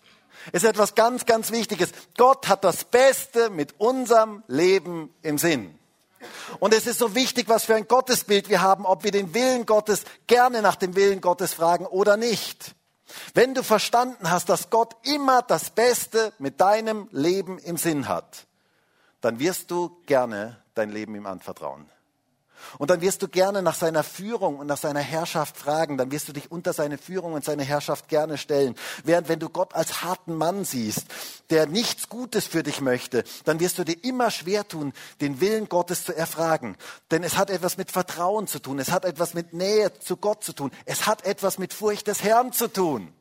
Es 0.51 0.63
ist 0.63 0.69
etwas 0.69 0.95
ganz, 0.95 1.25
ganz 1.25 1.51
Wichtiges. 1.51 1.91
Gott 2.17 2.47
hat 2.47 2.63
das 2.63 2.85
Beste 2.85 3.51
mit 3.51 3.75
unserem 3.79 4.43
Leben 4.47 5.13
im 5.21 5.37
Sinn. 5.37 5.77
Und 6.59 6.73
es 6.73 6.87
ist 6.87 6.99
so 6.99 7.15
wichtig, 7.15 7.49
was 7.49 7.65
für 7.65 7.75
ein 7.75 7.87
Gottesbild 7.87 8.49
wir 8.49 8.61
haben, 8.61 8.85
ob 8.85 9.03
wir 9.03 9.11
den 9.11 9.33
Willen 9.33 9.65
Gottes 9.65 10.03
gerne 10.27 10.61
nach 10.61 10.75
dem 10.75 10.95
Willen 10.95 11.21
Gottes 11.21 11.53
fragen 11.53 11.85
oder 11.85 12.17
nicht. 12.17 12.75
Wenn 13.33 13.53
du 13.53 13.63
verstanden 13.63 14.31
hast, 14.31 14.49
dass 14.49 14.69
Gott 14.69 14.95
immer 15.03 15.41
das 15.41 15.69
Beste 15.69 16.33
mit 16.39 16.59
deinem 16.59 17.07
Leben 17.11 17.59
im 17.59 17.77
Sinn 17.77 18.07
hat, 18.07 18.47
dann 19.21 19.39
wirst 19.39 19.71
du 19.71 19.97
gerne 20.05 20.61
dein 20.73 20.91
Leben 20.91 21.15
ihm 21.15 21.25
anvertrauen. 21.25 21.89
Und 22.77 22.89
dann 22.89 23.01
wirst 23.01 23.21
du 23.21 23.27
gerne 23.27 23.61
nach 23.61 23.75
seiner 23.75 24.03
Führung 24.03 24.59
und 24.59 24.67
nach 24.67 24.77
seiner 24.77 24.99
Herrschaft 24.99 25.57
fragen. 25.57 25.97
Dann 25.97 26.11
wirst 26.11 26.27
du 26.27 26.33
dich 26.33 26.51
unter 26.51 26.73
seine 26.73 26.97
Führung 26.97 27.33
und 27.33 27.43
seine 27.43 27.63
Herrschaft 27.63 28.07
gerne 28.07 28.37
stellen. 28.37 28.75
Während 29.03 29.29
wenn 29.29 29.39
du 29.39 29.49
Gott 29.49 29.73
als 29.75 30.03
harten 30.03 30.35
Mann 30.35 30.65
siehst, 30.65 31.05
der 31.49 31.67
nichts 31.67 32.09
Gutes 32.09 32.45
für 32.45 32.63
dich 32.63 32.81
möchte, 32.81 33.23
dann 33.45 33.59
wirst 33.59 33.77
du 33.77 33.83
dir 33.83 34.03
immer 34.03 34.31
schwer 34.31 34.67
tun, 34.67 34.93
den 35.21 35.41
Willen 35.41 35.69
Gottes 35.69 36.05
zu 36.05 36.15
erfragen. 36.15 36.75
Denn 37.11 37.23
es 37.23 37.37
hat 37.37 37.49
etwas 37.49 37.77
mit 37.77 37.91
Vertrauen 37.91 38.47
zu 38.47 38.59
tun. 38.59 38.79
Es 38.79 38.91
hat 38.91 39.05
etwas 39.05 39.33
mit 39.33 39.53
Nähe 39.53 39.93
zu 39.99 40.17
Gott 40.17 40.43
zu 40.43 40.53
tun. 40.53 40.71
Es 40.85 41.05
hat 41.05 41.25
etwas 41.25 41.57
mit 41.57 41.73
Furcht 41.73 42.07
des 42.07 42.23
Herrn 42.23 42.51
zu 42.51 42.67
tun 42.67 43.13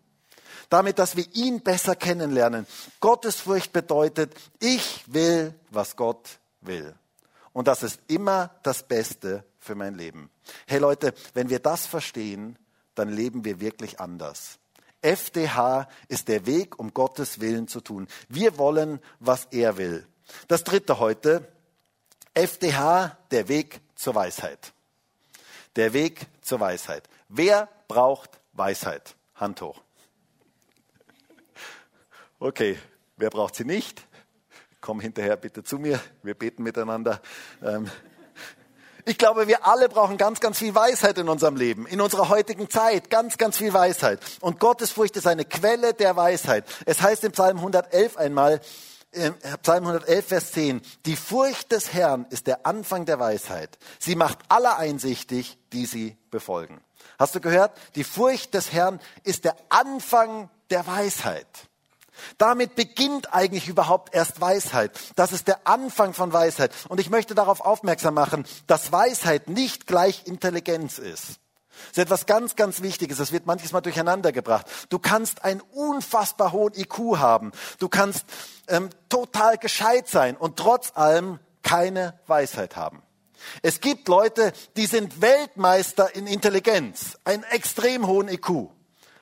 damit, 0.71 0.99
dass 0.99 1.17
wir 1.17 1.27
ihn 1.35 1.61
besser 1.61 1.95
kennenlernen. 1.95 2.67
Gottesfurcht 3.01 3.73
bedeutet, 3.73 4.35
ich 4.61 5.05
will, 5.07 5.55
was 5.71 5.95
Gott 5.95 6.39
will. 6.61 6.95
Und 7.55 7.69
das 7.69 7.85
ist 7.85 8.01
immer 8.09 8.51
das 8.65 8.83
Beste 8.83 9.45
für 9.61 9.77
mein 9.77 9.95
Leben. 9.95 10.29
Hey 10.67 10.81
Leute, 10.81 11.15
wenn 11.35 11.49
wir 11.49 11.61
das 11.61 11.87
verstehen, 11.87 12.59
dann 12.97 13.09
leben 13.09 13.45
wir 13.45 13.61
wirklich 13.61 14.01
anders. 14.01 14.59
FDH 15.01 15.89
ist 16.09 16.29
der 16.29 16.47
Weg, 16.47 16.79
um 16.79 16.93
Gottes 16.93 17.41
Willen 17.41 17.69
zu 17.69 17.81
tun. 17.81 18.09
Wir 18.29 18.59
wollen, 18.59 19.01
was 19.21 19.47
er 19.53 19.77
will. 19.77 20.07
Das 20.49 20.65
dritte 20.65 20.99
heute, 20.99 21.47
FDH, 22.35 23.17
der 23.31 23.47
Weg 23.49 23.81
zur 23.95 24.17
Weisheit. 24.17 24.73
Der 25.77 25.93
Weg 25.93 26.27
zur 26.41 26.59
Weisheit. 26.59 27.09
Wer 27.29 27.69
braucht 27.87 28.31
Weisheit? 28.53 29.15
Hand 29.37 29.61
hoch. 29.61 29.81
Okay, 32.41 32.79
wer 33.17 33.31
braucht 33.31 33.55
sie 33.55 33.65
nicht? 33.65 34.03
Komm 34.85 35.01
hinterher 35.01 35.37
bitte 35.39 35.65
zu 35.65 35.79
mir, 35.79 35.99
wir 36.23 36.35
beten 36.35 36.63
miteinander. 36.63 37.23
Ähm, 37.63 37.91
ich 39.07 39.17
glaube, 39.17 39.49
wir 39.49 39.67
alle 39.67 39.89
brauchen 39.89 40.19
ganz, 40.19 40.41
ganz 40.41 40.59
viel 40.59 40.75
Weisheit 40.75 41.17
in 41.17 41.31
unserem 41.31 41.57
Leben, 41.57 41.87
in 41.87 42.03
unserer 42.03 42.29
heutigen 42.29 42.69
Zeit, 42.69 43.09
ganz, 43.09 43.39
ganz 43.39 43.57
viel 43.57 43.73
Weisheit. 43.73 44.21
Und 44.41 44.61
Gottesfurcht 44.61 45.17
ist 45.17 45.27
eine 45.27 45.47
Quelle 45.47 45.95
der 45.95 46.17
Weisheit. 46.17 46.67
Es 46.85 47.01
heißt 47.01 47.25
in 47.25 47.33
Psalm 47.33 47.57
111 47.57 48.19
einmal, 48.19 48.61
äh, 49.13 49.31
Psalm 49.63 49.85
111, 49.87 50.27
Vers 50.27 50.53
10, 50.53 50.83
die 51.07 51.17
Furcht 51.17 51.73
des 51.73 51.95
Herrn 51.95 52.27
ist 52.29 52.47
der 52.47 52.67
Anfang 52.67 53.07
der 53.07 53.19
Weisheit. 53.19 53.79
Sie 53.99 54.17
macht 54.17 54.39
alle 54.49 54.77
einsichtig, 54.77 55.57
die 55.73 55.87
sie 55.87 56.19
befolgen. 56.31 56.83
Hast 57.19 57.35
du 57.35 57.41
gehört? 57.41 57.73
Die 57.95 58.05
Furcht 58.05 58.53
des 58.53 58.71
Herrn 58.75 59.01
ist 59.23 59.47
der 59.47 59.57
Anfang 59.71 60.51
der 60.69 60.87
Weisheit. 60.87 61.49
Damit 62.39 62.75
beginnt 62.75 63.33
eigentlich 63.33 63.69
überhaupt 63.69 64.15
erst 64.15 64.41
Weisheit. 64.41 64.93
Das 65.17 65.33
ist 65.33 65.49
der 65.49 65.67
Anfang 65.67 66.15
von 66.15 66.33
Weisheit. 66.33 66.73
Und 66.89 67.01
ich 67.01 67.11
möchte 67.11 67.35
darauf 67.35 67.61
aufmerksam 67.61 68.15
machen, 68.15 68.47
dass 68.67 68.93
Weisheit 68.93 69.49
nicht 69.49 69.87
gleich 69.87 70.27
Intelligenz 70.27 70.99
ist. 70.99 71.41
Das 71.89 71.99
ist 71.99 71.99
etwas 71.99 72.27
ganz, 72.27 72.57
ganz 72.57 72.83
Wichtiges. 72.83 73.19
Das 73.19 73.33
wird 73.33 73.47
manches 73.47 73.73
Mal 73.73 73.81
durcheinander 73.81 74.33
gebracht. 74.33 74.67
Du 74.89 74.99
kannst 74.99 75.45
einen 75.45 75.61
unfassbar 75.61 76.53
hohen 76.53 76.75
IQ 76.75 77.19
haben. 77.19 77.53
Du 77.79 77.89
kannst 77.89 78.25
ähm, 78.69 78.91
total 79.09 79.59
gescheit 79.59 80.09
sein 80.09 80.37
und 80.37 80.57
trotz 80.57 80.93
allem 80.95 81.41
keine 81.63 82.19
Weisheit 82.27 82.77
haben. 82.77 83.03
Es 83.63 83.81
gibt 83.81 84.09
Leute, 84.09 84.53
die 84.77 84.87
sind 84.87 85.21
Weltmeister 85.21 86.15
in 86.15 86.27
Intelligenz, 86.27 87.19
einen 87.25 87.43
extrem 87.45 88.07
hohen 88.07 88.29
IQ. 88.29 88.71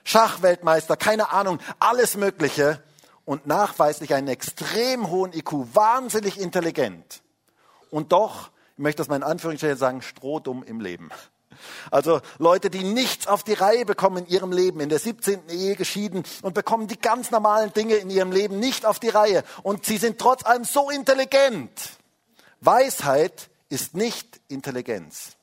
Schachweltmeister, 0.05 0.97
keine 0.97 1.33
Ahnung, 1.33 1.59
alles 1.79 2.17
Mögliche 2.17 2.83
und 3.25 3.47
nachweislich 3.47 4.15
einen 4.15 4.29
extrem 4.29 5.11
hohen 5.11 5.33
IQ, 5.33 5.75
wahnsinnig 5.75 6.41
intelligent. 6.41 7.23
Und 7.91 8.12
doch, 8.12 8.51
ich 8.77 8.83
möchte 8.83 8.99
das 8.99 9.09
mal 9.09 9.17
in 9.17 9.23
Anführungsstrichen 9.23 9.77
sagen, 9.77 10.03
strohdumm 10.03 10.62
im 10.65 10.81
Leben. 10.81 11.11
Also 11.91 12.21
Leute, 12.38 12.71
die 12.71 12.83
nichts 12.83 13.27
auf 13.27 13.45
die 13.45 13.53
Reihe 13.53 13.85
bekommen 13.85 14.25
in 14.25 14.27
ihrem 14.27 14.53
Leben, 14.53 14.81
in 14.81 14.88
der 14.88 14.99
17. 14.99 15.49
Ehe 15.49 15.77
geschieden 15.77 16.25
und 16.43 16.55
bekommen 16.55 16.88
die 16.88 16.99
ganz 16.99 17.31
normalen 17.31 17.73
Dinge 17.73 17.95
in 17.97 18.11
ihrem 18.11 18.33
Leben 18.33 18.59
nicht 18.59 18.87
auf 18.87 18.99
die 18.99 19.11
Reihe. 19.11 19.45
Und 19.62 19.85
sie 19.85 19.99
sind 19.99 20.19
trotz 20.19 20.45
allem 20.45 20.65
so 20.65 20.91
intelligent. 20.91 21.71
Weisheit 22.61 23.51
ist 23.69 23.95
nicht 23.95 24.41
Intelligenz. 24.49 25.37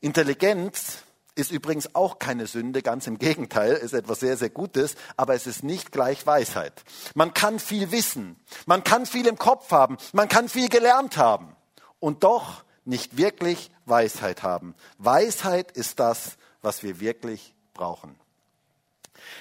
Intelligenz 0.00 0.98
ist 1.34 1.50
übrigens 1.50 1.94
auch 1.94 2.18
keine 2.18 2.46
Sünde, 2.46 2.82
ganz 2.82 3.06
im 3.06 3.18
Gegenteil, 3.18 3.72
ist 3.72 3.94
etwas 3.94 4.20
sehr, 4.20 4.36
sehr 4.36 4.50
Gutes, 4.50 4.96
aber 5.16 5.34
es 5.34 5.46
ist 5.46 5.64
nicht 5.64 5.92
gleich 5.92 6.26
Weisheit. 6.26 6.84
Man 7.14 7.32
kann 7.32 7.58
viel 7.58 7.90
wissen, 7.90 8.36
man 8.66 8.84
kann 8.84 9.06
viel 9.06 9.26
im 9.26 9.38
Kopf 9.38 9.70
haben, 9.70 9.96
man 10.12 10.28
kann 10.28 10.48
viel 10.48 10.68
gelernt 10.68 11.16
haben 11.16 11.56
und 12.00 12.24
doch 12.24 12.64
nicht 12.84 13.16
wirklich 13.16 13.70
Weisheit 13.86 14.42
haben. 14.42 14.74
Weisheit 14.98 15.72
ist 15.72 16.00
das, 16.00 16.36
was 16.60 16.82
wir 16.82 17.00
wirklich 17.00 17.54
brauchen. 17.74 18.21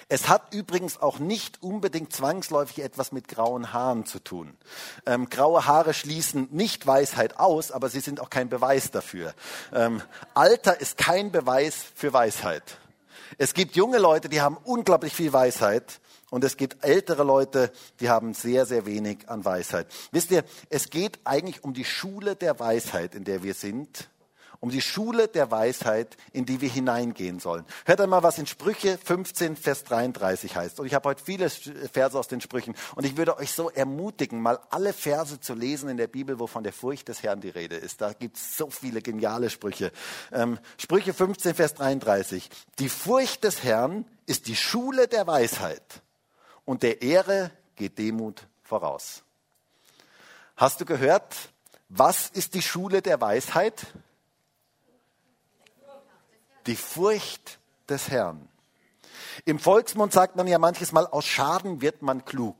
Es 0.10 0.28
hat 0.28 0.54
übrigens 0.54 1.02
auch 1.02 1.20
nicht 1.20 1.62
unbedingt 1.62 2.14
zwangsläufig 2.14 2.84
etwas 2.84 3.12
mit 3.12 3.28
grauen 3.28 3.74
Haaren 3.74 4.06
zu 4.06 4.20
tun. 4.20 4.58
Ähm, 5.06 5.30
graue 5.30 5.66
Haare 5.66 5.94
schließen 5.94 6.48
nicht 6.52 6.86
Weisheit 6.88 7.40
aus, 7.40 7.72
aber 7.72 7.90
sie 7.90 8.00
sind 8.00 8.20
auch 8.20 8.30
kein 8.30 8.50
Beweis 8.50 8.92
dafür. 8.92 9.34
Ähm, 9.74 10.02
Alter 10.34 10.80
ist 10.80 10.98
kein 10.98 11.32
Beweis 11.32 11.76
für 11.96 12.14
Weisheit. 12.14 12.78
Es 13.38 13.54
gibt 13.54 13.76
junge 13.76 13.98
Leute, 13.98 14.30
die 14.30 14.42
haben 14.42 14.58
unglaublich 14.64 15.14
viel 15.14 15.32
Weisheit 15.32 16.00
und 16.30 16.44
es 16.44 16.58
gibt 16.58 16.84
ältere 16.84 17.24
Leute, 17.24 17.72
die 18.00 18.10
haben 18.10 18.34
sehr, 18.34 18.66
sehr 18.66 18.86
wenig 18.86 19.30
an 19.30 19.46
Weisheit. 19.46 19.88
Wisst 20.12 20.32
ihr, 20.32 20.44
es 20.70 20.90
geht 20.90 21.20
eigentlich 21.26 21.64
um 21.64 21.74
die 21.74 21.86
Schule 21.86 22.36
der 22.36 22.60
Weisheit, 22.60 23.16
in 23.16 23.24
der 23.24 23.44
wir 23.44 23.54
sind 23.54 24.10
um 24.62 24.70
die 24.70 24.82
Schule 24.82 25.28
der 25.28 25.50
Weisheit, 25.50 26.16
in 26.32 26.46
die 26.46 26.62
wir 26.62 26.70
hineingehen 26.70 27.40
sollen. 27.40 27.66
Hört 27.86 28.00
einmal, 28.00 28.22
was 28.22 28.38
in 28.38 28.46
Sprüche 28.46 28.98
15, 28.98 29.56
Vers 29.56 29.84
33 29.84 30.56
heißt. 30.56 30.80
Und 30.80 30.86
ich 30.86 30.94
habe 30.94 31.10
heute 31.10 31.24
viele 31.24 31.50
Verse 31.50 32.18
aus 32.18 32.28
den 32.28 32.42
Sprüchen. 32.42 32.76
Und 32.96 33.04
ich 33.04 33.18
würde 33.18 33.38
euch 33.38 33.52
so 33.52 33.72
ermutigen, 33.72 34.40
mal 34.40 34.60
alle 34.70 34.94
Verse 34.94 35.40
zu 35.40 35.56
lesen 35.56 35.90
in 35.90 35.98
der 35.98 36.08
Bibel, 36.08 36.40
wo 36.40 36.46
von 36.46 36.64
der 36.64 36.74
Furcht 36.74 37.08
des 37.08 37.24
Herrn 37.24 37.42
die 37.42 37.50
Rede 37.50 37.76
ist. 37.76 38.02
Da 38.02 38.14
gibt 38.14 38.38
es 38.38 38.56
so 38.56 38.70
viele 38.70 39.02
geniale 39.02 39.50
Sprüche. 39.50 39.92
Ähm, 40.32 40.60
Sprüche 40.78 41.16
15, 41.16 41.56
Vers 41.56 41.74
33. 41.74 42.48
Die 42.78 42.90
Furcht 42.90 43.44
des 43.44 43.64
Herrn 43.64 44.06
ist 44.28 44.48
die 44.48 44.56
Schule 44.56 45.08
der 45.08 45.26
Weisheit. 45.26 46.02
Und 46.66 46.84
der 46.84 47.02
Ehre 47.02 47.50
geht 47.76 47.98
Demut 47.98 48.48
voraus. 48.62 49.24
Hast 50.56 50.80
du 50.80 50.86
gehört, 50.86 51.36
was 51.90 52.30
ist 52.30 52.54
die 52.54 52.62
Schule 52.62 53.02
der 53.02 53.20
Weisheit? 53.20 53.88
Die 56.68 56.76
Furcht 56.76 57.60
des 57.90 58.10
Herrn. 58.10 58.48
Im 59.46 59.60
Volksmund 59.60 60.14
sagt 60.14 60.36
man 60.36 60.48
ja 60.48 60.60
manches 60.60 60.92
Mal, 60.92 61.08
aus 61.08 61.26
Schaden 61.26 61.82
wird 61.82 62.02
man 62.02 62.26
klug. 62.26 62.58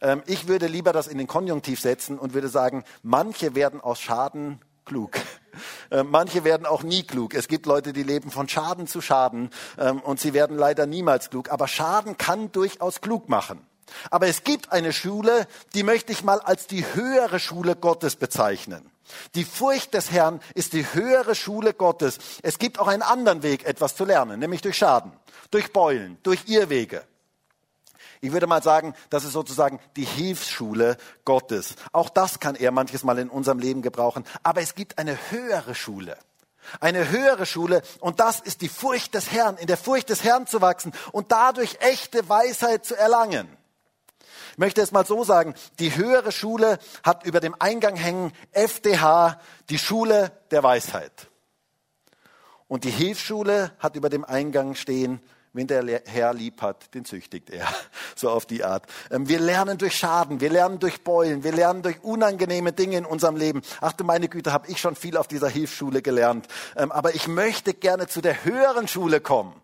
Ähm, 0.00 0.22
ich 0.26 0.48
würde 0.48 0.66
lieber 0.66 0.92
das 0.92 1.06
in 1.06 1.18
den 1.18 1.26
Konjunktiv 1.26 1.80
setzen 1.80 2.18
und 2.18 2.34
würde 2.34 2.48
sagen, 2.48 2.84
manche 3.02 3.54
werden 3.54 3.80
aus 3.80 4.00
Schaden 4.00 4.60
klug. 4.84 5.12
Ähm, 5.90 6.08
manche 6.10 6.44
werden 6.44 6.66
auch 6.66 6.84
nie 6.84 7.02
klug. 7.02 7.34
Es 7.34 7.48
gibt 7.48 7.66
Leute, 7.66 7.92
die 7.92 8.04
leben 8.04 8.30
von 8.30 8.48
Schaden 8.48 8.86
zu 8.86 9.00
Schaden 9.00 9.50
ähm, 9.76 10.00
und 10.00 10.20
sie 10.20 10.32
werden 10.32 10.56
leider 10.56 10.86
niemals 10.86 11.30
klug. 11.30 11.50
Aber 11.50 11.66
Schaden 11.66 12.16
kann 12.16 12.52
durchaus 12.52 13.00
klug 13.00 13.28
machen. 13.28 13.66
Aber 14.10 14.26
es 14.26 14.44
gibt 14.44 14.72
eine 14.72 14.92
Schule, 14.92 15.46
die 15.74 15.82
möchte 15.82 16.12
ich 16.12 16.24
mal 16.24 16.40
als 16.40 16.66
die 16.66 16.84
höhere 16.94 17.40
Schule 17.40 17.76
Gottes 17.76 18.16
bezeichnen. 18.16 18.90
Die 19.34 19.44
Furcht 19.44 19.94
des 19.94 20.10
Herrn 20.10 20.40
ist 20.54 20.72
die 20.72 20.84
höhere 20.92 21.34
Schule 21.34 21.74
Gottes. 21.74 22.18
Es 22.42 22.58
gibt 22.58 22.78
auch 22.78 22.88
einen 22.88 23.02
anderen 23.02 23.42
Weg, 23.42 23.64
etwas 23.64 23.96
zu 23.96 24.04
lernen, 24.04 24.38
nämlich 24.40 24.60
durch 24.60 24.76
Schaden, 24.76 25.12
durch 25.50 25.72
Beulen, 25.72 26.18
durch 26.22 26.46
Irrwege. 26.46 27.04
Ich 28.20 28.32
würde 28.32 28.46
mal 28.46 28.62
sagen, 28.62 28.94
das 29.10 29.24
ist 29.24 29.32
sozusagen 29.32 29.78
die 29.96 30.04
Hilfsschule 30.04 30.96
Gottes. 31.24 31.76
Auch 31.92 32.08
das 32.08 32.40
kann 32.40 32.56
er 32.56 32.72
manches 32.72 33.04
Mal 33.04 33.18
in 33.18 33.30
unserem 33.30 33.60
Leben 33.60 33.80
gebrauchen. 33.82 34.24
Aber 34.42 34.60
es 34.60 34.74
gibt 34.74 34.98
eine 34.98 35.16
höhere 35.30 35.74
Schule. 35.74 36.18
Eine 36.80 37.08
höhere 37.08 37.46
Schule 37.46 37.82
und 38.00 38.20
das 38.20 38.40
ist 38.40 38.60
die 38.60 38.68
Furcht 38.68 39.14
des 39.14 39.32
Herrn, 39.32 39.56
in 39.56 39.68
der 39.68 39.78
Furcht 39.78 40.10
des 40.10 40.22
Herrn 40.22 40.46
zu 40.46 40.60
wachsen 40.60 40.92
und 41.12 41.32
dadurch 41.32 41.78
echte 41.80 42.28
Weisheit 42.28 42.84
zu 42.84 42.94
erlangen. 42.94 43.48
Ich 44.58 44.60
möchte 44.60 44.82
es 44.82 44.90
mal 44.90 45.06
so 45.06 45.22
sagen, 45.22 45.54
die 45.78 45.94
höhere 45.94 46.32
Schule 46.32 46.80
hat 47.04 47.24
über 47.24 47.38
dem 47.38 47.54
Eingang 47.60 47.94
hängen 47.94 48.32
FDH, 48.50 49.40
die 49.70 49.78
Schule 49.78 50.32
der 50.50 50.64
Weisheit. 50.64 51.28
Und 52.66 52.82
die 52.82 52.90
Hilfsschule 52.90 53.70
hat 53.78 53.94
über 53.94 54.10
dem 54.10 54.24
Eingang 54.24 54.74
stehen, 54.74 55.20
wenn 55.52 55.68
der 55.68 56.02
Herr 56.06 56.34
lieb 56.34 56.60
hat, 56.60 56.92
den 56.92 57.04
züchtigt 57.04 57.50
er. 57.50 57.68
So 58.16 58.30
auf 58.30 58.46
die 58.46 58.64
Art. 58.64 58.84
Ähm, 59.12 59.28
wir 59.28 59.38
lernen 59.38 59.78
durch 59.78 59.94
Schaden, 59.96 60.40
wir 60.40 60.50
lernen 60.50 60.80
durch 60.80 61.04
Beulen, 61.04 61.44
wir 61.44 61.52
lernen 61.52 61.82
durch 61.82 62.02
unangenehme 62.02 62.72
Dinge 62.72 62.96
in 62.96 63.06
unserem 63.06 63.36
Leben. 63.36 63.62
Ach 63.80 63.92
du 63.92 64.02
meine 64.02 64.28
Güte, 64.28 64.52
habe 64.52 64.66
ich 64.66 64.80
schon 64.80 64.96
viel 64.96 65.16
auf 65.16 65.28
dieser 65.28 65.48
Hilfsschule 65.48 66.02
gelernt. 66.02 66.48
Ähm, 66.74 66.90
aber 66.90 67.14
ich 67.14 67.28
möchte 67.28 67.74
gerne 67.74 68.08
zu 68.08 68.20
der 68.20 68.44
höheren 68.44 68.88
Schule 68.88 69.20
kommen. 69.20 69.54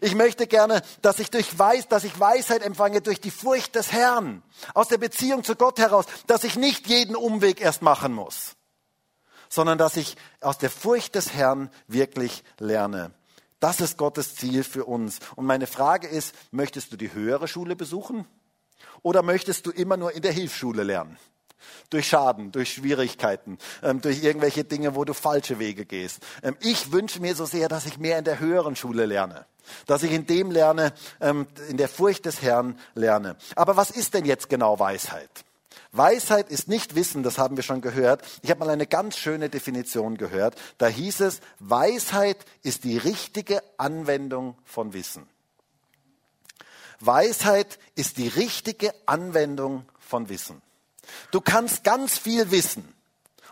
Ich 0.00 0.14
möchte 0.14 0.46
gerne, 0.46 0.82
dass 1.00 1.18
ich 1.18 1.30
durch 1.30 1.58
Weiß, 1.58 1.88
dass 1.88 2.04
ich 2.04 2.18
Weisheit 2.18 2.62
empfange 2.62 3.00
durch 3.00 3.20
die 3.20 3.30
Furcht 3.30 3.74
des 3.74 3.92
Herrn, 3.92 4.42
aus 4.74 4.88
der 4.88 4.98
Beziehung 4.98 5.44
zu 5.44 5.56
Gott 5.56 5.78
heraus, 5.78 6.06
dass 6.26 6.44
ich 6.44 6.56
nicht 6.56 6.86
jeden 6.86 7.16
Umweg 7.16 7.60
erst 7.60 7.82
machen 7.82 8.12
muss, 8.12 8.56
sondern 9.48 9.78
dass 9.78 9.96
ich 9.96 10.16
aus 10.40 10.58
der 10.58 10.70
Furcht 10.70 11.14
des 11.14 11.34
Herrn 11.34 11.70
wirklich 11.86 12.44
lerne. 12.58 13.12
Das 13.60 13.80
ist 13.80 13.96
Gottes 13.96 14.34
Ziel 14.34 14.64
für 14.64 14.86
uns. 14.86 15.20
Und 15.36 15.46
meine 15.46 15.68
Frage 15.68 16.08
ist, 16.08 16.34
möchtest 16.50 16.92
du 16.92 16.96
die 16.96 17.12
höhere 17.12 17.46
Schule 17.46 17.76
besuchen 17.76 18.26
oder 19.02 19.22
möchtest 19.22 19.66
du 19.66 19.70
immer 19.70 19.96
nur 19.96 20.12
in 20.12 20.22
der 20.22 20.32
Hilfsschule 20.32 20.82
lernen? 20.82 21.16
Durch 21.90 22.08
Schaden, 22.08 22.52
durch 22.52 22.72
Schwierigkeiten, 22.74 23.58
ähm, 23.82 24.00
durch 24.00 24.22
irgendwelche 24.22 24.64
Dinge, 24.64 24.94
wo 24.94 25.04
du 25.04 25.14
falsche 25.14 25.58
Wege 25.58 25.84
gehst. 25.84 26.20
Ähm, 26.42 26.56
ich 26.60 26.92
wünsche 26.92 27.20
mir 27.20 27.34
so 27.34 27.44
sehr, 27.44 27.68
dass 27.68 27.86
ich 27.86 27.98
mehr 27.98 28.18
in 28.18 28.24
der 28.24 28.38
höheren 28.38 28.76
Schule 28.76 29.06
lerne, 29.06 29.46
dass 29.86 30.02
ich 30.02 30.12
in 30.12 30.26
dem 30.26 30.50
lerne, 30.50 30.92
ähm, 31.20 31.46
in 31.68 31.76
der 31.76 31.88
Furcht 31.88 32.26
des 32.26 32.42
Herrn 32.42 32.78
lerne. 32.94 33.36
Aber 33.56 33.76
was 33.76 33.90
ist 33.90 34.14
denn 34.14 34.24
jetzt 34.24 34.48
genau 34.48 34.78
Weisheit? 34.78 35.30
Weisheit 35.92 36.48
ist 36.48 36.68
nicht 36.68 36.94
Wissen, 36.94 37.22
das 37.22 37.36
haben 37.36 37.56
wir 37.56 37.62
schon 37.62 37.82
gehört. 37.82 38.22
Ich 38.42 38.50
habe 38.50 38.60
mal 38.60 38.70
eine 38.70 38.86
ganz 38.86 39.18
schöne 39.18 39.50
Definition 39.50 40.16
gehört. 40.16 40.56
Da 40.78 40.86
hieß 40.86 41.20
es, 41.20 41.40
Weisheit 41.58 42.38
ist 42.62 42.84
die 42.84 42.96
richtige 42.96 43.62
Anwendung 43.76 44.56
von 44.64 44.94
Wissen. 44.94 45.28
Weisheit 46.98 47.78
ist 47.94 48.16
die 48.16 48.28
richtige 48.28 48.94
Anwendung 49.06 49.84
von 49.98 50.28
Wissen. 50.28 50.62
Du 51.30 51.40
kannst 51.40 51.84
ganz 51.84 52.18
viel 52.18 52.50
wissen. 52.50 52.94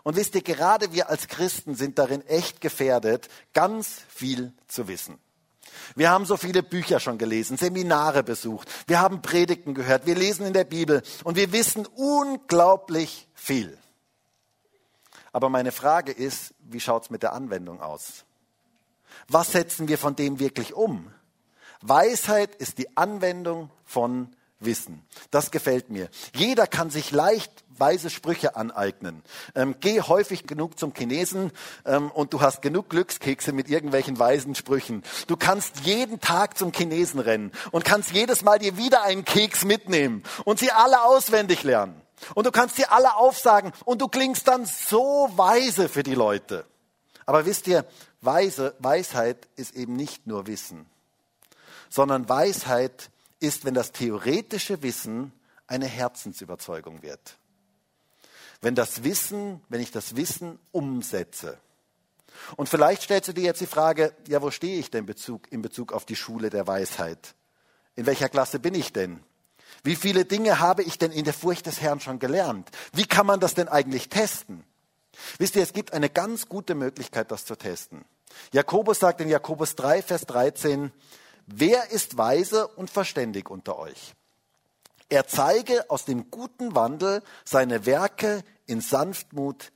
Und 0.03 0.17
wisst 0.17 0.35
ihr, 0.35 0.43
gerade 0.43 0.93
wir 0.93 1.11
als 1.11 1.29
Christen 1.29 1.75
sind 1.75 1.99
darin 1.99 2.27
echt 2.27 2.61
gefährdet, 2.61 3.29
ganz 3.53 4.03
viel 4.09 4.53
zu 4.67 4.89
wissen. 4.89 5.19
Wir 5.95 6.11
haben 6.11 6.25
so 6.25 6.37
viele 6.37 6.63
Bücher 6.63 7.01
schon 7.01 7.19
gelesen, 7.19 7.57
Seminare 7.57 8.23
besucht, 8.23 8.69
wir 8.87 9.01
haben 9.01 9.23
Predigten 9.23 9.75
gehört, 9.75 10.07
wir 10.07 10.15
lesen 10.15 10.47
in 10.47 10.53
der 10.53 10.65
Bibel 10.65 11.03
und 11.25 11.37
wir 11.37 11.53
wissen 11.53 11.87
unglaublich 11.87 13.29
viel. 13.35 13.77
Aber 15.33 15.49
meine 15.49 15.73
Frage 15.73 16.13
ist, 16.13 16.55
wie 16.59 16.81
schaut 16.81 17.05
es 17.05 17.11
mit 17.11 17.23
der 17.23 17.33
Anwendung 17.33 17.81
aus? 17.81 18.25
Was 19.29 19.53
setzen 19.53 19.89
wir 19.89 19.99
von 19.99 20.17
dem 20.17 20.39
wirklich 20.41 20.75
um? 20.75 21.13
Weisheit 21.83 22.55
ist 22.57 22.79
die 22.79 22.97
Anwendung 22.97 23.71
von 23.85 24.35
Wissen. 24.61 25.05
Das 25.31 25.51
gefällt 25.51 25.91
mir. 25.91 26.09
Jeder 26.35 26.67
kann 26.67 26.91
sich 26.91 27.11
leicht 27.11 27.51
weise 27.81 28.11
Sprüche 28.11 28.57
aneignen. 28.57 29.23
Ähm, 29.55 29.75
geh 29.81 30.03
häufig 30.03 30.47
genug 30.47 30.79
zum 30.79 30.93
Chinesen 30.95 31.51
ähm, 31.87 32.11
und 32.11 32.33
du 32.33 32.41
hast 32.43 32.63
genug 32.63 32.91
Glückskekse 32.91 33.53
mit 33.53 33.69
irgendwelchen 33.69 34.19
weisen 34.19 34.55
Sprüchen. 34.55 35.03
Du 35.27 35.37
kannst 35.37 35.81
jeden 35.81 36.21
Tag 36.21 36.59
zum 36.59 36.73
Chinesen 36.73 37.21
rennen 37.21 37.53
und 37.73 37.85
kannst 37.85 38.13
jedes 38.13 38.43
Mal 38.43 38.59
dir 38.59 38.77
wieder 38.77 39.03
einen 39.03 39.25
Keks 39.25 39.65
mitnehmen 39.65 40.23
und 40.45 40.59
sie 40.59 40.71
alle 40.71 41.03
auswendig 41.03 41.63
lernen. 41.63 42.01
Und 42.35 42.47
du 42.47 42.51
kannst 42.51 42.77
sie 42.77 42.85
alle 42.85 43.17
aufsagen 43.17 43.73
und 43.87 44.03
du 44.03 44.09
klingst 44.09 44.47
dann 44.47 44.67
so 44.67 45.31
weise 45.37 45.89
für 45.89 46.03
die 46.03 46.15
Leute. 46.15 46.67
Aber 47.25 47.47
wisst 47.47 47.67
ihr, 47.67 47.87
weise, 48.21 48.75
Weisheit 48.79 49.49
ist 49.57 49.75
eben 49.75 49.97
nicht 49.97 50.27
nur 50.27 50.47
Wissen, 50.47 50.87
sondern 51.89 52.29
Weisheit 52.29 53.11
ist, 53.41 53.65
wenn 53.65 53.75
das 53.75 53.93
theoretische 53.93 54.83
Wissen 54.83 55.33
eine 55.67 55.87
Herzensüberzeugung 55.87 57.03
wird. 57.03 57.39
Wenn 58.61 58.75
das 58.75 59.05
Wissen, 59.05 59.63
wenn 59.69 59.81
ich 59.81 59.91
das 59.91 60.17
Wissen 60.17 60.59
umsetze. 60.73 61.59
Und 62.57 62.69
vielleicht 62.69 63.03
stellst 63.03 63.29
du 63.29 63.33
dir 63.33 63.45
jetzt 63.45 63.61
die 63.61 63.67
Frage, 63.67 64.15
ja, 64.29 64.43
wo 64.43 64.51
stehe 64.51 64.79
ich 64.79 64.91
denn 64.91 65.07
Bezug, 65.07 65.51
in 65.51 65.63
Bezug 65.63 65.93
auf 65.93 66.05
die 66.05 66.17
Schule 66.17 66.51
der 66.51 66.67
Weisheit? 66.67 67.35
In 67.97 68.07
welcher 68.07 68.29
Klasse 68.29 68.59
bin 68.59 68.75
ich 68.75 68.93
denn? 68.93 69.21
Wie 69.83 69.97
viele 69.97 70.25
Dinge 70.25 70.61
habe 70.61 70.83
ich 70.83 70.99
denn 70.99 71.13
in 71.13 71.25
der 71.25 71.35
Furcht 71.35 71.67
des 71.67 71.81
Herrn 71.81 72.01
schon 72.01 72.19
gelernt? 72.19 72.69
Wie 72.93 73.07
kann 73.07 73.27
man 73.27 73.41
das 73.41 73.55
denn 73.55 73.69
eigentlich 73.69 74.09
testen? 74.09 74.65
Wisst 75.39 75.57
ihr, 75.57 75.63
es 75.63 75.73
gibt 75.73 75.93
eine 75.93 76.11
ganz 76.11 76.49
gute 76.49 76.75
Möglichkeit, 76.75 77.31
das 77.31 77.45
zu 77.45 77.57
testen. 77.57 78.05
Jakobus 78.53 78.99
sagt 78.99 79.21
in 79.21 79.29
Jakobus 79.29 79.75
3, 79.77 80.03
Vers 80.03 80.27
13, 80.27 80.93
wer 81.53 81.91
ist 81.91 82.17
weise 82.17 82.69
und 82.69 82.91
verständig 82.91 83.51
unter 83.51 83.79
euch? 83.79 84.15
Er 85.09 85.27
zeige 85.27 85.91
aus 85.91 86.05
dem 86.05 86.31
guten 86.31 86.75
Wandel 86.75 87.23
seine 87.45 87.85
Werke 87.85 88.45
in 88.67 88.81
Sanftmut 88.81 89.73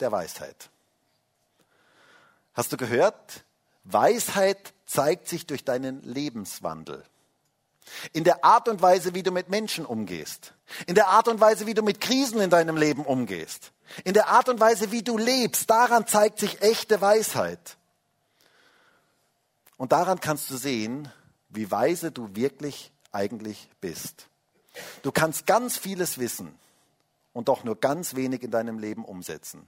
der 0.00 0.10
Weisheit. 0.10 0.70
Hast 2.54 2.72
du 2.72 2.76
gehört? 2.76 3.44
Weisheit 3.84 4.72
zeigt 4.86 5.28
sich 5.28 5.46
durch 5.46 5.64
deinen 5.64 6.02
Lebenswandel. 6.02 7.04
In 8.12 8.24
der 8.24 8.44
Art 8.44 8.68
und 8.68 8.82
Weise, 8.82 9.14
wie 9.14 9.22
du 9.22 9.30
mit 9.30 9.48
Menschen 9.48 9.86
umgehst. 9.86 10.54
In 10.86 10.94
der 10.94 11.08
Art 11.08 11.28
und 11.28 11.40
Weise, 11.40 11.66
wie 11.66 11.74
du 11.74 11.82
mit 11.82 12.00
Krisen 12.00 12.40
in 12.40 12.50
deinem 12.50 12.76
Leben 12.76 13.04
umgehst. 13.04 13.72
In 14.04 14.14
der 14.14 14.28
Art 14.28 14.48
und 14.48 14.60
Weise, 14.60 14.90
wie 14.90 15.02
du 15.02 15.16
lebst. 15.16 15.70
Daran 15.70 16.06
zeigt 16.06 16.38
sich 16.38 16.60
echte 16.62 17.00
Weisheit. 17.00 17.76
Und 19.76 19.92
daran 19.92 20.20
kannst 20.20 20.50
du 20.50 20.56
sehen, 20.56 21.10
wie 21.58 21.72
weise 21.72 22.12
du 22.12 22.36
wirklich 22.36 22.92
eigentlich 23.10 23.68
bist. 23.80 24.28
Du 25.02 25.10
kannst 25.10 25.44
ganz 25.44 25.76
vieles 25.76 26.18
wissen 26.18 26.56
und 27.32 27.48
doch 27.48 27.64
nur 27.64 27.74
ganz 27.74 28.14
wenig 28.14 28.44
in 28.44 28.52
deinem 28.52 28.78
Leben 28.78 29.04
umsetzen. 29.04 29.66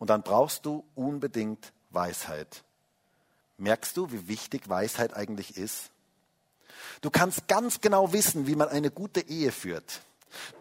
Und 0.00 0.10
dann 0.10 0.24
brauchst 0.24 0.66
du 0.66 0.84
unbedingt 0.96 1.72
Weisheit. 1.90 2.64
Merkst 3.58 3.96
du, 3.96 4.10
wie 4.10 4.26
wichtig 4.26 4.68
Weisheit 4.68 5.14
eigentlich 5.14 5.56
ist? 5.56 5.92
Du 7.00 7.10
kannst 7.10 7.46
ganz 7.46 7.80
genau 7.80 8.12
wissen, 8.12 8.48
wie 8.48 8.56
man 8.56 8.68
eine 8.68 8.90
gute 8.90 9.20
Ehe 9.20 9.52
führt. 9.52 10.00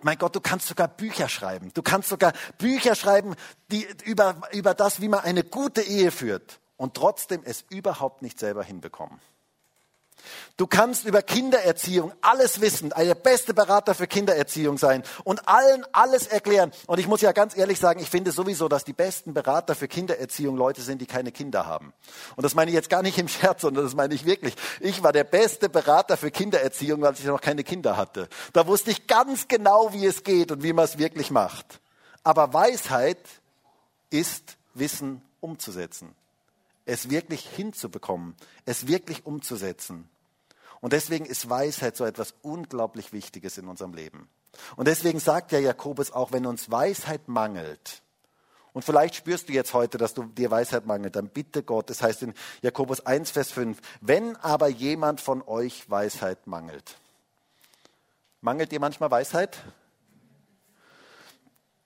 Mein 0.03 0.19
Gott, 0.19 0.35
du 0.35 0.39
kannst 0.39 0.67
sogar 0.67 0.87
Bücher 0.87 1.29
schreiben. 1.29 1.71
Du 1.73 1.81
kannst 1.81 2.09
sogar 2.09 2.33
Bücher 2.59 2.93
schreiben 2.93 3.35
die, 3.71 3.87
über, 4.03 4.39
über 4.51 4.75
das, 4.75 5.01
wie 5.01 5.09
man 5.09 5.21
eine 5.21 5.43
gute 5.43 5.81
Ehe 5.81 6.11
führt 6.11 6.59
und 6.77 6.93
trotzdem 6.93 7.41
es 7.43 7.65
überhaupt 7.69 8.21
nicht 8.21 8.37
selber 8.37 8.63
hinbekommen. 8.63 9.19
Du 10.57 10.67
kannst 10.67 11.05
über 11.05 11.21
Kindererziehung 11.21 12.13
alles 12.21 12.61
wissen, 12.61 12.93
der 12.97 13.15
beste 13.15 13.53
Berater 13.53 13.95
für 13.95 14.07
Kindererziehung 14.07 14.77
sein 14.77 15.03
und 15.23 15.47
allen 15.47 15.85
alles 15.91 16.27
erklären. 16.27 16.71
Und 16.87 16.99
ich 16.99 17.07
muss 17.07 17.21
ja 17.21 17.31
ganz 17.31 17.57
ehrlich 17.57 17.79
sagen, 17.79 17.99
ich 17.99 18.09
finde 18.09 18.31
sowieso, 18.31 18.67
dass 18.67 18.83
die 18.83 18.93
besten 18.93 19.33
Berater 19.33 19.75
für 19.75 19.87
Kindererziehung 19.87 20.55
Leute 20.55 20.81
sind, 20.81 21.01
die 21.01 21.05
keine 21.05 21.31
Kinder 21.31 21.65
haben. 21.65 21.93
Und 22.35 22.43
das 22.43 22.55
meine 22.55 22.71
ich 22.71 22.75
jetzt 22.75 22.89
gar 22.89 23.01
nicht 23.01 23.17
im 23.17 23.27
Scherz, 23.27 23.61
sondern 23.61 23.83
das 23.83 23.95
meine 23.95 24.13
ich 24.13 24.25
wirklich. 24.25 24.55
Ich 24.79 25.03
war 25.03 25.11
der 25.11 25.23
beste 25.23 25.69
Berater 25.69 26.17
für 26.17 26.31
Kindererziehung, 26.31 27.01
weil 27.01 27.13
ich 27.13 27.25
noch 27.25 27.41
keine 27.41 27.63
Kinder 27.63 27.97
hatte. 27.97 28.27
Da 28.53 28.67
wusste 28.67 28.91
ich 28.91 29.07
ganz 29.07 29.47
genau, 29.47 29.93
wie 29.93 30.05
es 30.05 30.23
geht 30.23 30.51
und 30.51 30.63
wie 30.63 30.73
man 30.73 30.85
es 30.85 30.97
wirklich 30.97 31.31
macht. 31.31 31.79
Aber 32.23 32.53
Weisheit 32.53 33.19
ist 34.09 34.57
Wissen 34.73 35.21
umzusetzen. 35.39 36.13
Es 36.85 37.09
wirklich 37.09 37.47
hinzubekommen, 37.47 38.35
es 38.65 38.87
wirklich 38.87 39.25
umzusetzen. 39.25 40.09
Und 40.85 40.93
deswegen 40.93 41.25
ist 41.25 41.49
Weisheit 41.49 41.97
so 41.97 42.05
etwas 42.05 42.35
unglaublich 42.43 43.11
Wichtiges 43.11 43.57
in 43.57 43.67
unserem 43.67 43.95
Leben. 43.95 44.29
Und 44.75 44.87
deswegen 44.87 45.19
sagt 45.19 45.51
ja 45.51 45.57
Jakobus 45.57 46.11
auch, 46.11 46.31
wenn 46.31 46.45
uns 46.45 46.69
Weisheit 46.69 47.27
mangelt, 47.27 48.03
und 48.71 48.85
vielleicht 48.85 49.15
spürst 49.15 49.49
du 49.49 49.53
jetzt 49.53 49.73
heute, 49.73 49.97
dass 49.97 50.13
du 50.13 50.25
dir 50.25 50.51
Weisheit 50.51 50.85
mangelt, 50.85 51.15
dann 51.15 51.29
bitte 51.29 51.63
Gott, 51.63 51.89
das 51.89 52.03
heißt 52.03 52.21
in 52.21 52.35
Jakobus 52.61 53.03
1, 53.03 53.31
Vers 53.31 53.49
5, 53.49 53.79
wenn 54.01 54.35
aber 54.35 54.67
jemand 54.67 55.21
von 55.21 55.41
euch 55.41 55.89
Weisheit 55.89 56.45
mangelt. 56.45 56.99
Mangelt 58.41 58.71
dir 58.71 58.79
manchmal 58.79 59.09
Weisheit? 59.09 59.57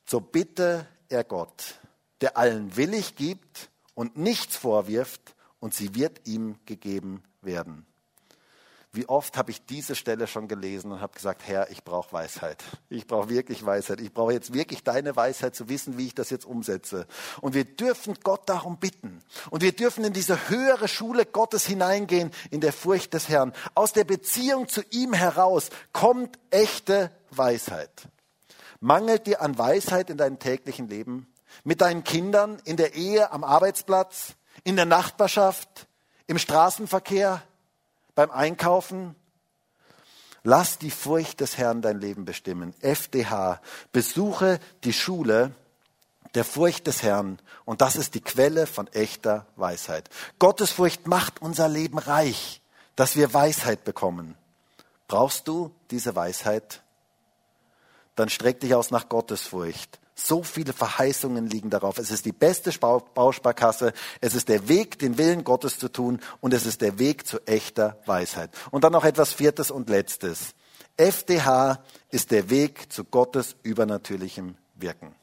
So 0.05 0.19
bitte 0.19 0.85
er 1.07 1.23
Gott, 1.23 1.79
der 2.19 2.35
allen 2.35 2.75
willig 2.75 3.15
gibt 3.15 3.69
und 3.93 4.17
nichts 4.17 4.57
vorwirft, 4.57 5.35
und 5.61 5.73
sie 5.73 5.95
wird 5.95 6.27
ihm 6.27 6.57
gegeben 6.65 7.23
werden. 7.41 7.85
Wie 8.91 9.07
oft 9.07 9.37
habe 9.37 9.51
ich 9.51 9.63
diese 9.65 9.95
Stelle 9.95 10.25
schon 10.25 10.47
gelesen 10.47 10.91
und 10.91 10.99
habe 10.99 11.13
gesagt, 11.13 11.43
Herr, 11.45 11.69
ich 11.69 11.83
brauche 11.83 12.11
Weisheit. 12.11 12.63
Ich 12.89 13.05
brauche 13.05 13.29
wirklich 13.29 13.63
Weisheit. 13.63 14.01
Ich 14.01 14.11
brauche 14.11 14.33
jetzt 14.33 14.51
wirklich 14.51 14.83
deine 14.83 15.15
Weisheit 15.15 15.55
zu 15.55 15.69
wissen, 15.69 15.99
wie 15.99 16.07
ich 16.07 16.15
das 16.15 16.31
jetzt 16.31 16.45
umsetze. 16.45 17.05
Und 17.39 17.53
wir 17.53 17.65
dürfen 17.65 18.15
Gott 18.23 18.49
darum 18.49 18.77
bitten. 18.77 19.23
Und 19.51 19.61
wir 19.61 19.73
dürfen 19.73 20.03
in 20.05 20.13
diese 20.13 20.49
höhere 20.49 20.87
Schule 20.87 21.27
Gottes 21.27 21.67
hineingehen, 21.67 22.31
in 22.49 22.61
der 22.61 22.73
Furcht 22.73 23.13
des 23.13 23.29
Herrn. 23.29 23.53
Aus 23.75 23.93
der 23.93 24.05
Beziehung 24.05 24.67
zu 24.67 24.81
ihm 24.89 25.13
heraus 25.13 25.69
kommt 25.93 26.39
echte 26.49 27.11
Weisheit. 27.29 27.91
Mangelt 28.79 29.27
dir 29.27 29.41
an 29.41 29.55
Weisheit 29.59 30.09
in 30.09 30.17
deinem 30.17 30.39
täglichen 30.39 30.87
Leben? 30.87 31.31
Mit 31.63 31.81
deinen 31.81 32.03
Kindern, 32.03 32.59
in 32.65 32.75
der 32.75 32.95
Ehe, 32.95 33.31
am 33.31 33.43
Arbeitsplatz, 33.43 34.33
in 34.63 34.75
der 34.75 34.85
Nachbarschaft, 34.85 35.87
im 36.25 36.39
Straßenverkehr? 36.39 37.43
Beim 38.19 38.31
Einkaufen. 38.31 39.15
Lass 40.43 40.77
die 40.77 40.91
Furcht 40.91 41.39
des 41.39 41.57
Herrn 41.57 41.81
dein 41.81 42.01
Leben 42.01 42.25
bestimmen. 42.25 42.73
FDH. 42.81 43.61
Besuche 43.93 44.59
die 44.83 44.91
Schule 44.91 45.55
der 46.35 46.43
Furcht 46.43 46.87
des 46.87 47.01
Herrn 47.01 47.39
und 47.63 47.79
das 47.79 47.95
ist 47.95 48.15
die 48.15 48.21
Quelle 48.21 48.67
von 48.67 48.87
echter 48.87 49.47
Weisheit. 49.55 50.09
Gottesfurcht 50.37 51.07
macht 51.07 51.41
unser 51.41 51.69
Leben 51.69 51.97
reich, 51.97 52.61
dass 52.97 53.15
wir 53.15 53.33
Weisheit 53.33 53.85
bekommen. 53.85 54.35
Brauchst 55.07 55.47
du 55.47 55.73
diese 55.89 56.13
Weisheit? 56.13 56.83
Dann 58.15 58.27
streck 58.27 58.59
dich 58.59 58.75
aus 58.75 58.91
nach 58.91 59.07
Gottesfurcht. 59.07 59.97
So 60.21 60.43
viele 60.43 60.73
Verheißungen 60.73 61.47
liegen 61.47 61.69
darauf. 61.69 61.97
Es 61.97 62.11
ist 62.11 62.25
die 62.25 62.33
beste 62.33 62.71
Bausparkasse. 62.71 63.93
Es 64.19 64.35
ist 64.35 64.49
der 64.49 64.67
Weg, 64.67 64.99
den 64.99 65.17
Willen 65.17 65.43
Gottes 65.43 65.79
zu 65.79 65.87
tun. 65.87 66.19
Und 66.41 66.53
es 66.53 66.65
ist 66.65 66.81
der 66.81 66.99
Weg 66.99 67.25
zu 67.25 67.39
echter 67.47 67.97
Weisheit. 68.05 68.49
Und 68.71 68.83
dann 68.83 68.91
noch 68.91 69.05
etwas 69.05 69.31
Viertes 69.31 69.71
und 69.71 69.89
Letztes. 69.89 70.55
FDH 70.97 71.81
ist 72.09 72.31
der 72.31 72.49
Weg 72.49 72.91
zu 72.91 73.05
Gottes 73.05 73.55
übernatürlichem 73.63 74.55
Wirken. 74.75 75.15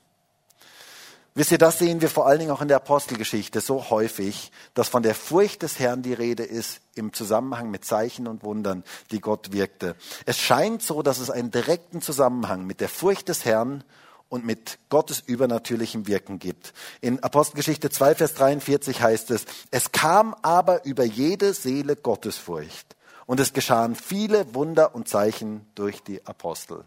Wisst 1.34 1.52
ihr, 1.52 1.58
das 1.58 1.78
sehen 1.78 2.00
wir 2.00 2.08
vor 2.08 2.26
allen 2.26 2.38
Dingen 2.38 2.50
auch 2.50 2.62
in 2.62 2.68
der 2.68 2.78
Apostelgeschichte 2.78 3.60
so 3.60 3.90
häufig, 3.90 4.50
dass 4.72 4.88
von 4.88 5.02
der 5.02 5.14
Furcht 5.14 5.60
des 5.60 5.78
Herrn 5.78 6.00
die 6.00 6.14
Rede 6.14 6.44
ist 6.44 6.80
im 6.94 7.12
Zusammenhang 7.12 7.70
mit 7.70 7.84
Zeichen 7.84 8.26
und 8.26 8.42
Wundern, 8.42 8.84
die 9.10 9.20
Gott 9.20 9.52
wirkte. 9.52 9.96
Es 10.24 10.38
scheint 10.38 10.80
so, 10.80 11.02
dass 11.02 11.18
es 11.18 11.28
einen 11.28 11.50
direkten 11.50 12.00
Zusammenhang 12.00 12.64
mit 12.64 12.80
der 12.80 12.88
Furcht 12.88 13.28
des 13.28 13.44
Herrn 13.44 13.84
und 14.28 14.44
mit 14.44 14.78
Gottes 14.88 15.20
übernatürlichem 15.20 16.06
Wirken 16.06 16.38
gibt. 16.38 16.72
In 17.00 17.22
Apostelgeschichte 17.22 17.90
2, 17.90 18.16
Vers 18.16 18.34
43 18.34 19.00
heißt 19.00 19.30
es, 19.30 19.44
es 19.70 19.92
kam 19.92 20.34
aber 20.42 20.84
über 20.84 21.04
jede 21.04 21.54
Seele 21.54 21.96
Gottesfurcht 21.96 22.96
und 23.26 23.40
es 23.40 23.52
geschahen 23.52 23.94
viele 23.94 24.54
Wunder 24.54 24.94
und 24.94 25.08
Zeichen 25.08 25.66
durch 25.74 26.02
die 26.02 26.24
Apostel. 26.26 26.84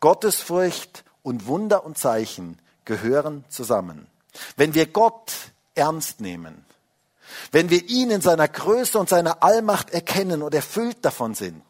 Gottesfurcht 0.00 1.04
und 1.22 1.46
Wunder 1.46 1.84
und 1.84 1.98
Zeichen 1.98 2.58
gehören 2.84 3.44
zusammen. 3.48 4.06
Wenn 4.56 4.74
wir 4.74 4.86
Gott 4.86 5.32
ernst 5.74 6.20
nehmen, 6.20 6.64
wenn 7.52 7.70
wir 7.70 7.88
ihn 7.88 8.10
in 8.10 8.20
seiner 8.20 8.48
Größe 8.48 8.98
und 8.98 9.08
seiner 9.08 9.42
Allmacht 9.42 9.90
erkennen 9.90 10.42
und 10.42 10.54
erfüllt 10.54 10.98
davon 11.04 11.34
sind, 11.34 11.64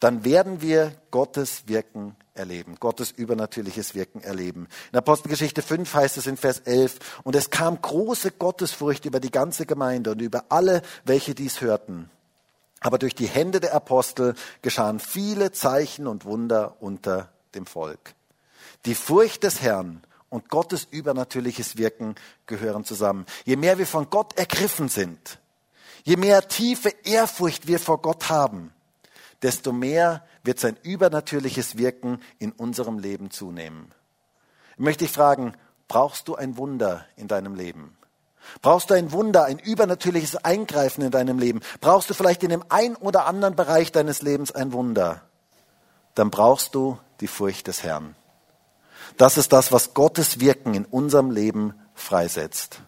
dann 0.00 0.24
werden 0.24 0.60
wir 0.60 0.94
Gottes 1.10 1.66
Wirken 1.66 2.16
erleben, 2.36 2.76
Gottes 2.80 3.10
übernatürliches 3.10 3.94
Wirken 3.94 4.22
erleben. 4.22 4.68
In 4.92 4.98
Apostelgeschichte 4.98 5.62
5 5.62 5.92
heißt 5.92 6.16
es 6.16 6.26
in 6.26 6.36
Vers 6.36 6.60
11, 6.60 6.98
und 7.24 7.36
es 7.36 7.50
kam 7.50 7.80
große 7.80 8.32
Gottesfurcht 8.32 9.04
über 9.04 9.20
die 9.20 9.30
ganze 9.30 9.66
Gemeinde 9.66 10.12
und 10.12 10.20
über 10.20 10.44
alle, 10.48 10.82
welche 11.04 11.34
dies 11.34 11.60
hörten. 11.60 12.10
Aber 12.80 12.98
durch 12.98 13.14
die 13.14 13.26
Hände 13.26 13.60
der 13.60 13.74
Apostel 13.74 14.34
geschahen 14.62 15.00
viele 15.00 15.52
Zeichen 15.52 16.06
und 16.06 16.24
Wunder 16.24 16.76
unter 16.80 17.30
dem 17.54 17.66
Volk. 17.66 18.14
Die 18.84 18.94
Furcht 18.94 19.42
des 19.42 19.62
Herrn 19.62 20.02
und 20.28 20.48
Gottes 20.48 20.86
übernatürliches 20.90 21.76
Wirken 21.76 22.14
gehören 22.46 22.84
zusammen. 22.84 23.26
Je 23.44 23.56
mehr 23.56 23.78
wir 23.78 23.86
von 23.86 24.10
Gott 24.10 24.38
ergriffen 24.38 24.88
sind, 24.88 25.38
je 26.04 26.16
mehr 26.16 26.46
tiefe 26.46 26.90
Ehrfurcht 27.04 27.66
wir 27.66 27.78
vor 27.78 28.02
Gott 28.02 28.28
haben, 28.28 28.72
desto 29.42 29.72
mehr 29.72 30.24
wird 30.42 30.58
sein 30.58 30.76
übernatürliches 30.82 31.76
Wirken 31.78 32.20
in 32.38 32.52
unserem 32.52 32.98
Leben 32.98 33.30
zunehmen. 33.30 33.92
Ich 34.72 34.80
möchte 34.80 35.04
dich 35.04 35.12
fragen, 35.12 35.54
brauchst 35.88 36.28
du 36.28 36.34
ein 36.34 36.56
Wunder 36.56 37.06
in 37.16 37.28
deinem 37.28 37.54
Leben? 37.54 37.96
Brauchst 38.62 38.90
du 38.90 38.94
ein 38.94 39.12
Wunder, 39.12 39.44
ein 39.44 39.58
übernatürliches 39.58 40.36
Eingreifen 40.36 41.02
in 41.02 41.10
deinem 41.10 41.38
Leben? 41.38 41.60
Brauchst 41.80 42.08
du 42.10 42.14
vielleicht 42.14 42.42
in 42.42 42.50
dem 42.50 42.64
einen 42.68 42.96
oder 42.96 43.26
anderen 43.26 43.56
Bereich 43.56 43.92
deines 43.92 44.22
Lebens 44.22 44.52
ein 44.52 44.72
Wunder? 44.72 45.22
Dann 46.14 46.30
brauchst 46.30 46.74
du 46.74 46.98
die 47.20 47.26
Furcht 47.26 47.66
des 47.66 47.82
Herrn. 47.82 48.14
Das 49.16 49.38
ist 49.38 49.52
das, 49.52 49.72
was 49.72 49.94
Gottes 49.94 50.40
Wirken 50.40 50.74
in 50.74 50.84
unserem 50.84 51.30
Leben 51.30 51.74
freisetzt. 51.94 52.80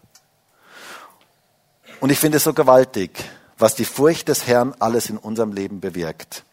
Und 2.01 2.11
ich 2.11 2.18
finde 2.18 2.36
es 2.36 2.44
so 2.44 2.55
gewaltig, 2.55 3.24
was 3.59 3.74
die 3.74 3.84
Furcht 3.84 4.28
des 4.28 4.46
Herrn 4.46 4.74
alles 4.78 5.11
in 5.11 5.18
unserem 5.18 5.52
Leben 5.52 5.80
bewirkt. 5.80 6.44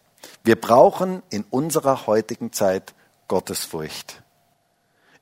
Wir 0.42 0.60
brauchen 0.60 1.22
in 1.30 1.44
unserer 1.50 2.06
heutigen 2.06 2.52
Zeit 2.52 2.94
Gottesfurcht. 3.28 4.22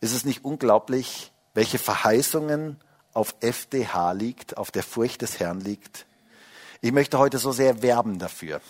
Ist 0.00 0.14
es 0.14 0.24
nicht 0.24 0.44
unglaublich, 0.44 1.30
welche 1.52 1.78
Verheißungen 1.78 2.78
auf 3.12 3.34
FDH 3.40 4.12
liegt, 4.12 4.56
auf 4.56 4.70
der 4.70 4.82
Furcht 4.82 5.22
des 5.22 5.40
Herrn 5.40 5.60
liegt? 5.60 6.06
Ich 6.80 6.92
möchte 6.92 7.18
heute 7.18 7.38
so 7.38 7.52
sehr 7.52 7.82
werben 7.82 8.18
dafür. 8.18 8.60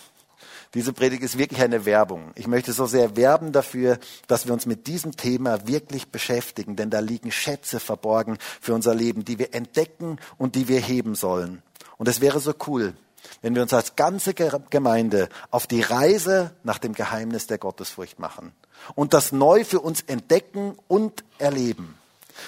Diese 0.73 0.91
Predigt 0.91 1.23
ist 1.23 1.37
wirklich 1.37 1.61
eine 1.61 1.85
Werbung. 1.85 2.31
Ich 2.35 2.47
möchte 2.47 2.73
so 2.73 2.85
sehr 2.85 3.15
werben 3.15 3.53
dafür, 3.53 3.97
dass 4.27 4.45
wir 4.45 4.53
uns 4.53 4.65
mit 4.65 4.87
diesem 4.87 5.15
Thema 5.15 5.67
wirklich 5.67 6.09
beschäftigen, 6.09 6.75
denn 6.75 6.89
da 6.89 6.99
liegen 6.99 7.31
Schätze 7.31 7.79
verborgen 7.79 8.37
für 8.59 8.73
unser 8.73 8.93
Leben, 8.93 9.23
die 9.23 9.39
wir 9.39 9.53
entdecken 9.53 10.19
und 10.37 10.55
die 10.55 10.67
wir 10.67 10.81
heben 10.81 11.15
sollen. 11.15 11.63
Und 11.97 12.09
es 12.09 12.19
wäre 12.19 12.41
so 12.41 12.53
cool, 12.67 12.93
wenn 13.41 13.55
wir 13.55 13.61
uns 13.61 13.73
als 13.73 13.95
ganze 13.95 14.33
Gemeinde 14.33 15.29
auf 15.51 15.67
die 15.67 15.81
Reise 15.81 16.51
nach 16.63 16.77
dem 16.77 16.93
Geheimnis 16.93 17.47
der 17.47 17.57
Gottesfurcht 17.57 18.19
machen 18.19 18.53
und 18.95 19.13
das 19.13 19.31
neu 19.31 19.63
für 19.63 19.79
uns 19.79 20.01
entdecken 20.01 20.77
und 20.87 21.23
erleben. 21.37 21.97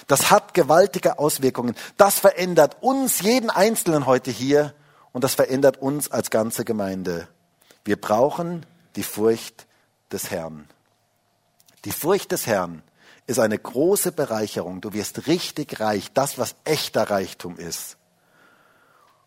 Das 0.08 0.32
hat 0.32 0.54
gewaltige 0.54 1.18
Auswirkungen. 1.20 1.76
Das 1.96 2.20
verändert 2.20 2.78
uns, 2.82 3.22
jeden 3.22 3.50
Einzelnen 3.50 4.06
heute 4.06 4.32
hier, 4.32 4.74
und 5.14 5.24
das 5.24 5.36
verändert 5.36 5.78
uns 5.82 6.12
als 6.12 6.30
ganze 6.30 6.66
Gemeinde. 6.66 7.28
Wir 7.86 8.00
brauchen 8.00 8.66
die 8.96 9.04
Furcht 9.04 9.66
des 10.12 10.30
Herrn. 10.30 10.68
Die 11.86 11.92
Furcht 11.92 12.32
des 12.32 12.46
Herrn 12.46 12.84
ist 13.26 13.40
eine 13.40 13.58
große 13.58 14.12
Bereicherung. 14.12 14.82
Du 14.82 14.94
wirst 14.94 15.28
richtig 15.28 15.80
reich, 15.80 16.12
das, 16.14 16.38
was 16.38 16.56
echter 16.66 17.10
Reichtum 17.10 17.58
ist. 17.58 17.98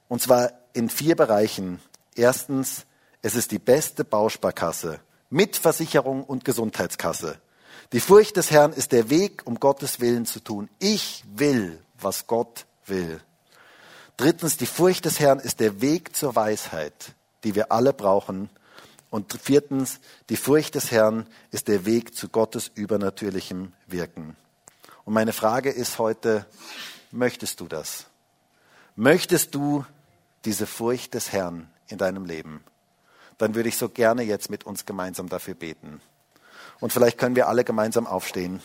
Und 0.08 0.22
zwar 0.22 0.52
in 0.72 0.88
vier 0.88 1.16
Bereichen. 1.16 1.80
Erstens, 2.14 2.86
es 3.22 3.34
ist 3.34 3.50
die 3.50 3.58
beste 3.58 4.04
Bausparkasse 4.04 5.00
mit 5.28 5.56
Versicherung 5.56 6.24
und 6.24 6.44
Gesundheitskasse. 6.44 7.38
Die 7.92 8.00
Furcht 8.00 8.36
des 8.36 8.50
Herrn 8.50 8.72
ist 8.72 8.92
der 8.92 9.10
Weg, 9.10 9.42
um 9.46 9.60
Gottes 9.60 10.00
Willen 10.00 10.26
zu 10.26 10.40
tun. 10.40 10.68
Ich 10.78 11.24
will, 11.34 11.82
was 11.98 12.26
Gott 12.26 12.66
will. 12.86 13.20
Drittens, 14.16 14.56
die 14.56 14.66
Furcht 14.66 15.04
des 15.04 15.18
Herrn 15.20 15.40
ist 15.40 15.60
der 15.60 15.80
Weg 15.80 16.14
zur 16.16 16.36
Weisheit 16.36 17.14
die 17.44 17.54
wir 17.54 17.72
alle 17.72 17.92
brauchen. 17.92 18.50
Und 19.10 19.32
viertens, 19.32 20.00
die 20.28 20.36
Furcht 20.36 20.74
des 20.74 20.90
Herrn 20.90 21.26
ist 21.50 21.68
der 21.68 21.84
Weg 21.84 22.14
zu 22.14 22.28
Gottes 22.28 22.70
übernatürlichem 22.74 23.72
Wirken. 23.86 24.36
Und 25.04 25.14
meine 25.14 25.32
Frage 25.32 25.70
ist 25.70 25.98
heute, 25.98 26.46
möchtest 27.10 27.60
du 27.60 27.66
das? 27.66 28.06
Möchtest 28.94 29.54
du 29.54 29.84
diese 30.44 30.66
Furcht 30.66 31.14
des 31.14 31.32
Herrn 31.32 31.70
in 31.88 31.98
deinem 31.98 32.24
Leben? 32.24 32.64
Dann 33.38 33.54
würde 33.54 33.68
ich 33.68 33.76
so 33.76 33.88
gerne 33.88 34.22
jetzt 34.22 34.50
mit 34.50 34.64
uns 34.64 34.84
gemeinsam 34.84 35.28
dafür 35.28 35.54
beten. 35.54 36.00
Und 36.80 36.92
vielleicht 36.92 37.18
können 37.18 37.36
wir 37.36 37.48
alle 37.48 37.64
gemeinsam 37.64 38.06
aufstehen. 38.06 38.62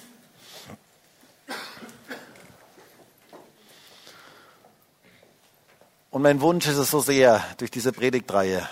Und 6.15 6.21
mein 6.21 6.39
Wunsch 6.39 6.65
ist 6.67 6.77
es 6.77 6.91
so 6.91 7.01
sehr 7.01 7.43
durch 7.57 7.71
diese 7.71 7.91
Predigtreihe, 7.91 8.67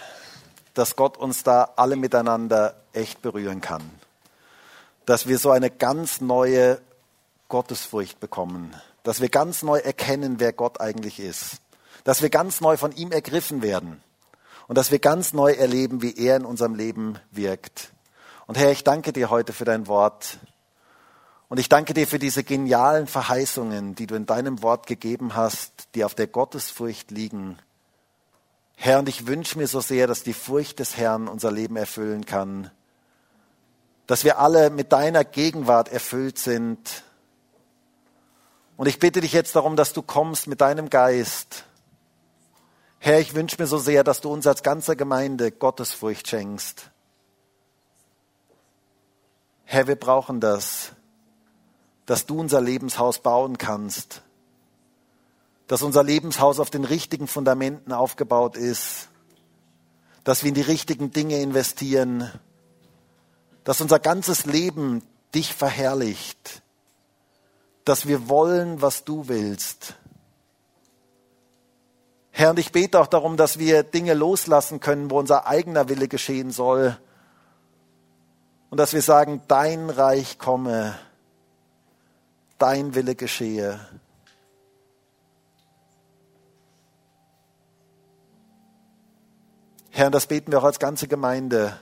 dass 0.74 0.96
Gott 0.96 1.18
uns 1.18 1.44
da 1.44 1.72
alle 1.76 1.98
miteinander 1.98 2.76
echt 2.94 3.22
berühren 3.22 3.60
kann. 3.60 3.82
Dass 5.06 5.28
wir 5.28 5.38
so 5.38 5.52
eine 5.52 5.70
ganz 5.70 6.22
neue 6.22 6.80
Gottesfurcht 7.50 8.22
bekommen. 8.22 8.74
Dass 9.04 9.20
wir 9.20 9.28
ganz 9.28 9.62
neu 9.62 9.80
erkennen, 9.80 10.40
wer 10.40 10.54
Gott 10.54 10.80
eigentlich 10.80 11.20
ist. 11.20 11.58
Dass 12.04 12.22
wir 12.22 12.30
ganz 12.30 12.62
neu 12.62 12.78
von 12.78 12.92
ihm 12.92 13.12
ergriffen 13.12 13.62
werden. 13.62 14.02
Und 14.68 14.78
dass 14.78 14.92
wir 14.92 15.00
ganz 15.00 15.34
neu 15.34 15.52
erleben, 15.54 16.02
wie 16.02 16.18
er 16.18 16.38
in 16.38 16.46
unserem 16.46 16.76
Leben 16.76 17.20
wirkt. 17.32 17.92
Und 18.48 18.58
Herr, 18.58 18.72
ich 18.72 18.84
danke 18.84 19.14
dir 19.14 19.30
heute 19.30 19.54
für 19.54 19.66
dein 19.66 19.88
Wort. 19.88 20.40
Und 21.50 21.60
ich 21.60 21.70
danke 21.70 21.94
dir 21.94 22.08
für 22.08 22.20
diese 22.20 22.44
genialen 22.44 23.08
Verheißungen, 23.08 23.96
die 23.96 24.08
du 24.08 24.16
in 24.16 24.26
deinem 24.26 24.62
Wort 24.64 24.88
gegeben 24.88 25.36
hast, 25.36 25.90
die 25.96 26.04
auf 26.04 26.16
der 26.16 26.28
Gottesfurcht 26.28 27.12
liegen. 27.12 27.58
Herr, 28.76 29.00
und 29.00 29.08
ich 29.08 29.28
wünsche 29.28 29.58
mir 29.58 29.68
so 29.68 29.80
sehr, 29.80 30.08
dass 30.08 30.24
die 30.24 30.34
Furcht 30.34 30.80
des 30.80 30.98
Herrn 30.98 31.28
unser 31.28 31.52
Leben 31.52 31.76
erfüllen 31.78 32.26
kann, 32.26 32.72
dass 34.08 34.24
wir 34.24 34.40
alle 34.40 34.70
mit 34.70 34.92
deiner 34.92 35.24
Gegenwart 35.24 35.92
erfüllt 35.92 36.38
sind. 36.38 37.04
Und 38.76 38.88
ich 38.88 39.00
bitte 39.00 39.22
dich 39.22 39.32
jetzt 39.32 39.56
darum, 39.56 39.76
dass 39.76 39.94
du 39.94 40.02
kommst 40.02 40.48
mit 40.48 40.60
deinem 40.60 40.90
Geist. 40.90 41.66
Herr, 43.06 43.20
ich 43.20 43.36
wünsche 43.36 43.58
mir 43.60 43.68
so 43.68 43.78
sehr, 43.78 44.04
dass 44.04 44.22
du 44.22 44.32
uns 44.32 44.48
als 44.48 44.64
ganze 44.64 44.96
Gemeinde 44.96 45.52
Gottesfurcht 45.52 46.28
schenkst. 46.28 46.90
Herr, 49.66 49.88
wir 49.88 49.96
brauchen 49.96 50.40
das 50.40 50.94
dass 52.06 52.26
du 52.26 52.40
unser 52.40 52.62
Lebenshaus 52.62 53.20
bauen 53.20 53.58
kannst, 53.58 54.22
dass 55.68 55.82
unser 55.82 56.04
Lebenshaus 56.04 56.60
auf 56.60 56.70
den 56.70 56.84
richtigen 56.84 57.28
Fundamenten 57.28 57.94
aufgebaut 57.94 58.58
ist, 58.58 59.10
dass 60.24 60.44
wir 60.44 60.50
in 60.50 60.56
die 60.56 60.62
richtigen 60.62 61.12
Dinge 61.12 61.40
investieren, 61.40 62.32
dass 63.64 63.82
unser 63.82 64.00
ganzes 64.00 64.46
Leben 64.46 65.02
dich 65.34 65.54
verherrlicht, 65.54 66.62
dass 67.86 68.08
wir 68.08 68.30
wollen, 68.30 68.82
was 68.82 69.04
du 69.04 69.28
willst. 69.28 69.96
Herr, 72.36 72.50
und 72.50 72.58
ich 72.58 72.72
bete 72.72 73.00
auch 73.00 73.06
darum, 73.06 73.38
dass 73.38 73.60
wir 73.60 73.84
Dinge 73.84 74.16
loslassen 74.16 74.80
können, 74.80 75.12
wo 75.12 75.20
unser 75.20 75.46
eigener 75.46 75.88
Wille 75.88 76.08
geschehen 76.08 76.50
soll. 76.50 76.98
Und 78.72 78.80
dass 78.80 78.94
wir 78.94 79.04
sagen, 79.04 79.44
dein 79.48 79.92
Reich 79.92 80.40
komme 80.40 80.98
dein 82.58 82.96
Wille 82.96 83.14
geschehe. 83.14 83.80
Herr, 89.92 90.10
das 90.10 90.26
beten 90.26 90.52
wir 90.52 90.58
auch 90.58 90.64
als 90.64 90.80
ganze 90.80 91.08
Gemeinde. 91.08 91.78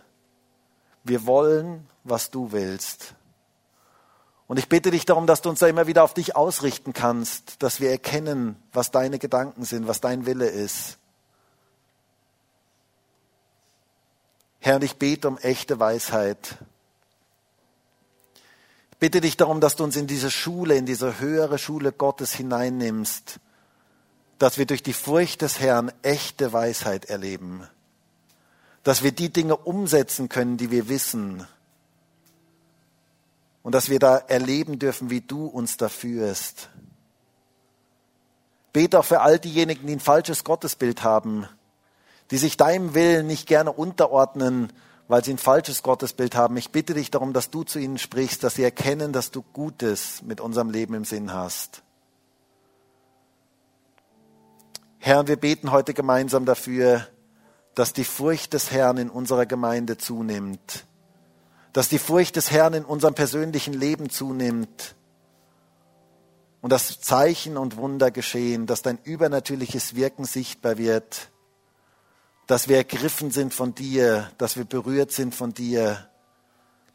Wir 1.06 1.26
wollen, 1.26 1.88
was 2.04 2.30
du 2.30 2.52
willst. 2.52 3.16
Und 4.52 4.58
ich 4.58 4.68
bitte 4.68 4.91
dich 4.91 5.06
darum, 5.06 5.28
dass 5.28 5.41
du 5.41 5.47
uns 5.47 5.60
da 5.60 5.68
immer 5.68 5.88
wieder 5.88 6.04
auf 6.04 6.14
dich 6.14 6.36
ausrichten 6.36 6.91
kannst, 6.91 7.64
dass 7.64 7.80
wir 7.80 7.89
erkennen, 7.89 8.62
was 8.74 8.91
deine 8.91 9.18
Gedanken 9.18 9.64
sind, 9.64 9.88
was 9.88 10.02
dein 10.02 10.26
Wille 10.26 10.49
ist. 10.49 10.97
Herr, 14.60 14.82
ich 14.82 14.97
bete 14.97 15.30
um 15.30 15.38
echte 15.38 15.80
Weisheit 15.80 16.58
bitte 18.99 19.22
dich 19.22 19.36
darum, 19.36 19.62
dass 19.62 19.78
du 19.78 19.86
uns 19.86 19.95
in 19.95 20.06
diese 20.06 20.30
Schule, 20.30 20.76
in 20.76 20.86
diese 20.86 21.20
höhere 21.20 21.58
Schule 21.58 21.93
Gottes 21.93 22.34
hineinnimmst, 22.34 23.39
dass 24.38 24.58
wir 24.58 24.68
durch 24.68 24.84
die 24.84 24.91
Furcht 24.91 25.41
des 25.43 25.62
Herrn 25.62 25.93
echte 26.04 26.52
Weisheit 26.52 27.06
erleben, 27.06 27.66
dass 28.84 29.02
wir 29.02 29.14
die 29.14 29.34
Dinge 29.34 29.56
umsetzen 29.56 30.28
können, 30.28 30.58
die 30.58 30.72
wir 30.72 30.89
wissen 30.89 31.47
und 33.64 33.76
dass 33.76 33.89
wir 33.89 33.99
da 33.99 34.18
erleben 34.18 34.80
dürfen, 34.80 35.09
wie 35.09 35.22
du 35.22 35.45
uns 35.45 35.78
da 35.78 35.89
führst. 35.89 36.70
Bete 38.74 38.99
auch 38.99 39.05
für 39.05 39.22
all 39.22 39.38
diejenigen, 39.38 39.86
die 39.86 39.93
ein 39.93 39.99
falsches 39.99 40.43
Gottesbild 40.43 41.03
haben, 41.03 41.47
die 42.32 42.38
sich 42.38 42.57
deinem 42.57 42.93
Willen 42.93 43.28
nicht 43.28 43.47
gerne 43.47 43.72
unterordnen, 43.72 44.72
weil 45.07 45.24
sie 45.26 45.32
ein 45.32 45.38
falsches 45.38 45.84
Gottesbild 45.84 46.36
haben. 46.36 46.55
Ich 46.55 46.72
bitte 46.72 46.93
dich 46.93 47.12
darum, 47.12 47.34
dass 47.34 47.49
du 47.49 47.64
zu 47.64 47.80
ihnen 47.80 47.97
sprichst, 47.97 48.43
dass 48.43 48.55
sie 48.55 48.64
erkennen, 48.64 49.12
dass 49.12 49.30
du 49.30 49.43
Gutes 49.53 50.22
mit 50.22 50.39
unserem 50.39 50.70
Leben 50.70 50.93
im 50.93 51.03
Sinn 51.03 51.34
hast. 51.34 51.84
Herr, 54.99 55.28
wir 55.28 55.36
beten 55.36 55.72
heute 55.72 55.93
gemeinsam 55.93 56.45
dafür, 56.45 57.07
dass 57.76 57.91
die 57.91 58.03
Furcht 58.03 58.53
des 58.53 58.72
Herrn 58.72 58.97
in 58.97 59.09
unserer 59.09 59.45
Gemeinde 59.45 59.97
zunimmt, 59.97 60.86
dass 61.74 61.89
die 61.89 61.99
Furcht 61.99 62.36
des 62.36 62.51
Herrn 62.51 62.74
in 62.74 62.86
unserem 62.86 63.13
persönlichen 63.13 63.74
Leben 63.74 64.09
zunimmt 64.09 64.95
und 66.61 66.72
dass 66.72 66.99
Zeichen 67.01 67.57
und 67.57 67.78
Wunder 67.78 68.11
geschehen, 68.11 68.67
dass 68.67 68.82
dein 68.82 68.99
übernatürliches 69.03 69.95
Wirken 69.95 70.26
sichtbar 70.26 70.78
wird 70.78 71.32
dass 72.51 72.67
wir 72.67 72.76
ergriffen 72.76 73.32
sind 73.32 73.53
von 73.53 73.74
dir, 73.76 74.30
dass 74.38 74.57
wir 74.57 74.65
berührt 74.65 75.13
sind 75.13 75.34
von 75.34 75.53
dir, 75.53 76.09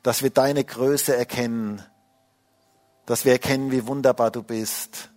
dass 0.03 0.23
wir 0.23 0.29
deine 0.29 0.63
Größe 0.63 1.17
erkennen, 1.17 1.83
dass 3.07 3.25
wir 3.25 3.33
erkennen, 3.33 3.71
wie 3.71 3.87
wunderbar 3.87 4.31
du 4.31 4.43
bist. 4.43 5.11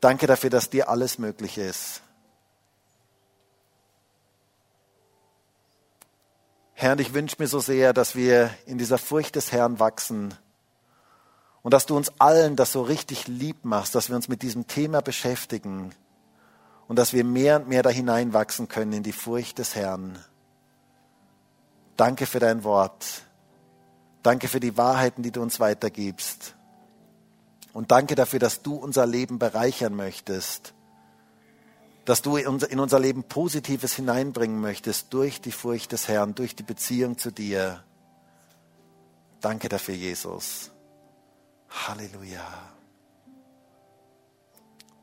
Danke 0.00 0.26
dafür, 0.26 0.48
dass 0.48 0.70
dir 0.70 0.88
alles 0.88 1.18
möglich 1.18 1.58
ist. 1.58 2.00
Herr, 6.82 6.98
ich 6.98 7.14
wünsche 7.14 7.36
mir 7.38 7.46
so 7.46 7.60
sehr, 7.60 7.92
dass 7.92 8.16
wir 8.16 8.50
in 8.66 8.76
dieser 8.76 8.98
Furcht 8.98 9.36
des 9.36 9.52
Herrn 9.52 9.78
wachsen 9.78 10.34
und 11.62 11.72
dass 11.72 11.86
du 11.86 11.96
uns 11.96 12.12
allen 12.18 12.56
das 12.56 12.72
so 12.72 12.82
richtig 12.82 13.28
lieb 13.28 13.64
machst, 13.64 13.94
dass 13.94 14.08
wir 14.08 14.16
uns 14.16 14.26
mit 14.26 14.42
diesem 14.42 14.66
Thema 14.66 15.00
beschäftigen 15.00 15.94
und 16.88 16.98
dass 16.98 17.12
wir 17.12 17.22
mehr 17.22 17.60
und 17.60 17.68
mehr 17.68 17.84
da 17.84 17.90
hineinwachsen 17.90 18.66
können 18.66 18.94
in 18.94 19.04
die 19.04 19.12
Furcht 19.12 19.60
des 19.60 19.76
Herrn. 19.76 20.18
Danke 21.96 22.26
für 22.26 22.40
dein 22.40 22.64
Wort. 22.64 23.22
Danke 24.24 24.48
für 24.48 24.58
die 24.58 24.76
Wahrheiten, 24.76 25.22
die 25.22 25.30
du 25.30 25.40
uns 25.40 25.60
weitergibst. 25.60 26.56
Und 27.72 27.92
danke 27.92 28.16
dafür, 28.16 28.40
dass 28.40 28.62
du 28.62 28.74
unser 28.74 29.06
Leben 29.06 29.38
bereichern 29.38 29.94
möchtest. 29.94 30.74
Dass 32.04 32.22
du 32.22 32.36
in 32.36 32.80
unser 32.80 32.98
Leben 32.98 33.24
Positives 33.24 33.94
hineinbringen 33.94 34.60
möchtest 34.60 35.12
durch 35.14 35.40
die 35.40 35.52
Furcht 35.52 35.92
des 35.92 36.08
Herrn, 36.08 36.34
durch 36.34 36.56
die 36.56 36.64
Beziehung 36.64 37.16
zu 37.16 37.30
dir. 37.30 37.82
Danke 39.40 39.68
dafür, 39.68 39.94
Jesus. 39.94 40.70
Halleluja. 41.68 42.46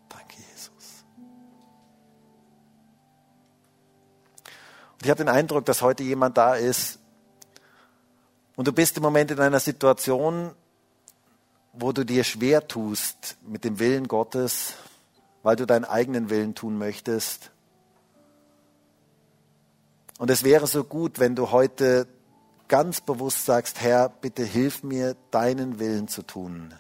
Danke, 0.10 0.36
Jesus. 0.52 1.06
Und 4.94 5.04
ich 5.04 5.10
habe 5.10 5.24
den 5.24 5.30
Eindruck, 5.30 5.66
dass 5.66 5.82
heute 5.82 6.04
jemand 6.04 6.38
da 6.38 6.56
ist 6.56 7.00
und 8.56 8.68
du 8.68 8.74
bist 8.74 8.98
im 8.98 9.04
Moment 9.04 9.32
in 9.32 9.40
einer 9.40 9.62
Situation, 9.62 10.52
wo 11.72 11.94
du 11.94 12.04
dir 12.04 12.26
schwer 12.26 12.68
tust 12.68 13.38
mit 13.48 13.64
dem 13.64 13.80
Willen 13.80 14.10
Gottes, 14.10 14.74
weil 15.44 15.56
du 15.56 15.66
deinen 15.66 15.86
eigenen 15.86 16.30
Willen 16.30 16.56
tun 16.56 16.78
möchtest. 16.78 17.52
Und 20.18 20.30
es 20.30 20.44
wäre 20.44 20.68
so 20.68 20.84
gut, 20.84 21.20
wenn 21.20 21.36
du 21.36 21.52
heute 21.52 22.08
ganz 22.68 23.02
bewusst 23.02 23.46
sagst, 23.46 23.82
Herr, 23.82 24.10
bitte 24.10 24.44
hilf 24.44 24.84
mir, 24.84 25.16
deinen 25.32 25.80
Willen 25.80 26.08
zu 26.08 26.22
tun. 26.24 26.74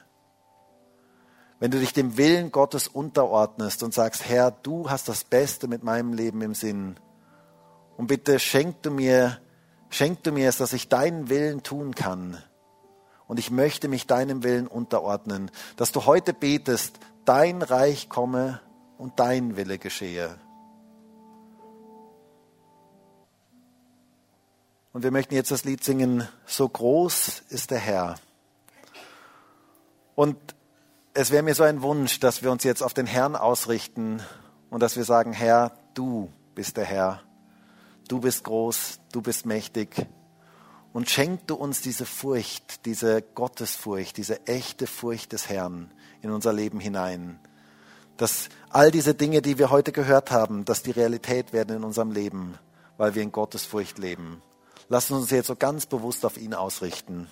Wenn 1.59 1.71
du 1.71 1.79
dich 1.79 1.93
dem 1.93 2.17
Willen 2.17 2.51
Gottes 2.51 2.87
unterordnest 2.87 3.83
und 3.83 3.93
sagst, 3.93 4.27
Herr, 4.27 4.51
du 4.51 4.89
hast 4.89 5.09
das 5.09 5.23
Beste 5.25 5.67
mit 5.67 5.83
meinem 5.83 6.13
Leben 6.13 6.41
im 6.41 6.53
Sinn. 6.53 6.95
Und 7.97 8.07
bitte 8.07 8.39
schenk 8.39 8.81
du 8.83 8.91
mir, 8.91 9.39
schenk 9.89 10.23
du 10.23 10.31
mir 10.31 10.47
es, 10.47 10.57
dass 10.57 10.71
ich 10.71 10.87
deinen 10.87 11.29
Willen 11.29 11.63
tun 11.63 11.95
kann. 11.95 12.37
Und 13.27 13.39
ich 13.39 13.51
möchte 13.51 13.89
mich 13.89 14.07
deinem 14.07 14.43
Willen 14.43 14.67
unterordnen, 14.67 15.51
dass 15.75 15.91
du 15.91 16.05
heute 16.05 16.33
betest, 16.33 16.99
dein 17.29 17.61
Reich 17.61 18.09
komme 18.09 18.59
und 18.97 19.19
dein 19.19 19.55
Wille 19.55 19.77
geschehe. 19.77 20.35
Und 24.93 25.03
wir 25.03 25.11
möchten 25.11 25.35
jetzt 25.35 25.51
das 25.51 25.63
Lied 25.63 25.83
singen, 25.83 26.27
so 26.47 26.67
groß 26.67 27.43
ist 27.49 27.69
der 27.69 27.77
Herr. 27.77 28.15
Und 30.15 30.37
es 31.13 31.29
wäre 31.29 31.43
mir 31.43 31.53
so 31.53 31.61
ein 31.61 31.83
Wunsch, 31.83 32.19
dass 32.19 32.41
wir 32.41 32.51
uns 32.51 32.63
jetzt 32.63 32.81
auf 32.81 32.95
den 32.95 33.05
Herrn 33.05 33.35
ausrichten 33.35 34.23
und 34.71 34.81
dass 34.81 34.97
wir 34.97 35.03
sagen, 35.03 35.31
Herr, 35.31 35.77
du 35.93 36.33
bist 36.55 36.77
der 36.77 36.85
Herr. 36.85 37.21
Du 38.07 38.21
bist 38.21 38.43
groß, 38.43 39.01
du 39.11 39.21
bist 39.21 39.45
mächtig. 39.45 40.07
Und 40.93 41.11
schenk 41.11 41.45
du 41.45 41.53
uns 41.53 41.81
diese 41.81 42.07
Furcht, 42.07 42.87
diese 42.87 43.21
Gottesfurcht, 43.21 44.17
diese 44.17 44.47
echte 44.47 44.87
Furcht 44.87 45.31
des 45.31 45.47
Herrn 45.47 45.93
in 46.21 46.31
unser 46.31 46.53
Leben 46.53 46.79
hinein. 46.79 47.39
Dass 48.17 48.49
all 48.69 48.91
diese 48.91 49.13
Dinge, 49.13 49.41
die 49.41 49.57
wir 49.57 49.69
heute 49.69 49.91
gehört 49.91 50.31
haben, 50.31 50.65
dass 50.65 50.83
die 50.83 50.91
Realität 50.91 51.53
werden 51.53 51.77
in 51.77 51.83
unserem 51.83 52.11
Leben, 52.11 52.55
weil 52.97 53.15
wir 53.15 53.23
in 53.23 53.31
Gottesfurcht 53.31 53.97
leben. 53.97 54.41
Lassen 54.89 55.13
uns 55.13 55.29
jetzt 55.31 55.47
so 55.47 55.55
ganz 55.55 55.85
bewusst 55.85 56.25
auf 56.25 56.37
ihn 56.37 56.53
ausrichten. 56.53 57.27